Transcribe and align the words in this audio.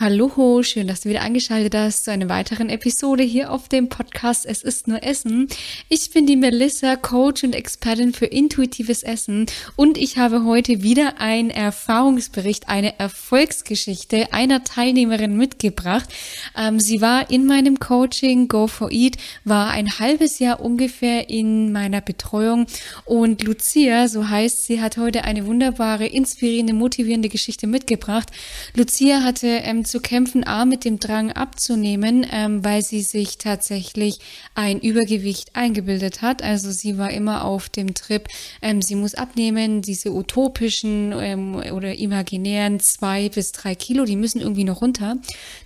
Hallo, 0.00 0.62
schön, 0.62 0.86
dass 0.86 1.00
du 1.00 1.08
wieder 1.08 1.22
eingeschaltet 1.22 1.74
hast 1.74 2.04
zu 2.04 2.12
einer 2.12 2.28
weiteren 2.28 2.68
Episode 2.68 3.24
hier 3.24 3.50
auf 3.50 3.68
dem 3.68 3.88
Podcast 3.88 4.46
Es 4.46 4.62
ist 4.62 4.86
nur 4.86 5.02
Essen. 5.02 5.48
Ich 5.88 6.10
bin 6.10 6.24
die 6.24 6.36
Melissa, 6.36 6.94
Coach 6.94 7.42
und 7.42 7.52
Expertin 7.52 8.12
für 8.12 8.26
intuitives 8.26 9.02
Essen 9.02 9.46
und 9.74 9.98
ich 9.98 10.16
habe 10.16 10.44
heute 10.44 10.84
wieder 10.84 11.20
einen 11.20 11.50
Erfahrungsbericht, 11.50 12.68
eine 12.68 12.96
Erfolgsgeschichte 13.00 14.32
einer 14.32 14.62
Teilnehmerin 14.62 15.36
mitgebracht. 15.36 16.08
Ähm, 16.56 16.78
sie 16.78 17.00
war 17.00 17.28
in 17.28 17.46
meinem 17.46 17.80
Coaching 17.80 18.46
Go 18.46 18.68
for 18.68 18.92
Eat, 18.92 19.16
war 19.42 19.70
ein 19.70 19.98
halbes 19.98 20.38
Jahr 20.38 20.60
ungefähr 20.60 21.28
in 21.28 21.72
meiner 21.72 22.02
Betreuung 22.02 22.66
und 23.04 23.42
Lucia, 23.42 24.06
so 24.06 24.28
heißt 24.28 24.64
sie, 24.64 24.80
hat 24.80 24.96
heute 24.96 25.24
eine 25.24 25.44
wunderbare, 25.44 26.06
inspirierende, 26.06 26.72
motivierende 26.72 27.28
Geschichte 27.28 27.66
mitgebracht. 27.66 28.28
Lucia 28.76 29.24
hatte 29.24 29.48
ähm, 29.48 29.86
zu 29.88 30.00
kämpfen, 30.00 30.46
A, 30.46 30.64
mit 30.64 30.84
dem 30.84 30.98
Drang 30.98 31.32
abzunehmen, 31.32 32.26
ähm, 32.30 32.64
weil 32.64 32.82
sie 32.82 33.02
sich 33.02 33.38
tatsächlich 33.38 34.18
ein 34.54 34.80
Übergewicht 34.80 35.56
eingebildet 35.56 36.22
hat. 36.22 36.42
Also 36.42 36.70
sie 36.70 36.98
war 36.98 37.10
immer 37.10 37.44
auf 37.44 37.68
dem 37.68 37.94
Trip, 37.94 38.28
ähm, 38.62 38.82
sie 38.82 38.94
muss 38.94 39.14
abnehmen, 39.14 39.82
diese 39.82 40.12
utopischen 40.12 41.12
ähm, 41.12 41.56
oder 41.56 41.96
imaginären 41.96 42.80
zwei 42.80 43.28
bis 43.28 43.52
drei 43.52 43.74
Kilo, 43.74 44.04
die 44.04 44.16
müssen 44.16 44.40
irgendwie 44.40 44.64
noch 44.64 44.82
runter. 44.82 45.16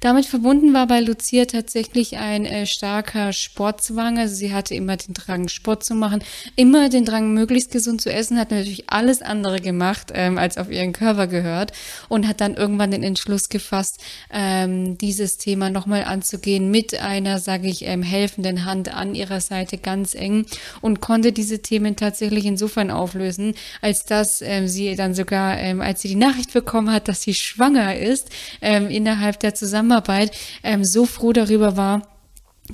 Damit 0.01 0.27
verbunden 0.27 0.75
war 0.75 0.87
bei 0.87 1.01
Lucia 1.01 1.45
tatsächlich 1.45 2.17
ein 2.19 2.45
äh, 2.45 2.67
starker 2.67 3.33
Sportzwang. 3.33 4.19
Also 4.19 4.35
sie 4.35 4.53
hatte 4.53 4.75
immer 4.75 4.97
den 4.97 5.15
Drang, 5.15 5.49
Sport 5.49 5.85
zu 5.85 5.95
machen, 5.95 6.23
immer 6.57 6.89
den 6.89 7.05
Drang, 7.05 7.35
möglichst 7.35 7.73
gesund 7.73 8.01
zu 8.01 8.13
essen, 8.13 8.39
hat 8.39 8.51
natürlich 8.51 8.91
alles 8.91 9.23
andere 9.23 9.61
gemacht, 9.61 10.13
ähm, 10.15 10.39
als 10.39 10.59
auf 10.59 10.71
ihren 10.71 10.93
Körper 10.93 11.27
gehört 11.27 11.73
und 12.09 12.29
hat 12.29 12.41
dann 12.41 12.55
irgendwann 12.55 12.91
den 12.91 13.03
Entschluss 13.03 13.49
gefasst, 13.49 14.01
ähm, 14.33 14.99
dieses 14.99 15.39
Thema 15.39 15.71
nochmal 15.71 16.05
anzugehen 16.05 16.71
mit 16.71 16.99
einer, 17.01 17.39
sage 17.39 17.69
ich, 17.69 17.87
ähm, 17.87 18.03
helfenden 18.03 18.65
Hand 18.65 18.95
an 18.95 19.15
ihrer 19.15 19.41
Seite 19.41 19.79
ganz 19.79 20.15
eng 20.15 20.47
und 20.81 21.01
konnte 21.01 21.33
diese 21.33 21.61
Themen 21.61 21.97
tatsächlich 21.97 22.45
insofern 22.45 22.91
auflösen, 22.91 23.55
als 23.81 24.05
dass 24.05 24.43
ähm, 24.43 24.69
sie 24.69 24.95
dann 24.97 25.15
sogar, 25.15 25.59
ähm, 25.59 25.81
als 25.81 26.03
sie 26.03 26.09
die 26.09 26.15
Nachricht 26.15 26.53
bekommen 26.53 26.91
hat, 26.91 27.09
dass 27.09 27.23
sie 27.23 27.35
schwanger 27.35 27.97
ist, 27.97 28.31
ähm, 28.61 28.89
innerhalb 28.89 29.41
der 29.41 29.55
Zusammenarbeit, 29.55 30.33
ähm, 30.63 30.85
so 30.85 31.07
froh 31.07 31.33
darüber 31.33 31.77
war, 31.77 32.03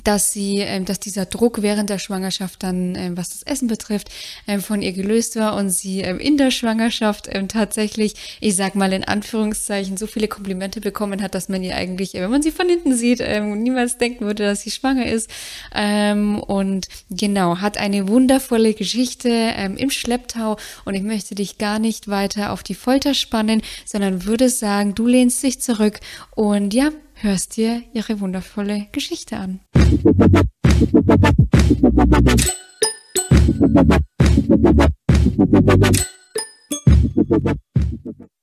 dass 0.03 0.31
sie, 0.31 0.59
ähm, 0.59 0.85
dass 0.85 0.99
dieser 0.99 1.25
Druck 1.25 1.61
während 1.61 1.89
der 1.89 1.97
Schwangerschaft 1.97 2.61
dann, 2.63 2.95
ähm, 2.95 3.17
was 3.17 3.29
das 3.29 3.43
Essen 3.43 3.67
betrifft, 3.67 4.09
ähm, 4.47 4.61
von 4.61 4.81
ihr 4.81 4.93
gelöst 4.93 5.35
war 5.35 5.55
und 5.55 5.71
sie 5.71 6.01
in 6.01 6.37
der 6.37 6.51
Schwangerschaft 6.51 7.29
tatsächlich, 7.49 8.13
ich 8.39 8.55
sag 8.55 8.75
mal 8.75 8.93
in 8.93 9.03
Anführungszeichen, 9.03 9.97
so 9.97 10.07
viele 10.07 10.27
Komplimente 10.27 10.81
bekommen 10.81 11.21
hat, 11.21 11.35
dass 11.35 11.49
man 11.49 11.63
ihr 11.63 11.75
eigentlich, 11.75 12.13
wenn 12.13 12.29
man 12.29 12.41
sie 12.41 12.51
von 12.51 12.69
hinten 12.69 12.95
sieht, 12.95 13.19
niemals 13.19 13.97
denken 13.97 14.25
würde, 14.25 14.43
dass 14.43 14.61
sie 14.61 14.71
schwanger 14.71 15.05
ist. 15.05 15.29
Und 15.73 16.87
genau, 17.09 17.57
hat 17.57 17.77
eine 17.77 18.07
wundervolle 18.07 18.73
Geschichte 18.73 19.53
im 19.77 19.89
Schlepptau 19.89 20.57
und 20.85 20.95
ich 20.95 21.03
möchte 21.03 21.35
dich 21.35 21.57
gar 21.57 21.79
nicht 21.79 22.07
weiter 22.07 22.51
auf 22.51 22.63
die 22.63 22.75
Folter 22.75 23.13
spannen, 23.13 23.61
sondern 23.85 24.25
würde 24.25 24.49
sagen, 24.49 24.95
du 24.95 25.07
lehnst 25.07 25.41
dich 25.43 25.61
zurück 25.61 25.99
und 26.35 26.73
ja, 26.73 26.91
hörst 27.21 27.57
dir 27.57 27.83
ihre 27.93 28.21
wundervolle 28.21 28.87
Geschichte 28.91 29.37
an. 29.37 29.59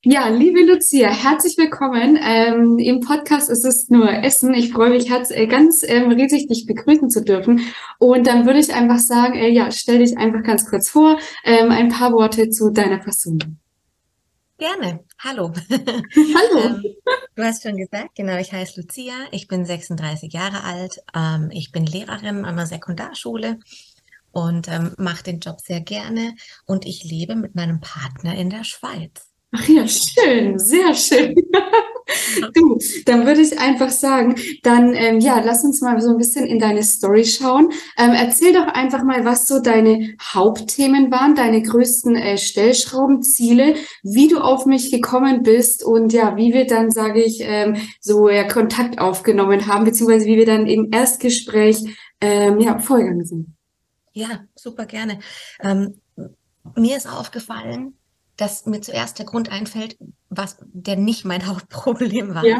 Ja, 0.03 0.29
liebe 0.29 0.63
Lucia, 0.63 1.09
herzlich 1.09 1.57
willkommen. 1.57 2.17
Ähm, 2.21 2.77
Im 2.77 2.99
Podcast 3.01 3.49
ist 3.49 3.65
es 3.65 3.89
nur 3.89 4.09
Essen. 4.09 4.53
Ich 4.53 4.71
freue 4.71 4.91
mich 4.91 5.09
herz, 5.09 5.31
äh, 5.31 5.47
ganz 5.47 5.83
ähm, 5.85 6.11
riesig, 6.11 6.47
dich 6.47 6.65
begrüßen 6.65 7.09
zu 7.09 7.23
dürfen. 7.23 7.61
Und 7.99 8.27
dann 8.27 8.45
würde 8.45 8.59
ich 8.59 8.73
einfach 8.73 8.99
sagen, 8.99 9.33
äh, 9.33 9.49
ja, 9.49 9.71
stell 9.71 9.99
dich 9.99 10.17
einfach 10.17 10.43
ganz 10.43 10.69
kurz 10.69 10.89
vor, 10.89 11.17
ähm, 11.43 11.71
ein 11.71 11.89
paar 11.89 12.13
Worte 12.13 12.49
zu 12.49 12.69
deiner 12.69 12.99
Person. 12.99 13.59
Gerne. 14.57 15.03
Hallo. 15.19 15.53
Hallo. 15.69 16.59
ähm, 16.59 16.83
du 17.35 17.43
hast 17.43 17.61
schon 17.61 17.77
gesagt, 17.77 18.15
genau, 18.15 18.37
ich 18.37 18.51
heiße 18.51 18.81
Lucia, 18.81 19.13
ich 19.31 19.47
bin 19.47 19.65
36 19.65 20.33
Jahre 20.33 20.63
alt, 20.63 20.99
ähm, 21.13 21.49
ich 21.51 21.71
bin 21.71 21.85
Lehrerin 21.85 22.43
an 22.43 22.45
einer 22.45 22.65
Sekundarschule 22.65 23.59
und 24.31 24.67
ähm, 24.67 24.95
mache 24.97 25.23
den 25.23 25.41
Job 25.41 25.61
sehr 25.61 25.81
gerne 25.81 26.33
und 26.65 26.87
ich 26.87 27.03
lebe 27.03 27.35
mit 27.35 27.53
meinem 27.53 27.81
Partner 27.81 28.33
in 28.33 28.49
der 28.49 28.63
Schweiz. 28.63 29.26
Ach 29.53 29.67
ja, 29.69 29.87
schön, 29.87 30.59
sehr 30.59 30.93
schön. 30.93 31.35
Du, 32.53 32.77
dann 33.05 33.25
würde 33.25 33.41
ich 33.41 33.59
einfach 33.59 33.89
sagen, 33.89 34.35
dann 34.63 34.93
ähm, 34.93 35.19
ja, 35.19 35.41
lass 35.43 35.63
uns 35.65 35.81
mal 35.81 35.99
so 35.99 36.11
ein 36.11 36.17
bisschen 36.17 36.45
in 36.45 36.59
deine 36.59 36.83
Story 36.83 37.25
schauen. 37.25 37.71
Ähm, 37.97 38.11
erzähl 38.11 38.53
doch 38.53 38.67
einfach 38.67 39.03
mal, 39.03 39.25
was 39.25 39.47
so 39.47 39.59
deine 39.59 40.15
Hauptthemen 40.21 41.11
waren, 41.11 41.35
deine 41.35 41.61
größten 41.61 42.15
äh, 42.15 42.37
Stellschraubenziele, 42.37 43.75
wie 44.03 44.29
du 44.29 44.39
auf 44.39 44.65
mich 44.65 44.89
gekommen 44.91 45.43
bist 45.43 45.83
und 45.83 46.13
ja, 46.13 46.37
wie 46.37 46.53
wir 46.53 46.65
dann, 46.65 46.91
sage 46.91 47.21
ich, 47.21 47.39
ähm, 47.41 47.75
so 47.99 48.29
ja, 48.29 48.45
Kontakt 48.47 48.99
aufgenommen 48.99 49.67
haben, 49.67 49.83
beziehungsweise 49.83 50.27
wie 50.27 50.37
wir 50.37 50.45
dann 50.45 50.65
im 50.65 50.89
Erstgespräch 50.91 51.83
ähm, 52.21 52.59
ja, 52.59 52.79
vorgegangen 52.79 53.25
sind. 53.25 53.47
Ja, 54.13 54.45
super 54.55 54.85
gerne. 54.85 55.19
Ähm, 55.61 55.99
mir 56.75 56.97
ist 56.97 57.07
aufgefallen, 57.07 57.96
dass 58.37 58.65
mir 58.65 58.81
zuerst 58.81 59.17
der 59.19 59.25
Grund 59.25 59.51
einfällt, 59.51 59.97
was 60.29 60.57
der 60.61 60.95
nicht 60.95 61.25
mein 61.25 61.45
Hauptproblem 61.47 62.33
war. 62.33 62.45
Ja. 62.45 62.59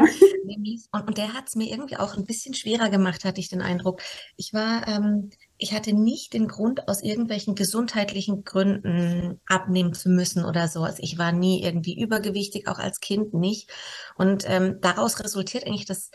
Und, 0.92 1.06
und 1.06 1.18
der 1.18 1.34
hat 1.34 1.48
es 1.48 1.54
mir 1.54 1.70
irgendwie 1.70 1.96
auch 1.96 2.16
ein 2.16 2.24
bisschen 2.24 2.54
schwerer 2.54 2.90
gemacht, 2.90 3.24
hatte 3.24 3.40
ich 3.40 3.48
den 3.48 3.62
Eindruck. 3.62 4.02
Ich 4.36 4.52
war, 4.52 4.86
ähm, 4.88 5.30
ich 5.56 5.72
hatte 5.72 5.92
nicht 5.92 6.32
den 6.32 6.48
Grund, 6.48 6.88
aus 6.88 7.02
irgendwelchen 7.02 7.54
gesundheitlichen 7.54 8.44
Gründen 8.44 9.40
abnehmen 9.46 9.94
zu 9.94 10.08
müssen 10.08 10.44
oder 10.44 10.68
so. 10.68 10.82
Also 10.82 11.02
ich 11.02 11.18
war 11.18 11.32
nie 11.32 11.62
irgendwie 11.62 12.00
übergewichtig, 12.00 12.66
auch 12.68 12.78
als 12.78 13.00
Kind 13.00 13.34
nicht. 13.34 13.70
Und 14.16 14.44
ähm, 14.46 14.78
daraus 14.80 15.20
resultiert 15.20 15.66
eigentlich 15.66 15.86
das 15.86 16.10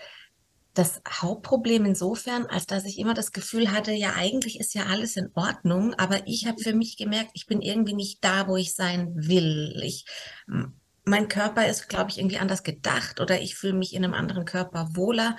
das 0.73 1.01
Hauptproblem 1.07 1.85
insofern, 1.85 2.47
als 2.47 2.65
dass 2.65 2.85
ich 2.85 2.97
immer 2.97 3.13
das 3.13 3.31
Gefühl 3.31 3.71
hatte, 3.71 3.91
ja, 3.91 4.13
eigentlich 4.15 4.59
ist 4.59 4.73
ja 4.73 4.87
alles 4.87 5.15
in 5.17 5.29
Ordnung, 5.35 5.93
aber 5.95 6.27
ich 6.27 6.47
habe 6.47 6.61
für 6.61 6.73
mich 6.73 6.97
gemerkt, 6.97 7.31
ich 7.33 7.45
bin 7.45 7.61
irgendwie 7.61 7.93
nicht 7.93 8.23
da, 8.23 8.47
wo 8.47 8.55
ich 8.57 8.73
sein 8.73 9.13
will. 9.15 9.79
Ich, 9.83 10.05
mein 11.05 11.27
Körper 11.27 11.67
ist, 11.67 11.89
glaube 11.89 12.09
ich, 12.09 12.17
irgendwie 12.17 12.39
anders 12.39 12.63
gedacht 12.63 13.19
oder 13.19 13.39
ich 13.39 13.55
fühle 13.55 13.73
mich 13.73 13.93
in 13.93 14.03
einem 14.03 14.13
anderen 14.13 14.45
Körper 14.45 14.89
wohler. 14.95 15.37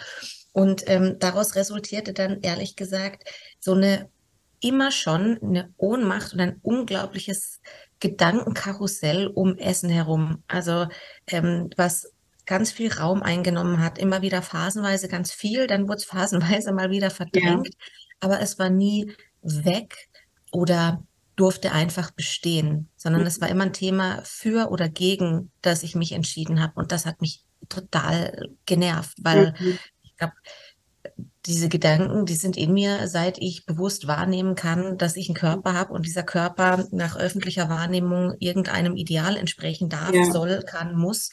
Und 0.53 0.85
ähm, 0.87 1.17
daraus 1.19 1.57
resultierte 1.57 2.13
dann, 2.13 2.41
ehrlich 2.43 2.77
gesagt, 2.77 3.29
so 3.59 3.73
eine 3.73 4.09
immer 4.61 4.91
schon 4.93 5.39
eine 5.43 5.75
Ohnmacht 5.77 6.33
und 6.33 6.41
ein 6.41 6.59
unglaubliches 6.63 7.61
Gedankenkarussell 8.01 9.27
um 9.27 9.59
Essen 9.59 9.91
herum. 9.91 10.43
Also 10.47 10.87
ähm, 11.27 11.71
was 11.77 12.14
ganz 12.47 12.73
viel 12.73 12.93
Raum 12.93 13.23
eingenommen 13.23 13.83
hat, 13.83 13.99
immer 13.99 14.23
wieder 14.23 14.43
phasenweise 14.43 15.09
ganz 15.09 15.33
viel, 15.33 15.67
dann 15.67 15.89
wurde 15.89 15.99
es 15.99 16.05
phasenweise 16.05 16.73
mal 16.73 16.91
wieder 16.91 17.11
verdrängt, 17.11 17.69
ja. 17.69 17.87
aber 18.21 18.41
es 18.41 18.59
war 18.59 18.71
nie 18.71 19.13
weg 19.43 20.09
oder 20.53 21.05
durfte 21.37 21.73
einfach 21.73 22.13
bestehen, 22.13 22.89
sondern 22.97 23.23
mhm. 23.23 23.27
es 23.27 23.41
war 23.41 23.49
immer 23.49 23.65
ein 23.65 23.73
Thema 23.73 24.21
für 24.25 24.71
oder 24.71 24.89
gegen, 24.89 25.51
das 25.63 25.83
ich 25.83 25.95
mich 25.95 26.13
entschieden 26.13 26.63
habe 26.63 26.75
und 26.77 26.93
das 26.93 27.07
hat 27.07 27.21
mich 27.21 27.45
total 27.69 28.51
genervt, 28.67 29.17
weil 29.21 29.55
mhm. 29.59 29.79
ich 30.03 30.17
glaube, 30.17 30.35
diese 31.47 31.69
Gedanken, 31.69 32.25
die 32.25 32.37
sind 32.37 32.57
in 32.57 32.73
mir, 32.73 33.07
seit 33.07 33.39
ich 33.39 33.67
bewusst 33.67 34.07
wahrnehmen 34.07 34.55
kann, 34.55 34.97
dass 34.97 35.17
ich 35.17 35.29
einen 35.29 35.37
Körper 35.37 35.75
habe 35.75 35.93
und 35.93 36.07
dieser 36.07 36.23
Körper 36.23 36.87
nach 36.91 37.17
öffentlicher 37.17 37.69
Wahrnehmung 37.69 38.35
irgendeinem 38.39 38.97
Ideal 38.97 39.37
entsprechen 39.37 39.91
darf, 39.91 40.15
ja. 40.15 40.25
soll, 40.31 40.63
kann, 40.63 40.97
muss. 40.97 41.31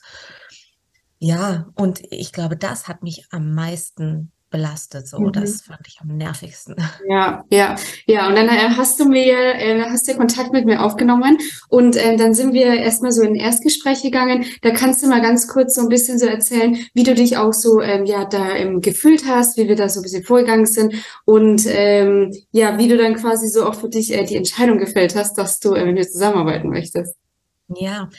Ja, 1.24 1.68
und 1.76 2.02
ich 2.10 2.34
glaube, 2.34 2.58
das 2.58 2.88
hat 2.88 3.04
mich 3.04 3.28
am 3.30 3.54
meisten 3.54 4.32
belastet. 4.50 5.08
So, 5.08 5.20
mhm. 5.20 5.32
das 5.32 5.62
fand 5.62 5.88
ich 5.88 6.00
am 6.02 6.18
nervigsten. 6.18 6.76
Ja, 7.08 7.44
ja, 7.52 7.76
ja. 8.08 8.28
Und 8.28 8.36
dann 8.36 8.48
äh, 8.48 8.70
hast 8.76 9.00
du 9.00 9.06
mir, 9.06 9.36
äh, 9.56 9.84
hast 9.84 10.08
du 10.08 10.16
Kontakt 10.16 10.52
mit 10.52 10.66
mir 10.66 10.84
aufgenommen 10.84 11.38
und 11.70 11.96
äh, 11.96 12.18
dann 12.18 12.34
sind 12.34 12.54
wir 12.54 12.74
erstmal 12.74 13.12
so 13.12 13.22
in 13.22 13.34
ein 13.34 13.36
Erstgespräch 13.36 14.02
gegangen. 14.02 14.46
Da 14.64 14.72
kannst 14.72 15.04
du 15.04 15.08
mal 15.08 15.22
ganz 15.22 15.48
kurz 15.48 15.76
so 15.76 15.82
ein 15.82 15.90
bisschen 15.90 16.18
so 16.18 16.26
erzählen, 16.26 16.78
wie 16.96 17.04
du 17.04 17.14
dich 17.14 17.38
auch 17.38 17.54
so 17.54 17.82
ähm, 17.82 18.06
ja 18.06 18.26
da 18.26 18.56
ähm, 18.56 18.82
gefühlt 18.82 19.26
hast, 19.28 19.58
wie 19.58 19.68
wir 19.68 19.76
da 19.76 19.90
so 19.90 20.00
ein 20.00 20.04
bisschen 20.04 20.24
vorgegangen 20.24 20.66
sind 20.66 20.96
und 21.26 21.66
ähm, 21.68 22.36
ja, 22.52 22.80
wie 22.80 22.88
du 22.88 22.98
dann 22.98 23.16
quasi 23.16 23.48
so 23.48 23.66
auch 23.66 23.76
für 23.76 23.90
dich 23.90 24.12
äh, 24.12 24.26
die 24.26 24.38
Entscheidung 24.38 24.80
gefällt 24.80 25.16
hast, 25.16 25.38
dass 25.38 25.60
du 25.60 25.74
äh, 25.74 25.86
mit 25.86 25.96
mir 25.96 26.10
zusammenarbeiten 26.10 26.70
möchtest. 26.70 27.16
Ja, 27.76 28.10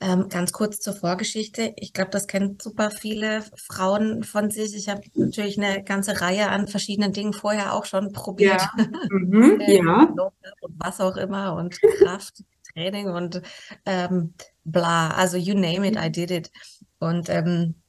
ähm, 0.00 0.28
ganz 0.28 0.52
kurz 0.52 0.78
zur 0.80 0.94
Vorgeschichte. 0.94 1.72
Ich 1.76 1.92
glaube, 1.92 2.10
das 2.10 2.26
kennen 2.26 2.58
super 2.60 2.90
viele 2.90 3.42
Frauen 3.56 4.22
von 4.22 4.50
sich. 4.50 4.74
Ich 4.74 4.88
habe 4.88 5.02
natürlich 5.14 5.58
eine 5.58 5.82
ganze 5.82 6.20
Reihe 6.20 6.48
an 6.48 6.68
verschiedenen 6.68 7.12
Dingen 7.12 7.32
vorher 7.32 7.74
auch 7.74 7.84
schon 7.84 8.12
probiert. 8.12 8.60
Ja, 8.60 8.70
mhm, 9.10 9.60
ja. 9.66 10.14
Und 10.60 10.74
was 10.78 11.00
auch 11.00 11.16
immer 11.16 11.54
und 11.54 11.80
Krafttraining 11.80 13.08
und 13.08 13.42
ähm, 13.86 14.34
bla. 14.64 15.10
Also 15.10 15.36
you 15.36 15.54
name 15.54 15.86
it, 15.86 15.96
I 15.96 16.10
did 16.10 16.30
it. 16.30 16.50
Und 16.98 17.28
ähm, 17.28 17.81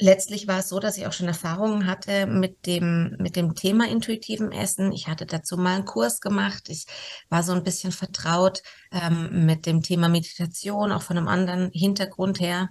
letztlich 0.00 0.48
war 0.48 0.60
es 0.60 0.68
so, 0.68 0.80
dass 0.80 0.96
ich 0.96 1.06
auch 1.06 1.12
schon 1.12 1.28
Erfahrungen 1.28 1.86
hatte 1.86 2.26
mit 2.26 2.66
dem, 2.66 3.16
mit 3.18 3.36
dem 3.36 3.54
Thema 3.54 3.86
intuitiven 3.88 4.50
Essen. 4.50 4.92
Ich 4.92 5.06
hatte 5.06 5.26
dazu 5.26 5.56
mal 5.56 5.76
einen 5.76 5.84
Kurs 5.84 6.20
gemacht. 6.20 6.68
Ich 6.68 6.86
war 7.28 7.42
so 7.42 7.52
ein 7.52 7.62
bisschen 7.62 7.92
vertraut 7.92 8.62
ähm, 8.90 9.46
mit 9.46 9.66
dem 9.66 9.82
Thema 9.82 10.08
Meditation, 10.08 10.90
auch 10.90 11.02
von 11.02 11.18
einem 11.18 11.28
anderen 11.28 11.70
Hintergrund 11.72 12.40
her. 12.40 12.70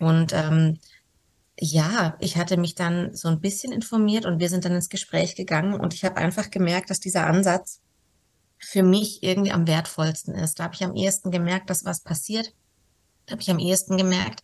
Und 0.00 0.32
ähm, 0.32 0.78
ja, 1.58 2.16
ich 2.20 2.36
hatte 2.36 2.56
mich 2.56 2.74
dann 2.74 3.14
so 3.14 3.28
ein 3.28 3.40
bisschen 3.40 3.72
informiert 3.72 4.24
und 4.24 4.40
wir 4.40 4.48
sind 4.48 4.64
dann 4.64 4.74
ins 4.74 4.88
Gespräch 4.88 5.36
gegangen 5.36 5.74
und 5.74 5.92
ich 5.92 6.04
habe 6.04 6.16
einfach 6.16 6.50
gemerkt, 6.50 6.88
dass 6.88 7.00
dieser 7.00 7.26
Ansatz 7.26 7.80
für 8.58 8.82
mich 8.82 9.22
irgendwie 9.22 9.52
am 9.52 9.66
wertvollsten 9.66 10.34
ist. 10.34 10.58
Da 10.58 10.64
habe 10.64 10.74
ich 10.74 10.84
am 10.84 10.94
ehesten 10.94 11.30
gemerkt, 11.30 11.68
dass 11.68 11.84
was 11.84 12.00
passiert. 12.00 12.54
Da 13.26 13.32
habe 13.32 13.42
ich 13.42 13.50
am 13.50 13.58
ehesten 13.58 13.96
gemerkt, 13.96 14.42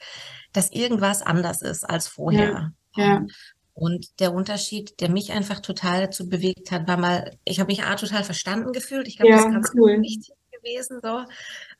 dass 0.57 0.73
irgendwas 0.73 1.23
anders 1.23 1.63
ist 1.63 1.85
als 1.85 2.09
vorher. 2.09 2.73
Ja, 2.97 3.05
ja. 3.05 3.27
Und 3.75 4.21
der 4.21 4.33
Unterschied, 4.33 5.01
der 5.01 5.11
mich 5.11 5.33
einfach 5.33 5.61
total 5.61 6.01
dazu 6.01 6.31
bewegt 6.31 6.71
hat, 6.71 6.89
war 6.89 6.97
mal, 6.97 7.37
ich 7.45 7.61
habe 7.61 7.71
mich 7.71 7.85
A 7.85 7.95
total 7.97 8.25
verstanden 8.25 8.73
gefühlt. 8.73 9.07
Ich 9.07 9.19
glaube, 9.19 9.33
ja, 9.33 9.37
das 9.37 9.47
ist 9.47 9.53
ganz 9.53 9.71
cool. 9.75 10.01
wichtig 10.01 10.33
gewesen, 10.51 11.01
so. 11.03 11.25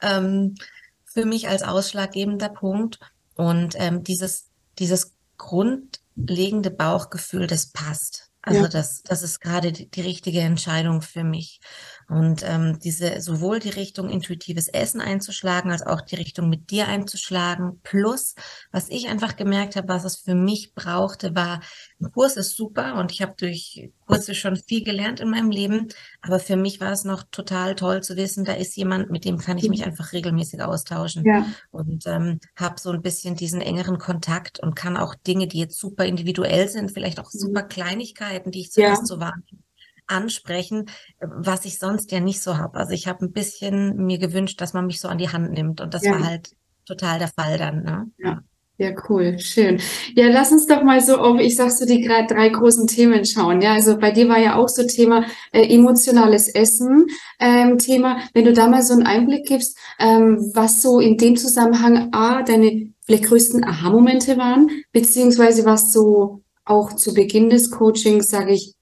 Ähm, 0.03 0.57
für 1.05 1.25
mich 1.25 1.49
als 1.49 1.63
ausschlaggebender 1.63 2.51
Punkt. 2.51 2.99
Und 3.35 3.77
ähm, 3.79 4.05
dieses, 4.05 4.51
dieses 4.79 5.15
grundlegende 5.39 6.71
Bauchgefühl, 6.71 7.47
das 7.47 7.73
passt. 7.73 8.31
Also 8.43 8.63
ja. 8.63 8.69
das, 8.69 9.03
das 9.03 9.23
ist 9.23 9.41
gerade 9.41 9.73
die, 9.73 9.91
die 9.91 10.03
richtige 10.03 10.41
Entscheidung 10.41 11.01
für 11.01 11.25
mich. 11.25 11.61
Und 12.09 12.45
ähm, 12.45 12.79
diese 12.83 13.21
sowohl 13.21 13.59
die 13.59 13.71
Richtung 13.71 14.09
intuitives 14.09 14.69
Essen 14.69 15.01
einzuschlagen, 15.01 15.73
als 15.73 15.85
auch 15.85 16.01
die 16.01 16.15
Richtung 16.15 16.49
mit 16.49 16.71
dir 16.71 16.87
einzuschlagen. 16.87 17.81
Plus, 17.83 18.37
was 18.71 18.89
ich 18.89 19.09
einfach 19.09 19.35
gemerkt 19.35 19.75
habe, 19.75 19.89
was 19.89 20.05
es 20.05 20.17
für 20.17 20.37
mich 20.37 20.73
brauchte, 20.75 21.35
war, 21.35 21.61
ein 22.01 22.13
Kurs 22.13 22.37
ist 22.37 22.57
super 22.57 22.95
und 22.95 23.11
ich 23.11 23.23
habe 23.23 23.35
durch 23.37 23.91
Kurse 24.07 24.37
schon 24.37 24.57
viel 24.57 24.85
gelernt 24.85 25.19
in 25.19 25.31
meinem 25.31 25.51
Leben. 25.51 25.89
Aber 26.23 26.39
für 26.39 26.57
mich 26.57 26.81
war 26.81 26.93
es 26.93 27.03
noch 27.03 27.25
total 27.33 27.75
toll 27.75 28.03
zu 28.03 28.17
wissen, 28.17 28.45
da 28.45 28.53
ist 28.53 28.77
jemand, 28.77 29.11
mit 29.11 29.25
dem 29.25 29.39
kann 29.39 29.59
ich 29.59 29.69
mich 29.69 29.85
einfach 29.85 30.13
regelmäßig 30.13 30.63
austauschen. 30.63 31.25
Ja. 31.25 31.45
Und 31.73 32.07
ähm, 32.07 32.39
habe 32.55 32.79
so 32.79 32.91
ein 32.91 33.03
bisschen 33.03 33.35
diesen 33.35 33.61
engeren 33.61 33.99
Kontakt 33.99 34.61
und 34.61 34.77
kann 34.77 34.97
auch 34.97 35.17
Dinge, 35.17 35.49
die 35.49 35.59
jetzt 35.59 35.79
super 35.79 36.05
individuell 36.05 36.69
sind, 36.69 36.93
vielleicht 36.93 37.19
auch 37.19 37.33
mhm. 37.33 37.39
super 37.39 37.63
Kleinigkeiten, 37.65 38.53
die 38.53 38.61
ich 38.61 38.71
zuerst 38.71 39.03
ja. 39.03 39.07
so 39.07 39.19
wahrnehme 39.19 39.66
ansprechen, 40.07 40.87
was 41.21 41.65
ich 41.65 41.79
sonst 41.79 42.13
ja 42.13 42.21
nicht 42.21 42.43
so 42.43 42.59
habe. 42.59 42.79
Also 42.79 42.93
ich 42.93 43.07
habe 43.07 43.25
ein 43.25 43.33
bisschen 43.33 43.97
mir 43.97 44.19
gewünscht, 44.19 44.61
dass 44.61 44.73
man 44.73 44.87
mich 44.87 45.01
so 45.01 45.09
an 45.09 45.19
die 45.19 45.31
Hand 45.31 45.53
nimmt 45.53 45.81
und 45.81 45.95
das 45.95 46.05
ja. 46.05 46.13
war 46.13 46.25
halt 46.25 46.51
total 46.87 47.19
der 47.19 47.29
Fall 47.29 47.59
dann. 47.59 47.83
Ne? 47.83 48.11
Ja. 48.19 48.41
Ja, 48.79 48.91
cool, 49.09 49.39
schön. 49.39 49.81
Ja, 50.15 50.29
lass 50.29 50.53
uns 50.53 50.67
doch 50.67 50.83
mal 50.83 51.01
so 51.01 51.17
auf, 51.17 51.41
ich 51.41 51.57
sag 51.57 51.71
so 51.71 51.87
die 51.87 52.03
drei 52.03 52.51
großen 52.51 52.87
Themen 52.87 53.25
schauen. 53.25 53.63
Ja, 53.63 53.73
also 53.73 53.97
bei 53.97 54.11
dir 54.11 54.29
war 54.29 54.39
ja 54.39 54.57
auch 54.57 54.69
so 54.69 54.87
Thema 54.87 55.25
äh, 55.53 55.63
emotionales 55.75 56.49
Essen 56.49 57.07
ähm, 57.41 57.79
Thema. 57.79 58.19
Wenn 58.35 58.45
du 58.45 58.53
da 58.53 58.69
mal 58.69 58.83
so 58.83 58.93
einen 58.93 59.07
Einblick 59.07 59.47
gibst, 59.47 59.79
ähm, 59.99 60.51
was 60.55 60.83
so 60.83 61.01
in 61.01 61.17
dem 61.17 61.37
Zusammenhang 61.37 62.13
A, 62.13 62.43
deine 62.43 62.93
vielleicht 63.01 63.25
größten 63.25 63.65
Aha-Momente 63.65 64.37
waren, 64.37 64.69
beziehungsweise 64.93 65.65
was 65.65 65.95
so 65.95 66.43
auch 66.67 66.93
zu 66.93 67.15
Beginn 67.15 67.49
des 67.49 67.71
Coachings, 67.71 68.29
sage 68.29 68.53
ich, 68.53 68.75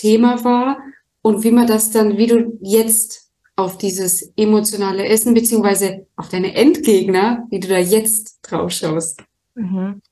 Thema 0.00 0.44
war 0.44 0.78
und 1.22 1.44
wie 1.44 1.50
man 1.50 1.66
das 1.66 1.90
dann, 1.90 2.16
wie 2.18 2.26
du 2.26 2.58
jetzt 2.60 3.30
auf 3.56 3.78
dieses 3.78 4.32
emotionale 4.36 5.06
Essen 5.06 5.34
beziehungsweise 5.34 6.06
auf 6.16 6.28
deine 6.28 6.54
Endgegner, 6.54 7.46
wie 7.50 7.60
du 7.60 7.68
da 7.68 7.78
jetzt 7.78 8.38
drauf 8.42 8.70
schaust. 8.70 9.22
Mhm. 9.54 10.02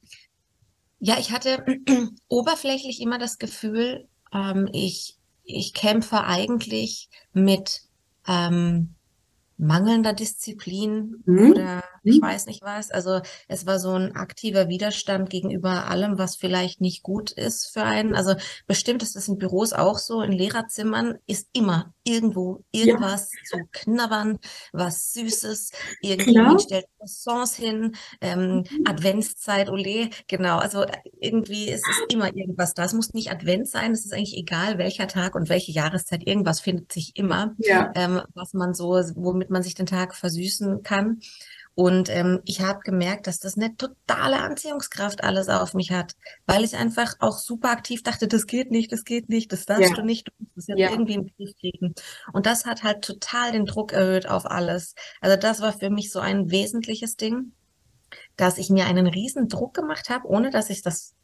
Ja, 0.98 1.18
ich 1.18 1.30
hatte 1.30 1.64
oberflächlich 2.28 3.02
immer 3.02 3.18
das 3.18 3.38
Gefühl, 3.38 4.08
ähm, 4.32 4.68
ich, 4.72 5.16
ich 5.44 5.74
kämpfe 5.74 6.24
eigentlich 6.24 7.10
mit 7.34 7.82
ähm, 8.26 8.94
mangelnder 9.56 10.12
Disziplin 10.12 11.22
mhm. 11.24 11.50
oder 11.52 11.84
ich 12.04 12.20
mhm. 12.20 12.26
weiß 12.26 12.46
nicht 12.46 12.62
was. 12.62 12.90
Also 12.90 13.20
es 13.48 13.66
war 13.66 13.78
so 13.78 13.92
ein 13.92 14.14
aktiver 14.14 14.68
Widerstand 14.68 15.30
gegenüber 15.30 15.88
allem, 15.88 16.18
was 16.18 16.36
vielleicht 16.36 16.80
nicht 16.80 17.02
gut 17.02 17.30
ist 17.30 17.66
für 17.72 17.82
einen. 17.82 18.14
Also 18.14 18.34
bestimmt 18.66 19.02
ist 19.02 19.16
das 19.16 19.28
in 19.28 19.38
Büros 19.38 19.72
auch 19.72 19.98
so. 19.98 20.20
In 20.20 20.32
Lehrerzimmern 20.32 21.18
ist 21.26 21.48
immer 21.52 21.94
irgendwo 22.04 22.62
irgendwas 22.72 23.30
ja. 23.32 23.58
zu 23.58 23.64
knabbern, 23.72 24.38
was 24.72 25.12
Süßes. 25.14 25.70
Irgendwie 26.02 26.60
stellt 26.60 26.86
Croissants 26.98 27.54
hin, 27.54 27.96
ähm, 28.20 28.56
mhm. 28.56 28.84
Adventszeit, 28.84 29.70
ole, 29.70 30.10
genau. 30.28 30.58
Also 30.58 30.84
irgendwie 31.20 31.68
ist 31.68 31.86
es 31.88 32.14
immer 32.14 32.34
irgendwas 32.34 32.74
da. 32.74 32.84
Es 32.84 32.92
muss 32.92 33.14
nicht 33.14 33.30
Advent 33.30 33.68
sein. 33.68 33.92
Es 33.92 34.04
ist 34.04 34.12
eigentlich 34.12 34.36
egal, 34.36 34.78
welcher 34.78 35.08
Tag 35.08 35.34
und 35.34 35.48
welche 35.48 35.72
Jahreszeit. 35.72 36.26
Irgendwas 36.26 36.60
findet 36.60 36.92
sich 36.92 37.16
immer, 37.16 37.54
ja. 37.58 37.90
ähm, 37.94 38.20
was 38.34 38.52
man 38.52 38.74
so, 38.74 38.90
womit 39.14 39.43
man 39.50 39.62
sich 39.62 39.74
den 39.74 39.86
Tag 39.86 40.14
versüßen 40.14 40.82
kann. 40.82 41.20
Und 41.76 42.08
ähm, 42.08 42.40
ich 42.44 42.60
habe 42.60 42.80
gemerkt, 42.80 43.26
dass 43.26 43.40
das 43.40 43.56
eine 43.56 43.76
totale 43.76 44.40
Anziehungskraft 44.40 45.24
alles 45.24 45.48
auf 45.48 45.74
mich 45.74 45.90
hat, 45.90 46.14
weil 46.46 46.62
ich 46.62 46.76
einfach 46.76 47.16
auch 47.18 47.36
super 47.36 47.70
aktiv 47.70 48.04
dachte, 48.04 48.28
das 48.28 48.46
geht 48.46 48.70
nicht, 48.70 48.92
das 48.92 49.04
geht 49.04 49.28
nicht, 49.28 49.50
das 49.50 49.66
darfst 49.66 49.90
ja. 49.90 49.96
du 49.96 50.02
nicht, 50.02 50.28
du 50.28 50.32
musst 50.38 50.56
es 50.56 50.66
jetzt 50.68 50.78
ja. 50.78 50.90
irgendwie 50.90 51.14
im 51.14 51.26
Griff 51.26 51.50
kriegen. 51.58 51.94
Und 52.32 52.46
das 52.46 52.64
hat 52.64 52.84
halt 52.84 53.02
total 53.02 53.50
den 53.50 53.66
Druck 53.66 53.92
erhöht 53.92 54.28
auf 54.28 54.46
alles. 54.46 54.94
Also 55.20 55.36
das 55.36 55.60
war 55.60 55.72
für 55.72 55.90
mich 55.90 56.12
so 56.12 56.20
ein 56.20 56.50
wesentliches 56.52 57.16
Ding, 57.16 57.52
dass 58.36 58.58
ich 58.58 58.70
mir 58.70 58.86
einen 58.86 59.08
riesen 59.08 59.48
Druck 59.48 59.74
gemacht 59.74 60.10
habe, 60.10 60.28
ohne 60.28 60.50
dass 60.50 60.70
ich 60.70 60.82
das 60.82 61.14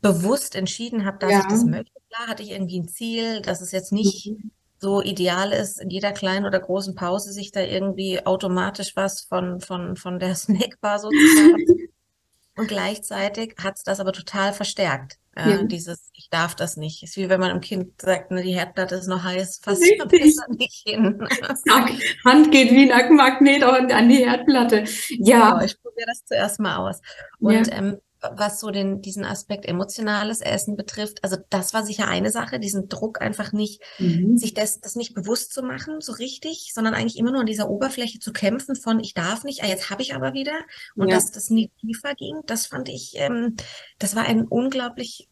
bewusst 0.00 0.54
entschieden 0.54 1.04
habe, 1.04 1.18
dass 1.18 1.32
ja. 1.32 1.40
ich 1.40 1.46
das 1.46 1.64
möchte. 1.64 1.90
Klar 2.14 2.28
hatte 2.28 2.44
ich 2.44 2.52
irgendwie 2.52 2.78
ein 2.78 2.88
Ziel, 2.88 3.42
dass 3.42 3.60
es 3.60 3.72
jetzt 3.72 3.90
nicht 3.90 4.28
mhm 4.28 4.52
so 4.80 5.02
ideal 5.02 5.52
ist, 5.52 5.80
in 5.80 5.90
jeder 5.90 6.12
kleinen 6.12 6.46
oder 6.46 6.58
großen 6.58 6.94
Pause 6.94 7.32
sich 7.32 7.52
da 7.52 7.60
irgendwie 7.60 8.24
automatisch 8.24 8.96
was 8.96 9.20
von, 9.22 9.60
von, 9.60 9.96
von 9.96 10.18
der 10.18 10.34
Snackbar 10.34 10.98
sozusagen. 10.98 11.66
Und 12.56 12.66
gleichzeitig 12.66 13.54
hat 13.62 13.76
es 13.76 13.84
das 13.84 14.00
aber 14.00 14.12
total 14.12 14.52
verstärkt. 14.52 15.18
Äh, 15.36 15.50
ja. 15.50 15.62
Dieses, 15.62 16.10
ich 16.12 16.28
darf 16.28 16.54
das 16.54 16.76
nicht. 16.76 17.02
Ist 17.02 17.16
wie 17.16 17.28
wenn 17.28 17.40
man 17.40 17.50
einem 17.50 17.60
Kind 17.60 18.00
sagt, 18.02 18.30
ne, 18.30 18.42
die 18.42 18.54
Herdplatte 18.54 18.96
ist 18.96 19.06
noch 19.06 19.22
heiß, 19.22 19.60
fass 19.62 19.80
besser 20.08 20.46
nicht 20.48 20.82
hin. 20.84 21.26
Hand 22.24 22.50
geht 22.50 22.72
wie 22.72 22.92
ein 22.92 23.14
Magnet 23.14 23.62
an 23.62 24.08
die 24.08 24.26
Herdplatte. 24.26 24.84
Ja. 25.10 25.52
Genau, 25.52 25.64
ich 25.64 25.80
probiere 25.80 26.08
das 26.08 26.24
zuerst 26.26 26.60
mal 26.60 26.76
aus. 26.76 27.00
Und 27.38 27.68
ja. 27.68 27.78
ähm, 27.78 27.98
was 28.20 28.60
so 28.60 28.70
den, 28.70 29.00
diesen 29.00 29.24
Aspekt 29.24 29.66
emotionales 29.66 30.40
Essen 30.40 30.76
betrifft, 30.76 31.24
also 31.24 31.36
das 31.48 31.72
war 31.72 31.84
sicher 31.84 32.08
eine 32.08 32.30
Sache, 32.30 32.60
diesen 32.60 32.88
Druck 32.88 33.20
einfach 33.20 33.52
nicht, 33.52 33.82
mhm. 33.98 34.36
sich 34.36 34.54
das, 34.54 34.80
das 34.80 34.94
nicht 34.96 35.14
bewusst 35.14 35.52
zu 35.52 35.62
machen, 35.62 36.00
so 36.00 36.12
richtig, 36.12 36.72
sondern 36.74 36.94
eigentlich 36.94 37.18
immer 37.18 37.32
nur 37.32 37.40
an 37.40 37.46
dieser 37.46 37.70
Oberfläche 37.70 38.18
zu 38.18 38.32
kämpfen 38.32 38.76
von 38.76 39.00
ich 39.00 39.14
darf 39.14 39.44
nicht, 39.44 39.62
ah, 39.62 39.68
jetzt 39.68 39.90
habe 39.90 40.02
ich 40.02 40.14
aber 40.14 40.34
wieder 40.34 40.58
und 40.94 41.08
ja. 41.08 41.14
dass 41.14 41.30
das 41.30 41.50
nie 41.50 41.70
tiefer 41.80 42.14
ging, 42.14 42.40
das 42.46 42.66
fand 42.66 42.88
ich, 42.88 43.12
ähm, 43.16 43.56
das 43.98 44.14
war 44.14 44.24
ein 44.24 44.46
unglaublich, 44.46 45.28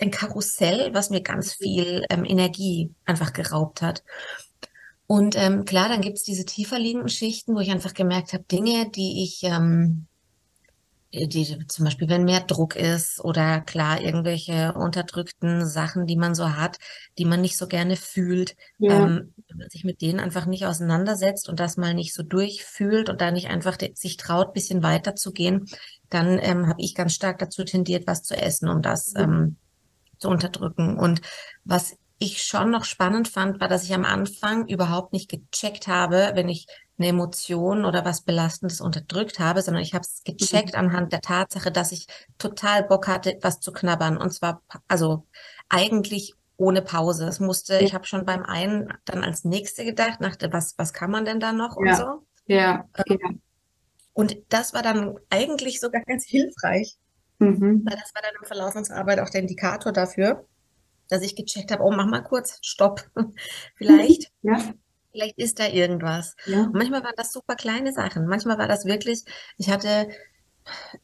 ein 0.00 0.10
Karussell, 0.10 0.94
was 0.94 1.10
mir 1.10 1.20
ganz 1.20 1.52
viel 1.52 2.04
ähm, 2.08 2.24
Energie 2.24 2.90
einfach 3.04 3.32
geraubt 3.32 3.82
hat. 3.82 4.02
Und 5.06 5.36
ähm, 5.36 5.66
klar, 5.66 5.90
dann 5.90 6.00
gibt's 6.00 6.22
diese 6.22 6.46
tiefer 6.46 6.78
liegenden 6.78 7.10
Schichten, 7.10 7.54
wo 7.54 7.60
ich 7.60 7.70
einfach 7.70 7.92
gemerkt 7.92 8.32
habe, 8.32 8.44
Dinge, 8.44 8.88
die 8.88 9.22
ich 9.22 9.42
ähm, 9.42 10.06
die, 11.12 11.66
zum 11.68 11.84
Beispiel, 11.84 12.08
wenn 12.08 12.24
mehr 12.24 12.40
Druck 12.40 12.74
ist 12.74 13.22
oder 13.22 13.60
klar 13.60 14.00
irgendwelche 14.00 14.72
unterdrückten 14.72 15.66
Sachen, 15.66 16.06
die 16.06 16.16
man 16.16 16.34
so 16.34 16.56
hat, 16.56 16.78
die 17.18 17.26
man 17.26 17.42
nicht 17.42 17.58
so 17.58 17.66
gerne 17.66 17.96
fühlt, 17.96 18.56
ja. 18.78 19.04
ähm, 19.04 19.34
wenn 19.48 19.58
man 19.58 19.68
sich 19.68 19.84
mit 19.84 20.00
denen 20.00 20.20
einfach 20.20 20.46
nicht 20.46 20.64
auseinandersetzt 20.64 21.48
und 21.50 21.60
das 21.60 21.76
mal 21.76 21.92
nicht 21.92 22.14
so 22.14 22.22
durchfühlt 22.22 23.10
und 23.10 23.20
da 23.20 23.30
nicht 23.30 23.48
einfach 23.48 23.76
sich 23.94 24.16
traut, 24.16 24.54
bisschen 24.54 24.82
weiter 24.82 25.14
zu 25.14 25.32
gehen, 25.32 25.66
dann 26.08 26.38
ähm, 26.40 26.66
habe 26.66 26.80
ich 26.80 26.94
ganz 26.94 27.12
stark 27.12 27.38
dazu 27.38 27.64
tendiert, 27.64 28.06
was 28.06 28.22
zu 28.22 28.34
essen, 28.34 28.68
um 28.68 28.80
das 28.80 29.12
ähm, 29.16 29.56
zu 30.18 30.28
unterdrücken. 30.30 30.96
Und 30.96 31.20
was 31.64 31.96
ich 32.22 32.42
schon 32.42 32.70
noch 32.70 32.84
spannend 32.84 33.28
fand, 33.28 33.60
war, 33.60 33.68
dass 33.68 33.84
ich 33.84 33.94
am 33.94 34.04
Anfang 34.04 34.66
überhaupt 34.68 35.12
nicht 35.12 35.30
gecheckt 35.30 35.88
habe, 35.88 36.32
wenn 36.34 36.48
ich 36.48 36.66
eine 36.98 37.08
Emotion 37.08 37.84
oder 37.84 38.04
was 38.04 38.22
Belastendes 38.22 38.80
unterdrückt 38.80 39.38
habe, 39.38 39.62
sondern 39.62 39.82
ich 39.82 39.94
habe 39.94 40.02
es 40.02 40.22
gecheckt 40.24 40.74
mhm. 40.74 40.80
anhand 40.80 41.12
der 41.12 41.20
Tatsache, 41.20 41.72
dass 41.72 41.92
ich 41.92 42.06
total 42.38 42.84
Bock 42.84 43.08
hatte, 43.08 43.38
was 43.42 43.60
zu 43.60 43.72
knabbern. 43.72 44.16
Und 44.16 44.32
zwar, 44.32 44.62
also 44.88 45.26
eigentlich 45.68 46.34
ohne 46.56 46.82
Pause. 46.82 47.26
Es 47.26 47.40
musste, 47.40 47.78
ich 47.78 47.94
habe 47.94 48.06
schon 48.06 48.24
beim 48.24 48.44
einen 48.44 48.92
dann 49.04 49.24
als 49.24 49.44
nächste 49.44 49.84
gedacht, 49.84 50.20
dachte, 50.20 50.52
was, 50.52 50.74
was 50.78 50.92
kann 50.92 51.10
man 51.10 51.24
denn 51.24 51.40
da 51.40 51.52
noch 51.52 51.76
ja. 51.76 51.90
und 51.90 51.96
so. 51.96 52.26
Ja. 52.46 52.88
Ähm, 52.96 53.18
ja. 53.20 53.30
Und 54.12 54.36
das 54.50 54.74
war 54.74 54.82
dann 54.82 55.18
eigentlich 55.30 55.80
sogar 55.80 56.02
ganz 56.02 56.24
hilfreich. 56.24 56.96
Mhm. 57.38 57.82
Weil 57.84 57.98
das 57.98 58.14
war 58.14 58.22
dann 58.22 58.34
im 58.40 58.46
Verlauf 58.46 58.76
unserer 58.76 58.98
Arbeit 58.98 59.18
auch 59.18 59.30
der 59.30 59.40
Indikator 59.40 59.90
dafür, 59.90 60.46
dass 61.12 61.22
ich 61.22 61.36
gecheckt 61.36 61.70
habe, 61.70 61.82
oh, 61.82 61.92
mach 61.92 62.06
mal 62.06 62.22
kurz, 62.22 62.58
stopp. 62.62 63.04
Vielleicht. 63.76 64.30
Ja. 64.44 64.58
Vielleicht 65.12 65.38
ist 65.38 65.60
da 65.60 65.68
irgendwas. 65.68 66.34
Ja. 66.46 66.62
Und 66.62 66.74
manchmal 66.74 67.04
waren 67.04 67.14
das 67.16 67.32
super 67.32 67.54
kleine 67.54 67.92
Sachen. 67.92 68.26
Manchmal 68.26 68.56
war 68.58 68.66
das 68.66 68.86
wirklich, 68.86 69.24
ich 69.58 69.68
hatte 69.68 70.08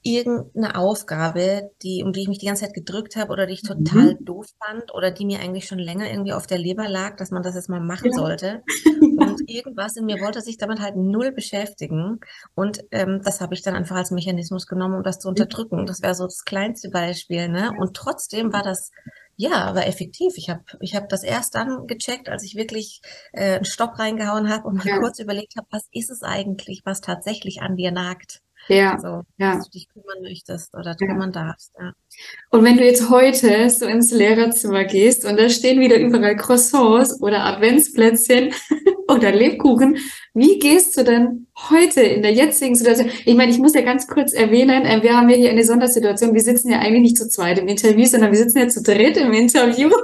irgendeine 0.02 0.76
Aufgabe, 0.76 1.70
die, 1.82 2.02
um 2.04 2.12
die 2.12 2.22
ich 2.22 2.28
mich 2.28 2.38
die 2.38 2.46
ganze 2.46 2.64
Zeit 2.64 2.74
gedrückt 2.74 3.16
habe 3.16 3.32
oder 3.32 3.46
die 3.46 3.54
ich 3.54 3.62
total 3.62 4.14
mhm. 4.14 4.24
doof 4.24 4.46
fand 4.64 4.94
oder 4.94 5.10
die 5.10 5.26
mir 5.26 5.40
eigentlich 5.40 5.66
schon 5.66 5.78
länger 5.78 6.08
irgendwie 6.08 6.32
auf 6.32 6.46
der 6.46 6.58
Leber 6.58 6.88
lag, 6.88 7.16
dass 7.16 7.30
man 7.30 7.42
das 7.42 7.54
jetzt 7.54 7.68
mal 7.68 7.80
machen 7.80 8.12
ja. 8.12 8.16
sollte. 8.16 8.62
Und 9.18 9.48
irgendwas 9.48 9.96
in 9.96 10.04
mir 10.04 10.20
wollte 10.20 10.40
sich 10.40 10.58
damit 10.58 10.80
halt 10.80 10.96
null 10.96 11.32
beschäftigen. 11.32 12.20
Und 12.54 12.84
ähm, 12.92 13.20
das 13.24 13.40
habe 13.40 13.54
ich 13.54 13.62
dann 13.62 13.74
einfach 13.74 13.96
als 13.96 14.10
Mechanismus 14.10 14.66
genommen, 14.66 14.94
um 14.94 15.02
das 15.02 15.18
zu 15.18 15.28
unterdrücken. 15.28 15.86
Das 15.86 16.02
wäre 16.02 16.14
so 16.14 16.24
das 16.24 16.44
kleinste 16.44 16.90
Beispiel. 16.90 17.48
Ne? 17.48 17.72
Und 17.78 17.94
trotzdem 17.94 18.52
war 18.52 18.62
das 18.62 18.92
ja, 19.40 19.72
war 19.76 19.86
effektiv. 19.86 20.32
Ich 20.36 20.50
habe 20.50 20.64
ich 20.80 20.96
hab 20.96 21.08
das 21.08 21.22
erst 21.22 21.54
dann 21.54 21.86
gecheckt, 21.86 22.28
als 22.28 22.42
ich 22.42 22.56
wirklich 22.56 23.00
äh, 23.32 23.54
einen 23.54 23.64
Stopp 23.64 23.96
reingehauen 23.98 24.48
habe 24.48 24.66
und 24.66 24.78
mal 24.78 24.86
ja. 24.86 24.98
kurz 24.98 25.20
überlegt 25.20 25.54
habe, 25.56 25.68
was 25.70 25.86
ist 25.92 26.10
es 26.10 26.24
eigentlich, 26.24 26.82
was 26.84 27.00
tatsächlich 27.00 27.62
an 27.62 27.76
dir 27.76 27.92
nagt. 27.92 28.42
Ja, 28.68 28.98
so, 29.00 29.22
ja. 29.38 29.54
dass 29.54 29.64
du 29.64 29.70
dich 29.70 29.88
kümmern 29.88 30.22
möchtest 30.22 30.74
oder 30.74 30.94
kümmern 30.94 31.32
ja. 31.34 31.46
darfst. 31.46 31.72
Ja. 31.78 31.92
Und 32.50 32.64
wenn 32.64 32.76
du 32.76 32.84
jetzt 32.84 33.08
heute 33.08 33.70
so 33.70 33.86
ins 33.86 34.10
Lehrerzimmer 34.12 34.84
gehst 34.84 35.24
und 35.24 35.38
da 35.38 35.48
stehen 35.48 35.80
wieder 35.80 35.98
überall 35.98 36.36
Croissants 36.36 37.20
oder 37.22 37.44
Adventsplätzchen 37.44 38.52
oder 39.08 39.32
Lebkuchen, 39.32 39.98
wie 40.34 40.58
gehst 40.58 40.96
du 40.96 41.04
denn 41.04 41.46
heute 41.70 42.02
in 42.02 42.22
der 42.22 42.32
jetzigen 42.32 42.74
Situation? 42.74 43.10
Ich 43.24 43.34
meine, 43.34 43.50
ich 43.50 43.58
muss 43.58 43.74
ja 43.74 43.80
ganz 43.80 44.06
kurz 44.06 44.32
erwähnen, 44.32 44.84
äh, 44.84 45.02
wir 45.02 45.16
haben 45.16 45.28
ja 45.30 45.36
hier 45.36 45.50
eine 45.50 45.64
Sondersituation. 45.64 46.34
Wir 46.34 46.42
sitzen 46.42 46.70
ja 46.70 46.80
eigentlich 46.80 47.02
nicht 47.02 47.18
zu 47.18 47.28
zweit 47.28 47.58
im 47.58 47.68
Interview, 47.68 48.04
sondern 48.04 48.32
wir 48.32 48.38
sitzen 48.38 48.58
ja 48.58 48.68
zu 48.68 48.82
dritt 48.82 49.16
im 49.16 49.32
Interview. 49.32 49.90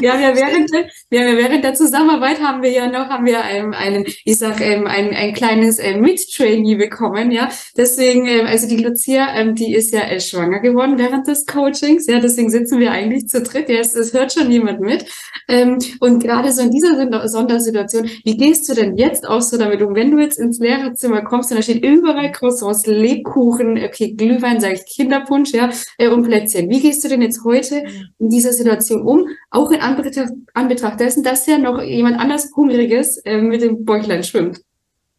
wir 0.00 0.12
haben 0.12 0.22
ja 0.22 0.34
während, 0.34 0.70
wir 1.10 1.20
haben 1.20 1.28
ja 1.28 1.36
während 1.36 1.64
der 1.64 1.74
Zusammenarbeit 1.74 2.40
haben 2.40 2.62
wir 2.62 2.70
ja 2.70 2.86
noch, 2.86 3.08
haben 3.08 3.26
wir 3.26 3.42
einen, 3.42 3.74
einen 3.74 4.04
ich 4.24 4.38
sag, 4.38 4.60
ähm, 4.60 4.86
ein, 4.86 5.10
ein 5.14 5.34
kleines 5.34 5.78
äh, 5.78 5.96
Mit-Trainee 5.96 6.76
bekommen, 6.76 7.30
ja. 7.30 7.48
Deswegen, 7.76 8.26
ähm, 8.26 8.46
also 8.46 8.68
die 8.68 8.82
Lucia, 8.82 9.34
ähm, 9.34 9.54
die 9.54 9.74
ist 9.74 9.92
ja 9.92 10.00
äh, 10.00 10.20
schwanger 10.20 10.60
geworden 10.60 10.98
während 10.98 11.26
des 11.26 11.46
Coachings, 11.46 12.06
ja. 12.06 12.20
Deswegen 12.20 12.50
sitzen 12.50 12.78
wir 12.78 12.92
eigentlich 12.92 13.28
zu 13.28 13.42
dritt. 13.42 13.68
Ja, 13.68 13.78
es, 13.78 13.94
es 13.94 14.12
hört 14.12 14.32
schon 14.32 14.48
niemand 14.48 14.80
mit. 14.80 15.06
Ähm, 15.48 15.78
und 16.00 16.22
gerade 16.22 16.52
so 16.52 16.62
in 16.62 16.70
dieser 16.70 17.28
Sondersituation, 17.28 18.10
wie 18.24 18.36
gehst 18.36 18.68
du 18.68 18.74
denn 18.74 18.96
jetzt 18.96 19.26
auch 19.26 19.42
so 19.42 19.56
damit 19.56 19.82
um, 19.82 19.94
wenn 19.94 20.10
du 20.10 20.18
jetzt 20.18 20.38
ins 20.38 20.58
Lehrerzimmer 20.58 21.22
kommst 21.22 21.50
und 21.50 21.58
da 21.58 21.62
steht 21.62 21.84
überall 21.84 22.32
Croissants, 22.32 22.86
Lebkuchen, 22.86 23.78
okay, 23.84 24.12
Glühwein, 24.12 24.60
sage 24.60 24.74
ich 24.74 24.86
Kinderpunsch, 24.86 25.52
ja, 25.52 25.70
äh, 25.98 26.08
und 26.08 26.24
Plätzchen. 26.24 26.68
Wie 26.68 26.80
gehst 26.80 27.04
du 27.04 27.08
denn 27.08 27.22
jetzt 27.22 27.44
heute 27.44 27.84
in 28.18 28.28
dieser 28.30 28.52
Situation 28.52 29.02
um? 29.02 29.28
Auch 29.50 29.70
in 29.76 29.82
Anbetracht, 29.82 30.32
Anbetracht 30.54 31.00
dessen, 31.00 31.22
dass 31.22 31.46
ja 31.46 31.58
noch 31.58 31.80
jemand 31.82 32.18
anders 32.18 32.50
Hungriges 32.56 33.18
äh, 33.18 33.40
mit 33.40 33.62
dem 33.62 33.84
Bäuchlein 33.84 34.24
schwimmt. 34.24 34.60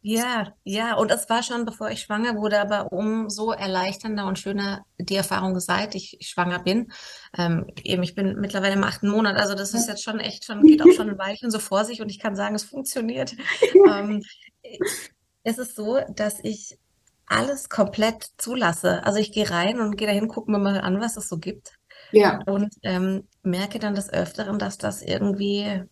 Ja, 0.02 0.54
ja, 0.64 0.96
und 0.96 1.12
es 1.12 1.30
war 1.30 1.44
schon, 1.44 1.66
bevor 1.66 1.90
ich 1.90 2.02
schwanger 2.02 2.38
wurde, 2.38 2.62
aber 2.62 2.94
umso 2.94 3.52
erleichternder 3.52 4.26
und 4.26 4.40
schöner 4.40 4.86
die 4.98 5.16
Erfahrung 5.16 5.60
seit 5.60 5.96
ich 5.96 6.20
schwanger 6.22 6.60
bin. 6.60 6.94
Ähm, 7.38 7.66
eben, 7.84 8.04
ich 8.04 8.16
bin 8.16 8.40
mittlerweile 8.40 8.76
im 8.76 8.84
achten 8.86 9.10
Monat, 9.10 9.36
also 9.36 9.54
das 9.54 9.74
ist 9.74 9.90
jetzt 9.90 10.04
schon 10.04 10.22
echt 10.22 10.46
schon, 10.46 10.62
geht 10.64 10.82
auch 10.82 10.94
schon 10.96 11.10
ein 11.10 11.18
Weilchen 11.18 11.52
so 11.52 11.60
vor 11.60 11.84
sich 11.84 12.02
und 12.02 12.10
ich 12.10 12.20
kann 12.20 12.38
sagen, 12.38 12.56
es 12.56 12.64
funktioniert. 12.64 13.36
ähm, 13.90 14.24
es 15.44 15.58
ist 15.58 15.76
so, 15.76 16.00
dass 16.16 16.40
ich 16.42 16.78
alles 17.26 17.68
komplett 17.68 18.28
zulasse. 18.38 19.04
Also 19.04 19.20
ich 19.20 19.34
gehe 19.34 19.50
rein 19.50 19.82
und 19.82 19.98
gehe 19.98 20.08
dahin, 20.08 20.30
gucke 20.30 20.50
mir 20.50 20.60
mal 20.60 20.80
an, 20.80 21.02
was 21.02 21.18
es 21.18 21.28
so 21.28 21.38
gibt. 21.38 21.77
Ja. 22.12 22.40
Und 22.46 22.74
ähm, 22.84 23.28
merke 23.44 23.80
dann 23.80 23.96
des 23.96 24.12
Öfteren, 24.12 24.60
dass 24.60 24.78
das 24.78 25.02
irgendwie 25.02 25.84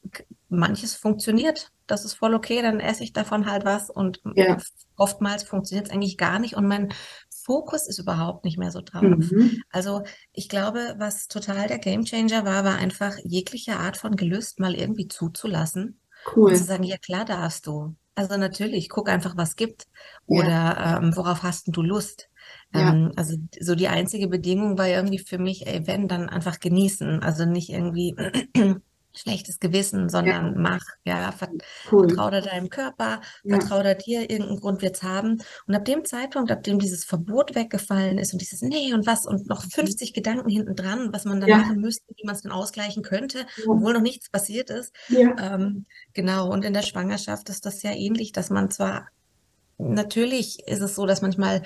manches 0.49 0.95
funktioniert. 0.95 1.71
Das 1.87 2.05
ist 2.05 2.13
voll 2.13 2.33
okay, 2.33 2.61
dann 2.61 2.79
esse 2.79 3.03
ich 3.03 3.13
davon 3.13 3.49
halt 3.49 3.65
was 3.65 3.89
und 3.89 4.21
ja. 4.35 4.57
oftmals 4.95 5.43
funktioniert 5.43 5.87
es 5.87 5.93
eigentlich 5.93 6.17
gar 6.17 6.39
nicht 6.39 6.55
und 6.55 6.67
mein 6.67 6.93
Fokus 7.29 7.87
ist 7.87 7.99
überhaupt 7.99 8.43
nicht 8.43 8.57
mehr 8.57 8.71
so 8.71 8.81
drauf. 8.81 9.03
Mhm. 9.03 9.61
Also 9.69 10.03
ich 10.33 10.49
glaube, 10.49 10.95
was 10.97 11.27
total 11.27 11.67
der 11.67 11.77
Gamechanger 11.77 12.43
war, 12.43 12.63
war 12.63 12.77
einfach 12.77 13.15
jegliche 13.23 13.77
Art 13.77 13.97
von 13.97 14.15
Gelüst 14.15 14.59
mal 14.59 14.73
irgendwie 14.73 15.07
zuzulassen. 15.07 15.99
Cool. 16.35 16.49
Und 16.49 16.57
zu 16.57 16.63
sagen, 16.63 16.83
ja 16.83 16.97
klar 16.97 17.23
darfst 17.23 17.67
du. 17.67 17.95
Also 18.15 18.37
natürlich, 18.37 18.89
guck 18.89 19.09
einfach, 19.09 19.37
was 19.37 19.55
gibt. 19.55 19.87
Oder 20.25 20.47
ja. 20.47 20.97
ähm, 20.97 21.15
worauf 21.15 21.43
hast 21.43 21.67
du 21.67 21.83
Lust? 21.83 22.29
Ja. 22.75 22.93
Ähm, 22.93 23.11
also 23.15 23.35
so 23.59 23.75
die 23.75 23.87
einzige 23.87 24.27
Bedingung 24.27 24.77
war 24.77 24.87
irgendwie 24.87 25.19
für 25.19 25.37
mich, 25.37 25.67
ey, 25.67 25.87
wenn, 25.87 26.07
dann 26.07 26.29
einfach 26.29 26.59
genießen. 26.59 27.21
Also 27.21 27.45
nicht 27.45 27.69
irgendwie 27.69 28.15
schlechtes 29.15 29.59
Gewissen, 29.59 30.09
sondern 30.09 30.53
ja. 30.53 30.59
mach, 30.59 30.83
ja, 31.05 31.33
cool. 31.91 32.09
vertrau 32.09 32.29
da 32.29 32.41
deinem 32.41 32.69
Körper, 32.69 33.21
ja. 33.43 33.59
vertrau 33.59 33.81
da 33.81 33.93
dir, 33.93 34.29
irgendeinen 34.29 34.59
Grund 34.59 34.81
wird's 34.81 35.03
haben. 35.03 35.41
Und 35.67 35.75
ab 35.75 35.85
dem 35.85 36.05
Zeitpunkt, 36.05 36.51
ab 36.51 36.63
dem 36.63 36.79
dieses 36.79 37.05
Verbot 37.05 37.55
weggefallen 37.55 38.17
ist 38.17 38.33
und 38.33 38.41
dieses 38.41 38.61
Nee 38.61 38.93
und 38.93 39.07
was 39.07 39.25
und 39.25 39.47
noch 39.47 39.63
50 39.63 40.11
mhm. 40.11 40.13
Gedanken 40.13 40.49
hinten 40.49 40.75
dran, 40.75 41.09
was 41.11 41.25
man 41.25 41.39
dann 41.39 41.49
ja. 41.49 41.57
machen 41.57 41.79
müsste, 41.79 42.13
wie 42.15 42.25
man 42.25 42.35
es 42.35 42.41
dann 42.41 42.51
ausgleichen 42.51 43.03
könnte, 43.03 43.45
obwohl 43.67 43.93
noch 43.93 44.01
nichts 44.01 44.29
passiert 44.29 44.69
ist. 44.69 44.93
Ähm, 45.39 45.85
genau, 46.13 46.51
und 46.51 46.65
in 46.65 46.73
der 46.73 46.83
Schwangerschaft 46.83 47.49
ist 47.49 47.65
das 47.65 47.81
ja 47.83 47.91
ähnlich, 47.91 48.31
dass 48.31 48.49
man 48.49 48.69
zwar 48.69 49.07
Natürlich 49.77 50.65
ist 50.67 50.81
es 50.81 50.95
so, 50.95 51.05
dass 51.05 51.21
manchmal 51.21 51.61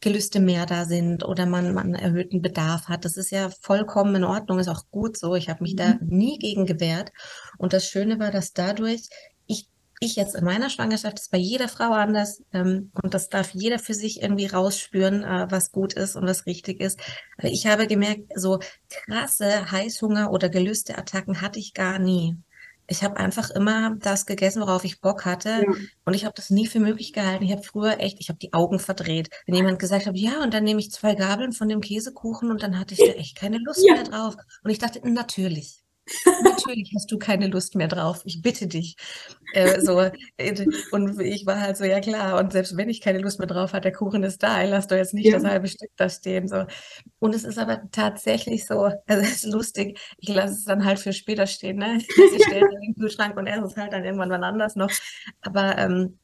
Gelüste 0.00 0.38
mehr 0.38 0.66
da 0.66 0.84
sind 0.84 1.24
oder 1.24 1.46
man, 1.46 1.72
man 1.72 1.94
erhöhten 1.94 2.42
Bedarf 2.42 2.88
hat. 2.88 3.04
Das 3.04 3.16
ist 3.16 3.30
ja 3.30 3.50
vollkommen 3.62 4.16
in 4.16 4.24
Ordnung, 4.24 4.58
ist 4.58 4.68
auch 4.68 4.84
gut 4.90 5.16
so. 5.16 5.34
Ich 5.34 5.48
habe 5.48 5.62
mich 5.62 5.72
mhm. 5.72 5.76
da 5.78 5.94
nie 6.02 6.38
gegen 6.38 6.66
gewehrt. 6.66 7.10
Und 7.56 7.72
das 7.72 7.88
Schöne 7.88 8.18
war, 8.18 8.30
dass 8.30 8.52
dadurch 8.52 9.08
ich, 9.46 9.68
ich 9.98 10.16
jetzt 10.16 10.34
in 10.34 10.44
meiner 10.44 10.68
Schwangerschaft, 10.68 11.14
das 11.14 11.24
ist 11.24 11.30
bei 11.30 11.38
jeder 11.38 11.68
Frau 11.68 11.92
anders 11.92 12.42
ähm, 12.52 12.90
und 13.02 13.14
das 13.14 13.30
darf 13.30 13.54
jeder 13.54 13.78
für 13.78 13.94
sich 13.94 14.20
irgendwie 14.20 14.46
rausspüren, 14.46 15.22
äh, 15.22 15.46
was 15.48 15.72
gut 15.72 15.94
ist 15.94 16.16
und 16.16 16.26
was 16.26 16.44
richtig 16.44 16.80
ist. 16.80 17.00
Ich 17.42 17.66
habe 17.66 17.86
gemerkt, 17.86 18.30
so 18.34 18.58
krasse 18.90 19.70
Heißhunger 19.70 20.30
oder 20.30 20.50
Gelüsteattacken 20.50 21.40
hatte 21.40 21.60
ich 21.60 21.72
gar 21.72 21.98
nie 21.98 22.36
ich 22.86 23.02
habe 23.02 23.16
einfach 23.16 23.50
immer 23.50 23.96
das 23.96 24.26
gegessen, 24.26 24.60
worauf 24.60 24.84
ich 24.84 25.00
Bock 25.00 25.24
hatte. 25.24 25.64
Ja. 25.66 25.74
Und 26.04 26.14
ich 26.14 26.24
habe 26.24 26.34
das 26.34 26.50
nie 26.50 26.66
für 26.66 26.80
möglich 26.80 27.12
gehalten. 27.12 27.44
Ich 27.44 27.52
habe 27.52 27.62
früher 27.62 28.00
echt, 28.00 28.20
ich 28.20 28.28
habe 28.28 28.38
die 28.38 28.52
Augen 28.52 28.78
verdreht. 28.78 29.30
Wenn 29.46 29.54
jemand 29.54 29.78
gesagt 29.78 30.06
hat, 30.06 30.16
ja, 30.16 30.42
und 30.42 30.52
dann 30.52 30.64
nehme 30.64 30.80
ich 30.80 30.90
zwei 30.90 31.14
Gabeln 31.14 31.52
von 31.52 31.68
dem 31.68 31.80
Käsekuchen 31.80 32.50
und 32.50 32.62
dann 32.62 32.78
hatte 32.78 32.94
ich 32.94 33.00
da 33.00 33.12
echt 33.18 33.36
keine 33.36 33.58
Lust 33.58 33.84
ja. 33.86 33.94
mehr 33.94 34.04
drauf. 34.04 34.36
Und 34.62 34.70
ich 34.70 34.78
dachte, 34.78 35.00
natürlich. 35.08 35.83
Natürlich 36.44 36.92
hast 36.94 37.10
du 37.10 37.18
keine 37.18 37.46
Lust 37.46 37.74
mehr 37.74 37.88
drauf. 37.88 38.22
Ich 38.24 38.42
bitte 38.42 38.66
dich. 38.66 38.96
Äh, 39.54 39.80
so, 39.80 40.00
äh, 40.36 40.66
und 40.90 41.20
ich 41.20 41.46
war 41.46 41.60
halt 41.60 41.76
so, 41.76 41.84
ja 41.84 42.00
klar. 42.00 42.38
Und 42.38 42.52
selbst 42.52 42.76
wenn 42.76 42.88
ich 42.88 43.00
keine 43.00 43.20
Lust 43.20 43.38
mehr 43.38 43.48
drauf 43.48 43.72
hatte, 43.72 43.82
der 43.82 43.92
Kuchen 43.92 44.22
ist 44.22 44.42
da. 44.42 44.62
Ich 44.62 44.70
lass 44.70 44.86
doch 44.86 44.96
jetzt 44.96 45.14
nicht 45.14 45.26
ja. 45.26 45.34
das 45.34 45.44
halbe 45.44 45.68
Stück 45.68 45.90
da 45.96 46.08
stehen. 46.08 46.48
So. 46.48 46.66
Und 47.20 47.34
es 47.34 47.44
ist 47.44 47.58
aber 47.58 47.90
tatsächlich 47.90 48.66
so, 48.66 48.80
also 48.80 49.00
es 49.06 49.44
ist 49.44 49.52
lustig. 49.52 49.98
Ich 50.18 50.28
lasse 50.28 50.54
es 50.54 50.64
dann 50.64 50.84
halt 50.84 50.98
für 50.98 51.12
später 51.12 51.46
stehen. 51.46 51.76
Ne? 51.76 51.98
Ich 51.98 52.44
stelle 52.44 52.66
es 52.66 52.74
in 52.74 52.80
den 52.80 52.94
Kühlschrank 52.96 53.36
und 53.36 53.46
esse 53.46 53.64
es 53.64 53.76
halt 53.76 53.92
dann 53.92 54.04
irgendwann 54.04 54.30
wann 54.30 54.44
anders 54.44 54.76
noch. 54.76 54.90
Aber 55.40 55.78
ähm, 55.78 56.18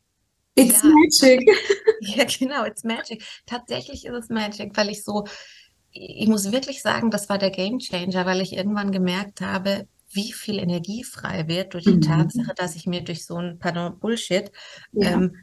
It's 0.57 0.83
ja, 0.83 0.91
magic. 0.91 1.49
Ja, 2.03 2.25
genau, 2.25 2.65
it's 2.65 2.83
magic. 2.83 3.23
Tatsächlich 3.45 4.07
ist 4.07 4.15
es 4.15 4.29
magic, 4.31 4.75
weil 4.75 4.89
ich 4.89 5.05
so 5.05 5.27
ich 5.93 6.29
muss 6.29 6.53
wirklich 6.53 6.83
sagen, 6.83 7.11
das 7.11 7.29
war 7.29 7.39
der 7.39 7.51
Game 7.51 7.79
Changer, 7.79 8.27
weil 8.27 8.41
ich 8.41 8.53
irgendwann 8.53 8.93
gemerkt 8.93 9.41
habe, 9.41 9.87
wie 10.13 10.33
viel 10.33 10.59
Energie 10.59 11.05
frei 11.05 11.47
wird 11.49 11.75
durch 11.75 11.85
die 11.85 11.97
mhm. 11.97 12.01
Tatsache, 12.01 12.53
dass 12.57 12.75
ich 12.75 12.87
mir 12.87 13.03
durch 13.03 13.25
so 13.25 13.37
ein, 13.37 13.59
pardon, 13.59 13.99
Bullshit, 13.99 14.51
ja. 14.93 15.11
ähm, 15.11 15.37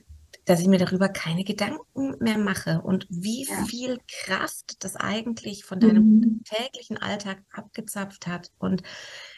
dass 0.45 0.61
ich 0.61 0.67
mir 0.67 0.77
darüber 0.77 1.09
keine 1.09 1.43
Gedanken 1.43 2.15
mehr 2.19 2.37
mache 2.37 2.81
und 2.81 3.05
wie 3.09 3.45
ja. 3.45 3.65
viel 3.65 3.99
Kraft 4.07 4.83
das 4.83 4.95
eigentlich 4.95 5.65
von 5.65 5.79
deinem 5.81 6.05
mhm. 6.05 6.41
täglichen 6.45 6.97
Alltag 6.97 7.39
abgezapft 7.51 8.27
hat. 8.27 8.51
Und 8.57 8.81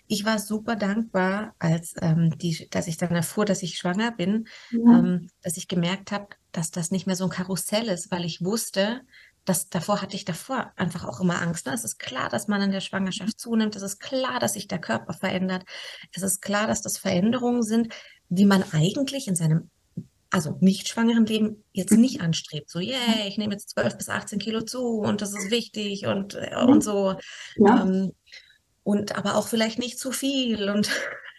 ich 0.05 0.23
war 0.23 0.37
super 0.37 0.75
dankbar, 0.75 1.55
als 1.57 1.95
ähm, 2.01 2.37
die, 2.37 2.67
dass 2.69 2.87
ich 2.87 2.97
dann 2.97 3.15
erfuhr, 3.15 3.45
dass 3.45 3.63
ich 3.63 3.77
schwanger 3.77 4.11
bin, 4.11 4.47
ja. 4.69 4.99
ähm, 4.99 5.29
dass 5.41 5.57
ich 5.57 5.67
gemerkt 5.67 6.11
habe, 6.11 6.27
dass 6.51 6.69
das 6.69 6.91
nicht 6.91 7.07
mehr 7.07 7.15
so 7.15 7.23
ein 7.23 7.31
Karussell 7.31 7.87
ist, 7.87 8.11
weil 8.11 8.23
ich 8.23 8.43
wusste, 8.43 9.01
das, 9.49 9.67
davor 9.67 10.01
hatte 10.01 10.15
ich 10.15 10.25
davor 10.25 10.71
einfach 10.75 11.05
auch 11.05 11.19
immer 11.19 11.41
Angst. 11.41 11.65
Ne? 11.65 11.73
Es 11.73 11.83
ist 11.83 11.97
klar, 11.97 12.29
dass 12.29 12.47
man 12.47 12.61
in 12.61 12.71
der 12.71 12.81
Schwangerschaft 12.81 13.39
zunimmt. 13.39 13.75
Es 13.75 13.81
ist 13.81 13.99
klar, 13.99 14.39
dass 14.39 14.53
sich 14.53 14.67
der 14.67 14.77
Körper 14.77 15.13
verändert. 15.13 15.63
Es 16.13 16.21
ist 16.21 16.41
klar, 16.41 16.67
dass 16.67 16.83
das 16.83 16.99
Veränderungen 16.99 17.63
sind, 17.63 17.91
die 18.29 18.45
man 18.45 18.63
eigentlich 18.71 19.27
in 19.27 19.35
seinem 19.35 19.71
also 20.29 20.55
nicht 20.59 20.87
schwangeren 20.87 21.25
Leben 21.25 21.63
jetzt 21.71 21.91
nicht 21.91 22.21
anstrebt. 22.21 22.69
So, 22.69 22.77
yeah, 22.77 23.25
ich 23.25 23.39
nehme 23.39 23.53
jetzt 23.53 23.71
12 23.71 23.97
bis 23.97 24.09
18 24.09 24.37
Kilo 24.37 24.61
zu 24.61 24.99
und 24.99 25.23
das 25.23 25.33
ist 25.33 25.49
wichtig 25.49 26.05
und, 26.05 26.35
äh, 26.35 26.55
und 26.55 26.83
so. 26.83 27.15
Ja. 27.55 27.81
Ähm, 27.81 28.13
und 28.83 29.17
aber 29.17 29.35
auch 29.35 29.47
vielleicht 29.47 29.79
nicht 29.79 29.97
zu 29.97 30.11
viel 30.11 30.69
und 30.69 30.91